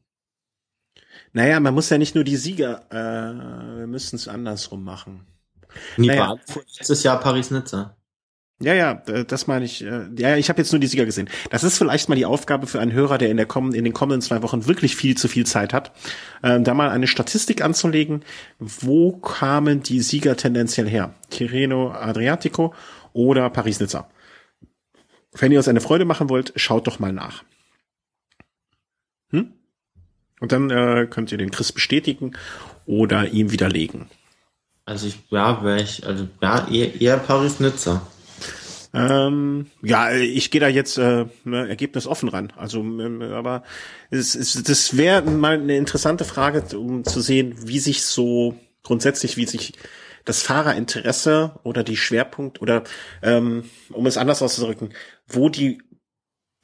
Naja, 1.32 1.60
man 1.60 1.74
muss 1.74 1.90
ja 1.90 1.98
nicht 1.98 2.14
nur 2.14 2.24
die 2.24 2.36
Sieger, 2.36 2.86
äh, 2.90 3.78
wir 3.78 3.86
müssen 3.86 4.16
es 4.16 4.26
andersrum 4.26 4.82
machen. 4.82 5.26
Naja. 5.96 6.36
letztes 6.78 7.02
Jahr 7.02 7.20
Paris-Nizza. 7.20 7.96
Ja, 8.62 8.74
ja, 8.74 8.94
das 8.94 9.48
meine 9.48 9.64
ich. 9.64 9.84
Äh, 9.84 10.06
ja, 10.16 10.36
ich 10.36 10.48
habe 10.48 10.60
jetzt 10.60 10.72
nur 10.72 10.78
die 10.78 10.86
Sieger 10.86 11.04
gesehen. 11.04 11.28
Das 11.50 11.64
ist 11.64 11.78
vielleicht 11.78 12.08
mal 12.08 12.14
die 12.14 12.26
Aufgabe 12.26 12.68
für 12.68 12.80
einen 12.80 12.92
Hörer, 12.92 13.18
der 13.18 13.30
in, 13.30 13.36
der 13.36 13.46
kommen, 13.46 13.74
in 13.74 13.82
den 13.82 13.92
kommenden 13.92 14.22
zwei 14.22 14.42
Wochen 14.42 14.66
wirklich 14.66 14.94
viel 14.94 15.16
zu 15.16 15.26
viel 15.26 15.44
Zeit 15.44 15.72
hat, 15.72 15.90
äh, 16.42 16.60
da 16.60 16.72
mal 16.72 16.90
eine 16.90 17.08
Statistik 17.08 17.62
anzulegen. 17.62 18.24
Wo 18.60 19.12
kamen 19.12 19.82
die 19.82 20.00
Sieger 20.00 20.36
tendenziell 20.36 20.88
her? 20.88 21.14
Tirreno 21.30 21.90
Adriatico 21.90 22.72
oder 23.12 23.50
Paris-Nizza? 23.50 24.08
Wenn 25.32 25.50
ihr 25.50 25.58
uns 25.58 25.68
eine 25.68 25.80
Freude 25.80 26.04
machen 26.04 26.30
wollt, 26.30 26.52
schaut 26.56 26.86
doch 26.86 27.00
mal 27.00 27.12
nach. 27.12 27.42
Hm? 29.30 29.52
Und 30.40 30.52
dann 30.52 30.70
äh, 30.70 31.06
könnt 31.10 31.32
ihr 31.32 31.38
den 31.38 31.50
Chris 31.50 31.72
bestätigen 31.72 32.32
oder 32.86 33.28
ihm 33.28 33.50
widerlegen. 33.50 34.08
Also 34.84 35.06
ich, 35.06 35.18
ja, 35.30 35.62
wäre 35.64 35.80
ich, 35.80 36.06
also 36.06 36.28
ja, 36.40 36.68
eher, 36.68 37.00
eher 37.00 37.16
Paris-Nizza. 37.16 38.06
Ähm, 38.94 39.66
ja, 39.82 40.12
ich 40.12 40.50
gehe 40.50 40.60
da 40.60 40.68
jetzt 40.68 40.98
äh, 40.98 41.26
ne, 41.44 41.68
Ergebnis 41.68 42.06
offen 42.06 42.28
ran. 42.28 42.52
Also, 42.56 42.80
ähm, 42.80 43.22
aber 43.22 43.62
es, 44.10 44.34
es, 44.34 44.62
das 44.62 44.96
wäre 44.96 45.22
mal 45.22 45.54
eine 45.54 45.76
interessante 45.76 46.24
Frage, 46.24 46.76
um 46.76 47.04
zu 47.04 47.20
sehen, 47.20 47.54
wie 47.66 47.78
sich 47.78 48.04
so 48.04 48.58
grundsätzlich, 48.82 49.36
wie 49.36 49.46
sich 49.46 49.72
das 50.24 50.42
Fahrerinteresse 50.42 51.58
oder 51.64 51.82
die 51.84 51.96
Schwerpunkt 51.96 52.60
oder 52.60 52.84
ähm, 53.22 53.64
um 53.90 54.06
es 54.06 54.16
anders 54.16 54.42
auszudrücken, 54.42 54.92
wo 55.26 55.48
die 55.48 55.82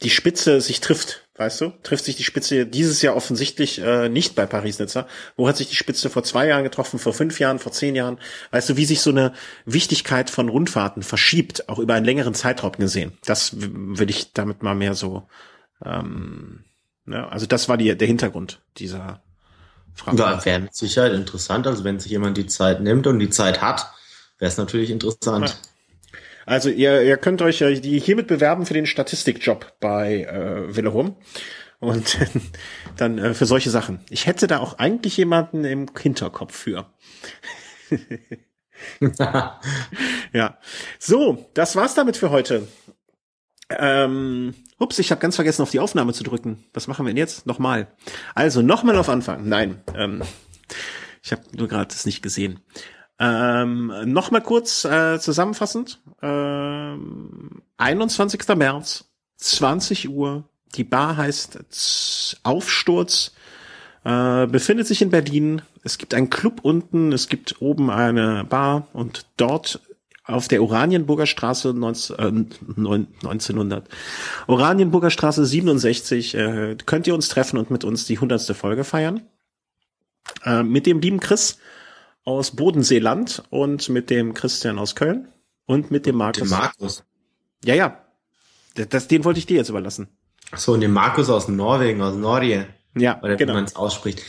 die 0.03 0.11
Spitze 0.11 0.61
sich 0.61 0.81
trifft, 0.81 1.28
weißt 1.39 1.61
du? 1.61 1.73
Trifft 1.83 2.05
sich 2.05 2.17
die 2.17 2.25
Spitze 2.25 2.67
dieses 2.67 3.01
Jahr 3.01 3.17
offensichtlich 3.17 3.81
äh, 3.81 4.09
nicht 4.09 4.35
bei 4.35 4.45
Paris-Nizza. 4.45 5.07
Wo 5.37 5.49
hat 5.49 5.57
sich 5.57 5.69
die 5.69 5.77
Spitze 5.77 6.11
vor 6.11 6.25
zwei 6.25 6.49
Jahren 6.49 6.65
getroffen, 6.65 6.99
vor 6.99 7.15
fünf 7.15 7.39
Jahren, 7.39 7.61
vor 7.61 7.73
zehn 7.73 7.95
Jahren? 7.95 8.19
Weißt 8.51 8.69
du, 8.69 8.77
wie 8.77 8.85
sich 8.85 9.01
so 9.01 9.11
eine 9.11 9.33
Wichtigkeit 9.65 10.31
von 10.31 10.49
Rundfahrten 10.49 11.03
verschiebt, 11.03 11.69
auch 11.69 11.79
über 11.79 11.95
einen 11.95 12.05
längeren 12.05 12.35
Zeitraum 12.35 12.73
gesehen? 12.73 13.17
Das 13.25 13.53
würde 13.57 14.11
ich 14.11 14.33
damit 14.33 14.63
mal 14.63 14.75
mehr 14.75 14.95
so, 14.95 15.29
ähm, 15.85 16.65
ne? 17.05 17.31
also 17.31 17.47
das 17.47 17.69
war 17.69 17.77
die, 17.77 17.97
der 17.97 18.09
Hintergrund 18.09 18.61
dieser 18.77 19.23
Frage. 19.95 20.19
Ja, 20.19 20.45
wäre 20.45 20.61
mit 20.61 20.75
Sicherheit 20.75 21.13
interessant. 21.13 21.69
Also 21.69 21.85
wenn 21.85 22.01
sich 22.01 22.11
jemand 22.11 22.37
die 22.37 22.47
Zeit 22.47 22.81
nimmt 22.81 23.07
und 23.07 23.21
die 23.21 23.31
Zeit 23.31 23.63
hat, 23.63 23.93
wäre 24.39 24.51
es 24.51 24.59
natürlich 24.59 24.91
interessant. 24.91 25.49
Ja. 25.49 25.55
Also 26.49 26.71
ihr, 26.71 27.03
ihr 27.03 27.19
könnt 27.19 27.43
euch 27.43 27.61
äh, 27.61 27.79
die 27.79 28.01
hiermit 28.01 28.27
bewerben 28.27 28.65
für 28.65 28.73
den 28.73 28.87
Statistikjob 28.87 29.75
bei 29.81 30.23
äh, 30.23 30.75
Willerum. 30.75 31.17
Und 31.79 32.17
dann 32.97 33.19
äh, 33.19 33.35
für 33.35 33.45
solche 33.45 33.69
Sachen. 33.69 34.01
Ich 34.09 34.27
hätte 34.27 34.47
da 34.47 34.59
auch 34.61 34.79
eigentlich 34.79 35.17
jemanden 35.19 35.65
im 35.65 35.87
Hinterkopf 35.97 36.57
für. 36.57 36.87
ja. 40.33 40.59
So, 40.99 41.51
das 41.53 41.77
war's 41.77 41.95
damit 41.95 42.17
für 42.17 42.31
heute. 42.31 42.67
Ähm, 43.69 44.55
ups, 44.79 44.99
ich 44.99 45.11
habe 45.11 45.21
ganz 45.21 45.35
vergessen, 45.35 45.61
auf 45.61 45.71
die 45.71 45.81
Aufnahme 45.81 46.15
zu 46.15 46.25
drücken. 46.25 46.65
Was 46.73 46.89
machen 46.89 47.05
wir 47.05 47.11
denn 47.11 47.19
jetzt? 47.19 47.47
Nochmal. 47.47 47.89
Also, 48.35 48.63
nochmal 48.63 48.97
auf 48.97 49.11
Anfang. 49.11 49.47
Nein, 49.47 49.83
ähm, 49.95 50.23
ich 51.23 51.31
habe 51.31 51.43
nur 51.53 51.69
gerade 51.69 51.89
das 51.89 52.07
nicht 52.07 52.23
gesehen. 52.23 52.61
Ähm, 53.19 53.93
Nochmal 54.05 54.43
kurz 54.43 54.85
äh, 54.85 55.19
zusammenfassend. 55.19 56.01
Ähm, 56.23 57.63
21. 57.77 58.47
März, 58.57 59.05
20 59.37 60.09
Uhr. 60.09 60.45
Die 60.75 60.85
Bar 60.85 61.17
heißt 61.17 62.39
Aufsturz. 62.43 63.33
Äh, 64.05 64.47
befindet 64.47 64.87
sich 64.87 65.03
in 65.03 65.11
Berlin. 65.11 65.63
Es 65.83 65.99
gibt 65.99 66.15
einen 66.15 66.31
Club 66.31 66.61
unten, 66.63 67.13
es 67.13 67.29
gibt 67.29 67.61
oben 67.61 67.91
eine 67.91 68.45
Bar 68.45 68.89
und 68.93 69.27
dort 69.37 69.81
auf 70.25 70.47
der 70.47 70.63
Oranienburger 70.63 71.27
Straße 71.27 71.73
19, 71.73 72.17
äh, 72.19 72.23
1900. 72.77 73.89
Oranienburger 74.47 75.11
Straße 75.11 75.45
67 75.45 76.35
äh, 76.35 76.77
könnt 76.85 77.07
ihr 77.07 77.15
uns 77.15 77.29
treffen 77.29 77.59
und 77.59 77.71
mit 77.71 77.85
uns 77.85 78.05
die 78.05 78.19
hundertste 78.19 78.55
Folge 78.55 78.85
feiern. 78.85 79.23
Äh, 80.45 80.63
mit 80.63 80.87
dem 80.87 81.01
lieben 81.01 81.21
Chris 81.21 81.59
aus 82.29 82.51
Bodenseeland 82.51 83.43
und 83.49 83.89
mit 83.89 84.11
dem 84.11 84.35
Christian 84.35 84.79
aus 84.79 84.95
Köln 84.95 85.29
und 85.65 85.91
mit 85.91 86.05
dem 86.05 86.17
Markus. 86.17 86.43
Dem 86.43 86.51
Markus. 86.51 87.03
Ja, 87.65 87.75
ja. 87.75 88.05
Das, 88.75 89.09
den 89.09 89.25
wollte 89.25 89.39
ich 89.39 89.47
dir 89.47 89.57
jetzt 89.57 89.71
überlassen. 89.71 90.09
Ach 90.51 90.59
so, 90.59 90.75
und 90.75 90.83
dem 90.83 90.93
Markus 90.93 91.31
aus 91.31 91.49
Norwegen, 91.49 92.03
aus 92.03 92.15
Norge. 92.17 92.67
Ja, 92.95 93.19
oder 93.23 93.37
genau. 93.37 93.53
wie 93.53 93.57
man 93.57 93.65
es 93.65 93.77
ausspricht. 93.77 94.23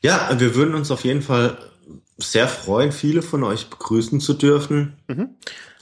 Ja, 0.00 0.30
wir 0.36 0.56
würden 0.56 0.74
uns 0.74 0.90
auf 0.90 1.04
jeden 1.04 1.22
Fall 1.22 1.58
sehr 2.18 2.48
freuen, 2.48 2.90
viele 2.90 3.22
von 3.22 3.44
euch 3.44 3.70
begrüßen 3.70 4.18
zu 4.18 4.34
dürfen. 4.34 4.96
Mhm. 5.06 5.36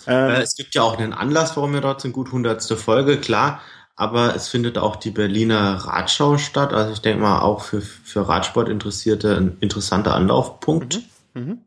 Ähm, 0.06 0.30
äh, 0.30 0.42
es 0.42 0.54
gibt 0.54 0.74
ja 0.74 0.82
auch 0.82 0.98
einen 0.98 1.14
Anlass, 1.14 1.56
warum 1.56 1.72
wir 1.72 1.80
dort 1.80 2.02
sind, 2.02 2.12
gut 2.12 2.32
hundertste 2.32 2.76
Folge, 2.76 3.16
klar. 3.16 3.62
Aber 3.96 4.34
es 4.34 4.48
findet 4.48 4.76
auch 4.76 4.96
die 4.96 5.10
Berliner 5.10 5.76
Radschau 5.76 6.36
statt. 6.36 6.74
Also 6.74 6.92
ich 6.92 7.00
denke 7.00 7.22
mal 7.22 7.40
auch 7.40 7.62
für, 7.62 7.80
für 7.80 8.28
Radsport 8.28 8.68
Interessierte 8.68 9.34
ein 9.36 9.56
interessanter 9.60 10.14
Anlaufpunkt. 10.14 10.96
Mhm. 10.96 11.04
Mhm. 11.34 11.58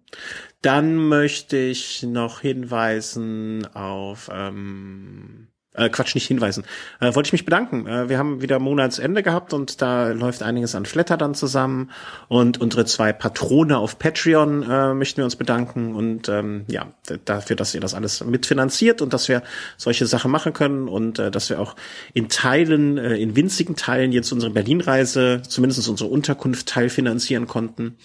Dann 0.62 0.96
möchte 0.96 1.58
ich 1.58 2.04
noch 2.04 2.42
hinweisen 2.42 3.68
auf 3.74 4.30
ähm, 4.34 5.48
äh, 5.76 5.90
Quatsch, 5.90 6.16
nicht 6.16 6.28
hinweisen. 6.28 6.66
Äh, 7.00 7.16
wollte 7.16 7.28
ich 7.28 7.34
mich 7.34 7.46
bedanken. 7.46 7.88
Äh, 7.88 8.10
wir 8.10 8.18
haben 8.18 8.42
wieder 8.42 8.60
Monatsende 8.60 9.24
gehabt 9.24 9.54
und 9.54 9.82
da 9.82 10.10
läuft 10.10 10.44
einiges 10.44 10.76
an 10.76 10.86
Flatter 10.86 11.18
dann 11.18 11.34
zusammen. 11.34 11.92
Und 12.28 12.62
unsere 12.62 12.86
zwei 12.86 13.12
Patrone 13.12 13.78
auf 13.78 13.98
Patreon 13.98 14.64
äh, 14.70 14.94
möchten 14.94 15.18
wir 15.18 15.26
uns 15.26 15.36
bedanken. 15.36 15.96
Und 15.96 16.30
ähm, 16.30 16.66
ja, 16.68 16.94
dafür, 17.26 17.56
dass 17.56 17.74
ihr 17.74 17.82
das 17.82 17.94
alles 17.94 18.24
mitfinanziert 18.24 19.02
und 19.02 19.14
dass 19.14 19.28
wir 19.30 19.42
solche 19.78 20.06
Sachen 20.06 20.32
machen 20.32 20.54
können 20.54 20.88
und 20.88 21.20
äh, 21.20 21.32
dass 21.32 21.50
wir 21.50 21.60
auch 21.60 21.76
in 22.14 22.30
Teilen, 22.30 22.98
äh, 22.98 23.16
in 23.16 23.36
winzigen 23.36 23.76
Teilen 23.76 24.12
jetzt 24.12 24.32
unsere 24.32 24.52
Berlin-Reise, 24.52 25.42
zumindest 25.48 25.88
unsere 25.90 26.10
Unterkunft 26.10 26.68
teilfinanzieren 26.68 27.48
konnten. 27.48 27.98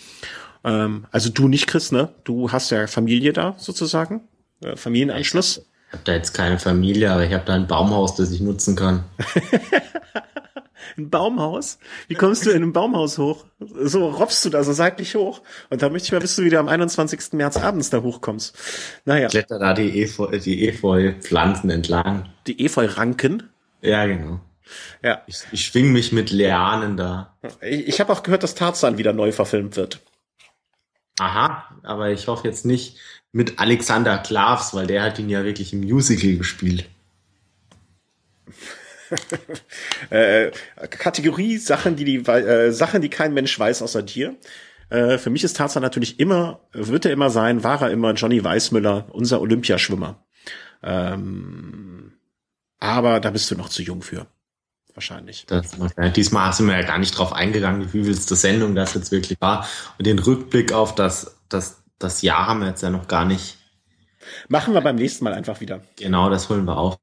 Ähm, 0.65 1.07
also 1.11 1.31
du 1.31 1.49
nicht, 1.49 1.67
Chris, 1.67 1.93
ne? 1.93 2.11
Du 2.25 2.53
hast 2.53 2.71
ja 2.71 2.87
Familie 2.87 3.33
da 3.33 3.55
sozusagen, 3.59 4.23
äh, 4.63 4.77
Familienanschluss. 4.77 5.59
Ich 5.59 5.93
habe 5.93 6.03
da 6.05 6.13
jetzt 6.13 6.35
keine 6.35 6.59
Familie, 6.59 7.11
aber 7.11 7.25
ich 7.25 7.33
habe 7.33 7.45
da 7.47 7.55
ein 7.55 7.67
Baumhaus, 7.67 8.15
das 8.17 8.31
ich 8.31 8.41
nutzen 8.41 8.77
kann. 8.77 9.05
ein 10.99 11.09
Baumhaus? 11.09 11.79
Wie 12.09 12.15
kommst 12.15 12.45
du 12.45 12.51
in 12.51 12.63
ein 12.63 12.73
Baumhaus 12.73 13.17
hoch? 13.17 13.47
So 13.59 14.09
robbst 14.09 14.45
du 14.45 14.51
da 14.51 14.63
so 14.65 14.73
seitlich 14.73 15.15
hoch. 15.15 15.41
Und 15.71 15.81
da 15.81 15.89
möchte 15.89 16.07
ich 16.07 16.13
mal, 16.13 16.21
bis 16.21 16.37
du 16.37 16.43
wieder 16.43 16.61
am 16.61 16.69
21. 16.69 17.33
März 17.33 17.57
abends 17.57 17.89
da 17.89 18.03
hochkommst. 18.03 18.55
Naja. 19.07 19.27
Ich 19.27 19.31
kletter 19.31 19.59
da 19.59 19.73
die 19.73 20.03
Efeu, 20.03 20.39
die 20.39 20.69
Efeu-Pflanzen 20.69 21.71
entlang. 21.71 22.29
Die 22.47 22.65
Efeu-Ranken? 22.65 23.45
Ja, 23.81 24.07
genau. 24.07 24.41
Ja. 25.03 25.23
Ich, 25.27 25.39
ich 25.53 25.65
schwing 25.65 25.93
mich 25.93 26.13
mit 26.13 26.31
Lianen 26.31 26.97
da. 26.97 27.35
Ich, 27.63 27.89
ich 27.89 28.01
habe 28.01 28.13
auch 28.13 28.23
gehört, 28.23 28.43
dass 28.43 28.55
Tarzan 28.55 28.99
wieder 28.99 29.13
neu 29.15 29.33
verfilmt 29.33 29.77
wird. 29.77 30.01
Aha, 31.19 31.69
aber 31.83 32.11
ich 32.11 32.29
hoffe 32.29 32.47
jetzt 32.47 32.65
nicht 32.65 32.97
mit 33.33 33.59
Alexander 33.59 34.19
Klavs, 34.19 34.75
weil 34.75 34.87
der 34.87 35.03
hat 35.03 35.19
ihn 35.19 35.29
ja 35.29 35.45
wirklich 35.45 35.73
im 35.73 35.81
Musical 35.81 36.37
gespielt. 36.37 36.89
äh, 40.11 40.51
Kategorie 40.91 41.57
Sachen, 41.59 41.97
die 41.97 42.05
die 42.05 42.17
äh, 42.17 42.71
Sachen, 42.73 43.03
die 43.03 43.09
kein 43.09 43.35
Mensch 43.35 43.59
weiß 43.59 43.83
außer 43.83 44.03
dir. 44.03 44.37
Äh, 44.91 45.19
für 45.19 45.31
mich 45.31 45.45
ist 45.45 45.57
Tarzan 45.57 45.83
natürlich 45.83 46.21
immer, 46.21 46.61
wird 46.73 47.05
er 47.05 47.13
immer 47.13 47.31
sein, 47.31 47.65
war 47.65 47.83
er 47.83 47.91
immer 47.91 48.13
Johnny 48.15 48.43
Weissmüller, 48.45 49.07
unser 49.11 49.41
Olympiaschwimmer. 49.41 50.23
Ähm, 50.83 52.13
aber 52.79 53.21
da 53.21 53.31
bist 53.31 53.51
du 53.51 53.57
noch 53.57 53.69
zu 53.69 53.83
jung 53.83 54.03
für 54.03 54.27
wahrscheinlich. 54.99 55.47
Das, 55.47 55.77
diesmal 56.17 56.53
sind 56.53 56.67
wir 56.67 56.77
ja 56.77 56.85
gar 56.85 56.99
nicht 56.99 57.17
drauf 57.17 57.33
eingegangen, 57.33 57.93
wie 57.93 58.03
viel 58.03 58.15
Sendung 58.15 58.75
das 58.75 58.95
jetzt 58.95 59.13
wirklich 59.13 59.41
war. 59.41 59.65
Und 59.97 60.07
den 60.07 60.19
Rückblick 60.19 60.73
auf 60.73 60.93
das, 60.97 61.39
das, 61.49 61.83
das 62.01 62.23
Jahr 62.23 62.49
haben 62.49 62.61
wir 62.61 62.67
jetzt 62.67 62.83
ja 62.83 62.91
noch 62.91 63.07
gar 63.07 63.25
nicht. 63.25 63.59
Machen 64.49 64.75
wir 64.75 64.81
beim 64.81 64.97
nächsten 64.97 65.23
Mal 65.23 65.35
einfach 65.35 65.61
wieder. 65.61 65.83
Genau, 65.97 66.31
das 66.31 66.49
holen 66.49 66.65
wir 66.65 66.77
auf. 66.77 66.99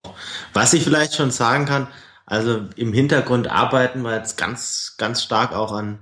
Was 0.51 0.73
ich 0.73 0.83
vielleicht 0.83 1.15
schon 1.15 1.31
sagen 1.31 1.65
kann, 1.65 1.87
also 2.25 2.65
im 2.75 2.91
Hintergrund 2.91 3.47
arbeiten 3.47 4.01
wir 4.01 4.13
jetzt 4.13 4.37
ganz, 4.37 4.95
ganz 4.97 5.23
stark 5.23 5.53
auch 5.53 5.71
an, 5.71 5.99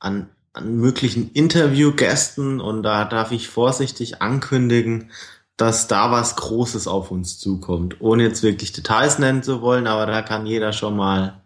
an, 0.00 0.28
an 0.52 0.74
möglichen 0.74 1.30
Interviewgästen 1.30 2.60
und 2.60 2.82
da 2.82 3.04
darf 3.04 3.30
ich 3.30 3.48
vorsichtig 3.48 4.20
ankündigen, 4.20 5.12
dass 5.56 5.88
da 5.88 6.10
was 6.10 6.36
Großes 6.36 6.86
auf 6.86 7.10
uns 7.10 7.38
zukommt. 7.38 8.00
Ohne 8.00 8.24
jetzt 8.24 8.42
wirklich 8.42 8.72
Details 8.72 9.18
nennen 9.18 9.42
zu 9.42 9.62
wollen, 9.62 9.86
aber 9.86 10.06
da 10.06 10.22
kann 10.22 10.46
jeder 10.46 10.72
schon 10.72 10.96
mal 10.96 11.42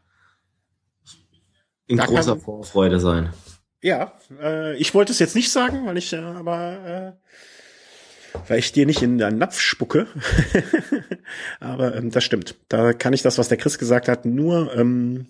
in 1.87 1.99
da 1.99 2.07
großer 2.07 2.33
kann, 2.33 2.41
Vorfreude 2.41 3.01
sein. 3.01 3.33
Ja, 3.83 4.13
äh, 4.41 4.77
ich 4.77 4.95
wollte 4.95 5.13
es 5.13 5.19
jetzt 5.19 5.37
nicht 5.37 5.51
sagen, 5.51 5.87
weil 5.87 5.97
ich 5.97 6.13
äh, 6.13 6.19
aber 6.19 7.17
äh, 8.33 8.41
weil 8.49 8.59
ich 8.59 8.73
dir 8.73 8.87
nicht 8.87 9.03
in 9.03 9.19
den 9.19 9.39
Napf 9.39 9.61
spucke. 9.61 10.07
aber 11.61 11.97
ähm, 11.97 12.11
das 12.11 12.25
stimmt. 12.25 12.57
Da 12.69 12.93
kann 12.93 13.13
ich 13.13 13.23
das, 13.23 13.39
was 13.39 13.49
der 13.49 13.59
Chris 13.59 13.79
gesagt 13.79 14.09
hat, 14.09 14.25
nur 14.25 14.75
ähm, 14.77 15.27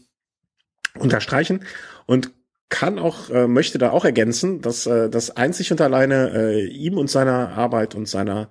unterstreichen. 0.99 1.65
Und 2.07 2.31
kann 2.71 2.99
auch, 2.99 3.29
äh, 3.31 3.47
möchte 3.47 3.79
da 3.79 3.91
auch 3.91 4.05
ergänzen, 4.05 4.63
dass 4.63 4.87
äh, 4.87 5.11
das 5.11 5.37
einzig 5.37 5.71
und 5.71 5.81
alleine 5.81 6.33
äh, 6.35 6.67
ihm 6.67 6.97
und 6.97 7.11
seiner 7.11 7.51
Arbeit 7.51 7.95
und 7.95 8.09
seiner 8.09 8.49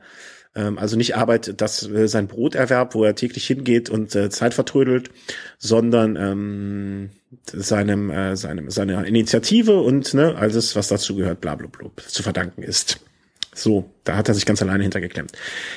ähm, 0.55 0.78
also 0.78 0.97
nicht 0.97 1.15
Arbeit, 1.15 1.61
dass 1.61 1.88
äh, 1.88 2.07
sein 2.07 2.28
Broterwerb, 2.28 2.95
wo 2.95 3.03
er 3.03 3.15
täglich 3.15 3.45
hingeht 3.47 3.89
und 3.89 4.15
äh, 4.15 4.30
Zeit 4.30 4.53
vertrödelt, 4.53 5.11
sondern 5.57 6.15
ähm, 6.15 7.09
seinem, 7.45 8.09
äh, 8.09 8.36
seinem, 8.36 8.70
seiner 8.70 9.05
Initiative 9.05 9.80
und 9.82 10.13
ne, 10.13 10.36
alles, 10.36 10.76
was 10.76 10.88
dazu 10.88 11.15
gehört, 11.15 11.41
bla 11.41 11.55
bla 11.55 11.67
bla, 11.67 11.89
zu 12.07 12.24
verdanken 12.24 12.63
ist. 12.63 12.99
So, 13.62 13.93
da 14.03 14.16
hat 14.16 14.28
er 14.30 14.34
sich 14.34 14.45
ganz 14.45 14.62
alleine 14.62 14.84
hintergeklemmt. 14.84 15.32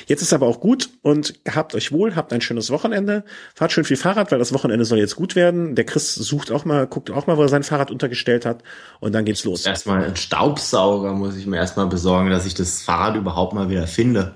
Jetzt 0.07 0.21
ist 0.21 0.33
aber 0.33 0.47
auch 0.47 0.59
gut 0.59 0.89
und 1.01 1.33
habt 1.49 1.75
euch 1.75 1.91
wohl, 1.91 2.15
habt 2.15 2.31
ein 2.31 2.41
schönes 2.41 2.69
Wochenende, 2.69 3.25
fahrt 3.55 3.71
schön 3.73 3.83
viel 3.83 3.97
Fahrrad, 3.97 4.31
weil 4.31 4.39
das 4.39 4.53
Wochenende 4.53 4.85
soll 4.85 4.99
jetzt 4.99 5.15
gut 5.15 5.35
werden. 5.35 5.75
Der 5.75 5.85
Chris 5.85 6.15
sucht 6.15 6.51
auch 6.51 6.65
mal, 6.65 6.87
guckt 6.87 7.11
auch 7.11 7.27
mal, 7.27 7.37
wo 7.37 7.41
er 7.41 7.49
sein 7.49 7.63
Fahrrad 7.63 7.91
untergestellt 7.91 8.45
hat 8.45 8.63
und 8.99 9.13
dann 9.13 9.25
geht's 9.25 9.43
los. 9.43 9.65
Erstmal 9.65 10.03
einen 10.03 10.15
Staubsauger 10.15 11.13
muss 11.13 11.35
ich 11.35 11.45
mir 11.45 11.57
erstmal 11.57 11.87
besorgen, 11.87 12.29
dass 12.29 12.45
ich 12.45 12.53
das 12.53 12.81
Fahrrad 12.81 13.15
überhaupt 13.15 13.53
mal 13.53 13.69
wieder 13.69 13.87
finde. 13.87 14.35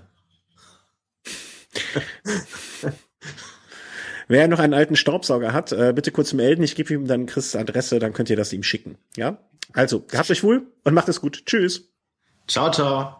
Wer 4.28 4.50
noch 4.50 4.60
einen 4.60 4.74
alten 4.74 4.98
Staubsauger 4.98 5.54
hat, 5.54 5.72
äh, 5.72 5.94
bitte 5.96 6.12
kurz 6.12 6.34
melden. 6.34 6.62
Ich 6.64 6.76
gebe 6.76 6.94
ihm 6.94 7.08
dann 7.08 7.28
Chris 7.28 7.56
Adresse, 7.56 8.00
dann 8.00 8.12
könnt 8.12 8.30
ihr 8.30 8.36
das 8.36 8.52
ihm 8.52 8.64
schicken. 8.64 8.98
Ja? 9.16 9.38
Also, 9.74 10.06
habt 10.14 10.30
euch 10.30 10.44
wohl 10.44 10.68
und 10.84 10.94
macht 10.94 11.08
es 11.08 11.22
gut. 11.22 11.46
Tschüss. 11.46 11.94
Ciao, 12.48 12.72
ciao. 12.72 13.17